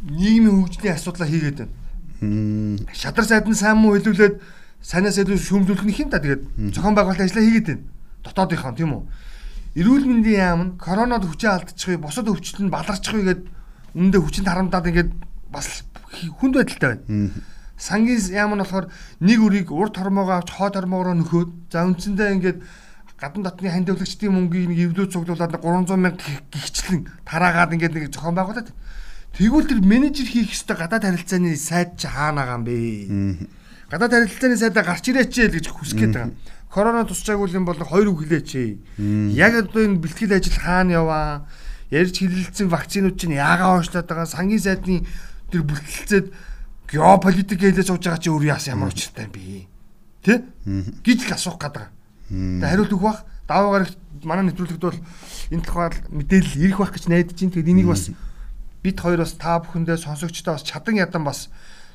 нийгмийн 0.01 0.65
хөгжлийн 0.65 0.97
асуудлаа 0.97 1.29
хийгээд 1.29 1.57
байна. 1.61 2.81
Шадар 2.89 3.25
сайд 3.25 3.45
нь 3.45 3.53
сайн 3.53 3.77
муу 3.77 3.93
хэлүүлээд 3.93 4.41
санаас 4.81 5.21
илүү 5.21 5.37
шүүмжлүүлэх 5.37 5.85
нь 5.85 5.93
хин 5.93 6.09
та 6.09 6.17
тэгээд 6.17 6.73
зохион 6.73 6.97
байгуулалтын 6.97 7.29
ажлаа 7.29 7.45
хийгээд 7.45 7.67
байна. 7.69 7.85
Дотоодынхон 8.25 8.75
тийм 8.75 8.91
үү? 8.97 9.03
Эрүүл 9.77 10.05
мэндийн 10.09 10.41
яам 10.41 10.61
нь 10.65 10.71
коронавид 10.81 11.29
хүчээ 11.29 11.51
алдчихвээ, 11.53 12.01
бусад 12.01 12.25
өвчлөл 12.31 12.65
нь 12.65 12.73
баларчихвээ 12.73 13.25
гэд 13.29 13.41
үүндээ 13.93 14.21
хүчинд 14.25 14.47
харамдаад 14.49 14.89
ингээд 14.89 15.11
бас 15.53 15.83
хүнд 16.41 16.55
байдалтай 16.57 16.89
байна. 16.97 17.29
Сангийн 17.77 18.23
яам 18.31 18.55
нь 18.55 18.63
болохоор 18.63 18.87
нэг 19.19 19.39
үрийг 19.43 19.69
урд 19.69 19.99
хормоогоо 19.99 20.39
авч 20.39 20.49
хоод 20.55 20.79
хормоогоо 20.79 21.13
нөхөөд 21.13 21.51
за 21.69 21.83
үндсэндээ 21.85 22.29
ингээд 22.39 22.59
гадна 23.25 23.49
дотны 23.49 23.73
хандивлагчдын 23.73 24.29
мөнгийг 24.29 24.69
нэг 24.69 24.79
эвлүү 24.85 25.09
цуглуулад 25.09 25.57
300 25.57 25.97
мянга 25.97 26.21
гихчлэн 26.53 27.09
тараагаад 27.25 27.73
ингээд 27.73 27.93
нэг 27.97 28.13
зохион 28.13 28.37
байгуулад 28.37 28.69
тэгвэл 29.33 29.65
тэр 29.65 29.81
менежер 29.81 30.29
хийх 30.29 30.53
ёстой 30.53 30.77
гадаад 30.77 31.09
харилцааны 31.09 31.57
сайд 31.57 31.97
чи 31.97 32.05
хаана 32.05 32.45
байгаа 32.45 32.61
юм 32.61 32.65
бэ? 32.69 33.49
Гадаад 33.89 34.13
харилцааны 34.29 34.57
сайдаа 34.61 34.85
гарч 34.85 35.09
ирээч 35.09 35.33
л 35.41 35.55
гэж 35.57 35.65
хүсэж 35.73 35.97
байгаа. 36.13 36.37
Корона 36.69 37.09
тусчаагүй 37.09 37.49
юм 37.57 37.65
бол 37.65 37.81
хоёр 37.81 38.13
үг 38.13 38.29
хэлээч. 38.29 38.77
Яг 39.33 39.53
одоо 39.57 39.81
энэ 39.89 40.05
бэлтгэл 40.05 40.37
ажил 40.37 40.61
хаана 40.61 41.01
яваа? 41.01 41.49
Ярьж 41.89 42.21
хилэлцсэн 42.21 42.69
вакцинууд 42.69 43.17
чинь 43.17 43.39
яагаад 43.41 43.81
уушлаад 43.81 44.05
байгаа? 44.05 44.29
Сангийн 44.29 44.61
сайдны 44.61 45.01
тэр 45.49 45.65
бүлтэлцээд 45.65 46.29
геополитик 46.93 47.57
хэлээ 47.57 47.85
сууж 47.89 48.05
байгаа 48.05 48.21
чи 48.21 48.29
өөр 48.29 48.45
яас 48.53 48.69
ямар 48.69 48.93
учиртай 48.93 49.25
юм 49.25 49.33
бэ? 49.33 49.65
Тэ? 50.21 50.43
гэж 51.01 51.19
л 51.29 51.33
асуух 51.33 51.57
гээд 51.57 51.73
байгаа. 51.73 51.94
Тэгээ 52.29 52.69
хариулт 52.69 52.93
өгөх 52.93 53.05
бах. 53.05 53.19
Даваа 53.45 53.71
гарагт 53.85 53.97
манай 54.25 54.45
нэвтрүүлэгт 54.49 54.81
бол 54.81 54.99
энэ 55.53 55.65
тухай 55.65 55.89
мэдээлэл 56.09 56.61
ирэх 56.65 56.79
байх 56.81 56.93
гэж 56.97 57.05
найдаж 57.09 57.37
байна. 57.37 57.53
Тэгээд 57.53 57.71
энийг 57.71 57.89
бас 57.89 58.09
бид 58.81 58.97
хоёр 58.97 59.21
бас 59.21 59.33
та 59.37 59.61
бүхэндээ 59.61 59.97
сонсогчдоо 60.01 60.57
бас 60.57 60.65
чадан 60.65 60.97
ядан 60.97 61.23
бас 61.25 61.49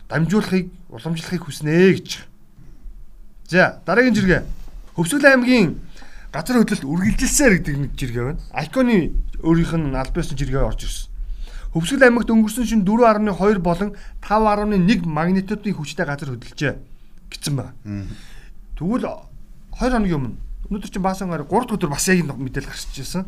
дамжуулахыг 0.06 0.70
уламжлахыг 0.90 1.42
хүснэ 1.42 1.98
гэж. 1.98 2.26
За 3.50 3.82
дараагийн 3.86 4.14
жиргээ. 4.14 4.42
Хөвсгөл 4.94 5.26
аймгийн 5.26 5.78
газар 6.30 6.62
хөдлөлт 6.62 6.86
үргэлжилсээр 6.86 7.52
гэдэг 7.58 7.76
нэг 7.78 7.92
жиргээ 7.98 8.24
байна. 8.30 8.42
Айконы 8.54 9.10
өөрийнх 9.42 9.74
нь 9.74 9.90
биесны 10.14 10.38
жиргээ 10.38 10.62
орж 10.62 10.86
ирсэн. 10.86 11.10
Хөвсгөл 11.74 12.06
аймагт 12.06 12.30
өнгөрсөн 12.30 12.66
шин 12.66 12.82
4.2 12.86 13.58
болон 13.62 13.94
5.1 14.22 15.06
магнитудын 15.06 15.74
хүчтэй 15.74 16.06
газар 16.06 16.34
хөдлөжээ 16.34 16.74
гэсэн 17.30 17.54
байна. 17.54 17.74
Тэгвэл 18.78 19.06
2 19.80 19.88
хоногийн 19.88 20.20
өмнө 20.20 20.36
өнөөдөр 20.68 20.92
чинь 20.92 21.00
баасан 21.00 21.32
гараг 21.32 21.48
3 21.48 21.72
дахь 21.72 21.80
өдөр 21.80 21.88
бас 21.88 22.04
яг 22.12 22.20
энэ 22.20 22.36
мэдээлэл 22.36 22.68
гарч 22.68 23.00
ирсэн. 23.00 23.24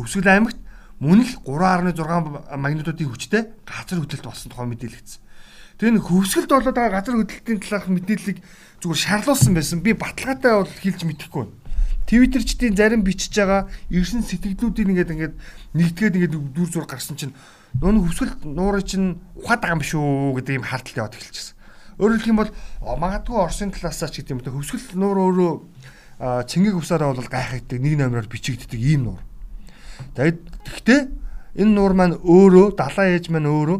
Хөвсгөл 0.00 0.32
аймагт 0.32 0.56
мөн 0.96 1.20
л 1.20 1.32
3.6 1.44 2.56
магнитудын 2.56 3.10
хүчтэй 3.12 3.42
газар 3.68 4.00
хөдлөлт 4.00 4.24
болсон 4.24 4.48
тухай 4.48 4.64
мэдээлэгдсэн. 4.64 5.20
Тэгээ 5.76 5.94
нэг 6.00 6.04
хөвсгөлд 6.08 6.48
болоод 6.56 6.72
байгаа 6.72 7.04
газар 7.04 7.20
хөдлөлтийн 7.20 7.60
талаарх 7.60 7.88
мэдээллийг 7.92 8.38
зүгээр 8.80 8.96
шаарлуулсан 8.96 9.52
байсан. 9.52 9.84
Би 9.84 9.92
баталгаатай 9.92 10.52
бол 10.56 10.72
хэлж 10.72 11.00
мэдэхгүй 11.04 11.42
байна. 11.44 11.56
Твиттерчдийн 12.08 12.74
зарим 12.80 13.04
бичиж 13.04 13.36
байгаа 13.36 13.68
ирсэн 13.92 14.24
сэтгэлдүүдийн 14.24 14.96
ингээд 14.96 15.12
ингээд 15.20 15.34
нэгдгээд 15.76 16.16
ингээд 16.16 16.34
дүр 16.56 16.68
зур 16.72 16.88
гарсан 16.88 17.20
чинь 17.20 17.36
нүүн 17.76 18.08
хөвсгөл 18.08 18.48
нуурын 18.48 18.88
чинь 18.88 19.08
ухаад 19.36 19.60
байгаа 19.60 19.76
юм 19.76 19.84
биш 19.84 19.92
үү 19.94 20.36
гэдэг 20.40 20.58
юм 20.58 20.64
хаалтал 20.64 20.96
яваад 20.96 21.16
эхэлчихсэн. 21.20 21.59
Өөрөөр 22.00 22.16
хэлэх 22.16 22.32
юм 22.32 22.40
бол 22.40 22.52
магадгүй 22.96 23.36
Оросын 23.36 23.70
талаасаа 23.76 24.08
ч 24.08 24.24
гэдэг 24.24 24.32
юм 24.32 24.40
те 24.40 24.48
хөвсгөл 24.48 24.96
нуур 24.96 25.18
өөрөө 25.20 25.52
цэнгэг 26.48 26.76
усаараа 26.80 27.12
бол 27.12 27.28
гайхагддаг 27.28 27.76
нэг 27.76 27.94
номероор 28.00 28.28
бичигддэг 28.28 28.80
ийм 28.80 29.04
нуур. 29.04 29.22
Тэгээд 30.16 30.40
гэхдээ 30.64 31.00
энэ 31.60 31.72
нуур 31.76 31.92
маань 31.92 32.16
өөрөө 32.16 32.72
далайн 32.80 33.20
ээж 33.20 33.28
маань 33.28 33.52
өөрөө 33.52 33.78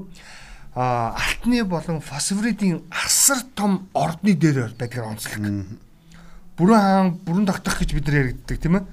алтны 0.77 1.65
болон 1.65 2.01
фосфоридын 2.05 2.85
асар 2.93 3.41
том 3.57 3.89
ордны 3.97 4.37
дээр 4.37 4.77
байдгаар 4.77 5.17
онцлог. 5.17 5.41
Бүрэн 6.57 6.81
хаан 6.81 7.09
бүрэн 7.25 7.49
тогтох 7.49 7.81
гэж 7.81 7.97
бид 7.97 8.07
нар 8.07 8.21
яригддаг 8.29 8.57
тийм 8.61 8.77
ээ. 8.79 8.85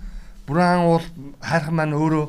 Бүрэн 0.47 0.63
хаан 0.63 0.83
уул 0.87 1.05
хайрхан 1.43 1.75
маань 1.75 1.99
өөрөө 1.99 2.25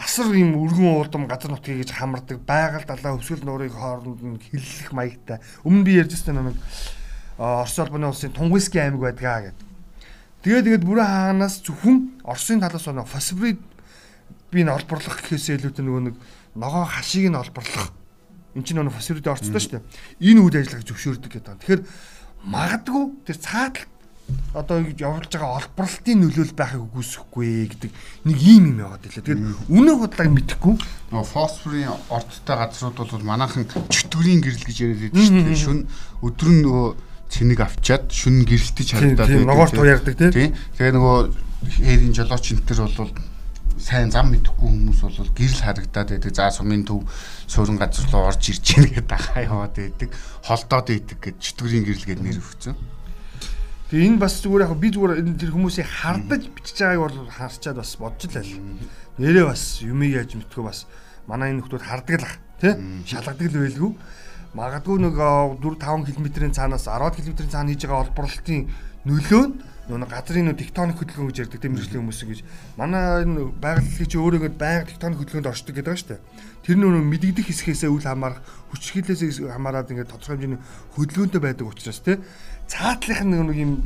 асар 0.00 0.32
юм 0.32 0.56
өргөн 0.56 0.96
уулдам 0.96 1.28
газар 1.28 1.52
нутгийг 1.52 1.84
гэж 1.84 1.92
хамардаг 1.92 2.40
байгаль 2.48 2.88
далаа 2.88 3.20
өвсгөл 3.20 3.44
нуурыг 3.44 3.76
хооронд 3.76 4.20
нь 4.24 4.40
хиллэх 4.40 4.96
маягтай. 4.96 5.44
Өмнө 5.62 5.84
би 5.84 6.00
ярьжсэн 6.00 6.40
нэг 6.40 6.56
Орос 7.36 7.78
улбаны 7.78 8.08
улсын 8.08 8.32
Тунгуйский 8.32 8.80
аймаг 8.80 9.12
байдгаа 9.12 9.52
гэдэг. 9.52 9.66
Тэгээд 10.44 10.64
тэгээд 10.64 10.84
бүрэн 10.88 11.08
хаанаас 11.08 11.60
зөвхөн 11.60 12.20
Оросын 12.24 12.60
талаас 12.60 12.88
нь 12.88 13.04
фосфорид 13.04 13.60
би 14.52 14.60
н 14.64 14.72
олборлох 14.72 15.20
гэхээсээ 15.20 15.60
илүүтэй 15.60 15.84
нөгөө 15.84 16.02
нэг 16.08 16.16
ногоо 16.56 16.84
хашийг 16.88 17.28
нь 17.28 17.36
олборлох 17.36 17.92
Энд 18.56 18.66
чинь 18.66 18.82
нөгөө 18.82 18.96
фосфорид 18.98 19.30
орцсон 19.30 19.54
шүү 19.54 19.78
дээ. 19.78 19.86
Энэ 20.26 20.40
үйл 20.42 20.58
ажиллагааг 20.58 20.88
зөвшөөрдөг 20.90 21.30
гэдэг. 21.30 21.58
Тэгэхээр 21.62 21.82
магадгүй 22.50 23.04
тэр 23.30 23.38
цаатал 23.38 23.86
одоо 24.54 24.82
явуулж 24.82 25.30
байгаа 25.30 25.58
олборлолтын 25.62 26.20
нөлөөл 26.20 26.54
байхыг 26.58 26.82
үгүйсэхгүй 26.90 27.48
гэдэг 27.70 27.90
нэг 28.26 28.38
ийм 28.42 28.64
юм 28.74 28.78
яваад 28.82 29.06
илээ. 29.06 29.22
Тэгэхээр 29.22 29.70
үнэн 29.70 29.96
худлааг 30.00 30.30
мэдэхгүй. 30.34 30.74
Нөгөө 31.14 31.28
фосфорын 31.30 31.94
ордтой 32.10 32.56
газрууд 32.58 32.98
бол 32.98 33.24
манайхан 33.26 33.64
чөтгөрийн 33.70 34.40
гэрэл 34.42 34.66
гэж 34.66 34.76
яриад 34.82 35.00
байдаг 35.10 35.22
шүү 35.22 35.44
дээ. 35.46 35.62
Шүн 35.62 35.80
өдөр 36.26 36.50
нь 36.50 36.62
нөгөө 36.66 36.88
цэник 37.30 37.60
авчаад 37.62 38.04
шүн 38.10 38.42
гэрэлтэж 38.42 38.88
харагдаад 38.90 39.28
байдаг. 39.30 39.46
Ногоорт 39.46 39.78
уярдаг 39.78 40.14
тийм. 40.18 40.54
Тэгээ 40.74 40.94
нөгөө 40.98 41.16
хээрийн 41.78 42.14
жолооч 42.16 42.44
энэ 42.50 42.66
төр 42.66 42.80
бол 42.90 43.14
сайн 43.80 44.10
зам 44.10 44.28
мэдэхгүй 44.34 44.66
хүмүүс 44.66 45.00
бол 45.00 45.30
гэрэл 45.32 45.64
харагдаад 45.64 46.08
байдаг. 46.10 46.34
За 46.34 46.50
сумын 46.50 46.84
төв 46.84 47.06
суурин 47.46 47.78
газар 47.80 48.06
руу 48.12 48.28
орж 48.28 48.50
ирж 48.50 48.64
гин 48.66 48.90
гэдэг 48.90 49.14
ахаа 49.14 49.46
яваад 49.46 49.74
байдаг. 49.78 50.10
Холдоод 50.44 50.86
байдаг 50.90 51.18
гэж 51.22 51.36
чөтгөрийн 51.38 51.84
гэрэл 51.86 52.06
гэдэг 52.10 52.24
нэр 52.26 52.40
өгсөн. 52.42 52.76
Тэгээ 53.90 54.06
энэ 54.06 54.22
бас 54.22 54.38
зүгээр 54.38 54.70
яг 54.70 54.74
би 54.78 54.88
зүгээр 54.94 55.18
энэ 55.18 55.34
тэр 55.34 55.50
хүмүүсийг 55.50 55.82
хардаж 55.90 56.46
бичиж 56.46 56.78
байгааг 56.78 57.10
бол 57.10 57.26
харчаад 57.26 57.82
бас 57.82 57.98
бодж 57.98 58.30
л 58.30 58.38
байл. 58.38 58.54
Нэрээ 59.18 59.44
бас 59.50 59.82
юмыг 59.82 60.14
яаж 60.14 60.30
мэдхгүй 60.38 60.62
бас 60.62 60.86
манай 61.26 61.50
энэ 61.50 61.66
хүмүүс 61.66 61.82
хардаг 61.82 62.22
л 62.22 62.38
тий 62.62 62.78
шалгадаг 63.10 63.50
л 63.50 63.58
байлгүй. 63.66 63.90
Магадгүй 64.54 64.94
нэг 64.94 65.18
4 65.18 65.74
5 65.82 66.06
км-ийн 66.06 66.54
цаанаас 66.54 66.86
10 66.86 67.18
км-ийн 67.18 67.50
цаана 67.50 67.74
хийж 67.74 67.82
байгаа 67.82 68.06
олборлолтын 68.06 68.70
нөлөө 69.10 69.42
нь 69.50 69.54
нөгөө 69.90 70.06
газрын 70.06 70.46
нөө 70.46 70.58
тектоник 70.62 70.96
хөдөлгөөн 71.02 71.28
гэж 71.34 71.38
ярьдаг 71.50 71.58
тийм 71.58 71.74
мэрэгжлийн 71.74 72.02
хүмүүс 72.06 72.22
гэж 72.30 72.40
манай 72.78 73.26
энэ 73.26 73.50
байгалийн 73.58 74.06
чи 74.06 74.18
өөрөө 74.22 74.38
ингэ 74.38 74.54
байнга 74.54 74.86
тектоник 74.86 75.18
хөдөлгөөнд 75.18 75.50
оршдог 75.50 75.74
гэдэг 75.74 75.90
байгаа 75.90 75.98
шүү 75.98 76.10
дээ. 76.14 76.22
Тэр 76.62 76.76
нөгөө 76.78 77.02
мэдэгдэх 77.10 77.46
хэсгээс 77.50 77.82
үл 77.90 78.06
хамаарах 78.06 78.38
хүчрхийлээс 78.70 79.42
хамаарад 79.50 79.90
ингэ 79.90 80.06
тодорхой 80.06 80.38
хэмжээний 80.38 80.60
хөдөлгөөнтэй 80.94 81.42
байдаг 81.42 81.66
учраас 81.66 81.98
тий 82.70 82.78
цаатлах 82.78 83.22
нэг 83.26 83.56
юм 83.58 83.82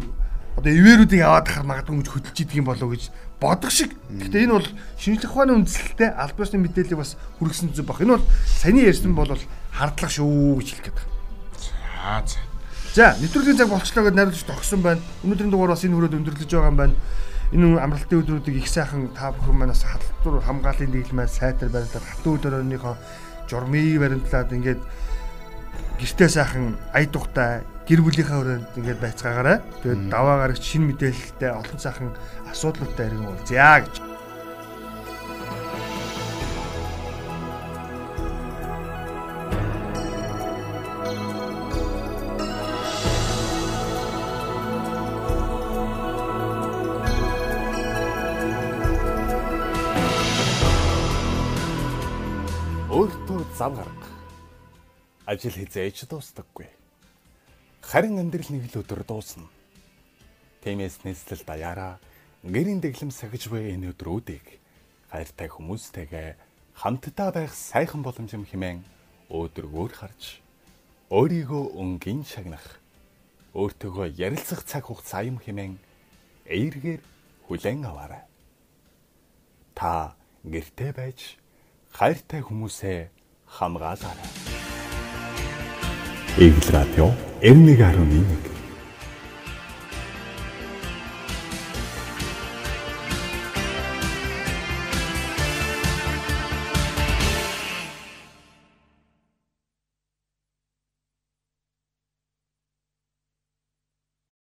одоо 0.56 0.70
ивэрүүдийг 0.70 1.22
аваад 1.24 1.48
хахаар 1.48 1.66
магадгүй 1.66 1.96
гэж 2.04 2.08
хөдөлж 2.12 2.38
идэг 2.44 2.58
юм 2.60 2.68
болов 2.68 2.90
гэж 2.92 3.10
бодох 3.40 3.72
шиг. 3.72 3.90
Гэхдээ 4.12 4.44
энэ 4.44 4.54
бол 4.54 4.68
шинжлэх 5.00 5.32
ухааны 5.32 5.52
үндэслэлтэй 5.64 6.10
аль 6.14 6.36
биесны 6.36 6.58
мэдээллийг 6.62 7.00
бас 7.00 7.16
хүргэсэн 7.40 7.74
зүг 7.74 7.86
баг. 7.88 8.00
Энэ 8.04 8.14
бол 8.20 8.26
саний 8.46 8.86
ярьсан 8.86 9.16
бол 9.16 9.32
хардлага 9.72 10.12
шүү 10.12 10.60
гэж 10.60 10.68
хэлэх 10.78 10.94
байна. 10.94 11.10
За 11.58 12.22
за. 12.28 12.38
За 12.94 13.06
нэвтрүүлгийн 13.18 13.58
цаг 13.58 13.72
болчлоо 13.72 14.04
гэдээ 14.06 14.18
найруулагч 14.20 14.44
тогсон 14.46 14.80
байна. 14.84 15.02
Өнөөдрийн 15.26 15.50
дугаар 15.50 15.74
бас 15.74 15.82
энэ 15.82 15.96
хүрээд 15.98 16.18
өндөрлөж 16.22 16.50
байгаа 16.54 16.70
юм 16.70 16.78
байна. 16.78 16.94
Энэ 17.50 17.82
амралтын 17.82 18.20
өдрүүдийг 18.22 18.56
их 18.62 18.68
сайхан 18.70 19.10
та 19.10 19.34
бүхэн 19.34 19.58
манаас 19.58 19.82
хаталтур 19.82 20.38
хамгааллын 20.46 21.06
маань 21.10 21.28
сайтар 21.28 21.68
баримтаад 21.68 22.06
хатуу 22.06 22.38
өдрөөнийхөө 22.38 22.94
журмыг 23.50 23.98
баримтлаад 23.98 24.54
ингээд 24.54 24.80
гэртээ 25.98 26.30
сайхан 26.30 26.78
ая 26.94 27.06
тухтай 27.06 27.66
гэр 27.84 28.00
бүлийнхээ 28.00 28.40
өрөөнд 28.40 28.76
ингээд 28.80 29.00
байцгаагаарай. 29.04 29.58
Тэгээд 29.84 30.02
даваа 30.08 30.36
гарагч 30.40 30.64
шинэ 30.64 30.88
мэдээлэлтэй 30.88 31.52
олон 31.52 31.80
сайхан 31.80 32.16
асуудлуудтай 32.48 33.12
иргэн 33.12 33.28
уулзъя 33.28 33.84
гэж. 33.84 33.94
өөртөө 52.94 53.40
зам 53.58 53.74
гарга. 53.76 54.08
Ажил 55.26 55.52
хизээч 55.52 56.08
дуустдаггүй. 56.08 56.83
Харин 57.94 58.18
амьдрал 58.18 58.50
нэг 58.50 58.74
л 58.74 58.82
өдөр 58.82 59.06
дуусна. 59.06 59.46
Тиймээс 60.66 61.06
нийслэл 61.06 61.46
даяараа 61.46 62.02
гэрийн 62.42 62.82
дэглэм 62.82 63.14
сахиж 63.14 63.46
буй 63.46 63.70
энэ 63.70 63.94
өдрүүдийг 63.94 64.58
хайртай 65.14 65.46
хүмүүстэйгээ 65.46 66.34
хамтдаа 66.74 67.30
байх 67.30 67.54
сайхан 67.54 68.02
боломж 68.02 68.34
юм 68.34 68.50
хэмээн 68.50 68.82
өөдрөгөөр 69.30 69.92
харж 69.94 70.42
өөрийгөө 71.14 71.78
өнгийн 71.78 72.26
шагнах 72.26 72.82
өөртөөгөө 73.54 74.18
ярилцах 74.18 74.66
цаг 74.66 74.90
хугацаа 74.90 75.22
юм 75.30 75.38
хэмээн 75.38 75.78
эергээр 76.50 76.98
хүлээн 77.46 77.86
аваарай. 77.86 78.26
Та 79.78 80.18
гэртээ 80.42 80.90
байж 80.98 81.38
хайртай 81.94 82.42
хүмүүсээ 82.42 83.14
хамгаалаарай. 83.46 84.53
얘기들 86.40 86.76
앞에 86.76 87.14
엠리가론이 87.42 88.53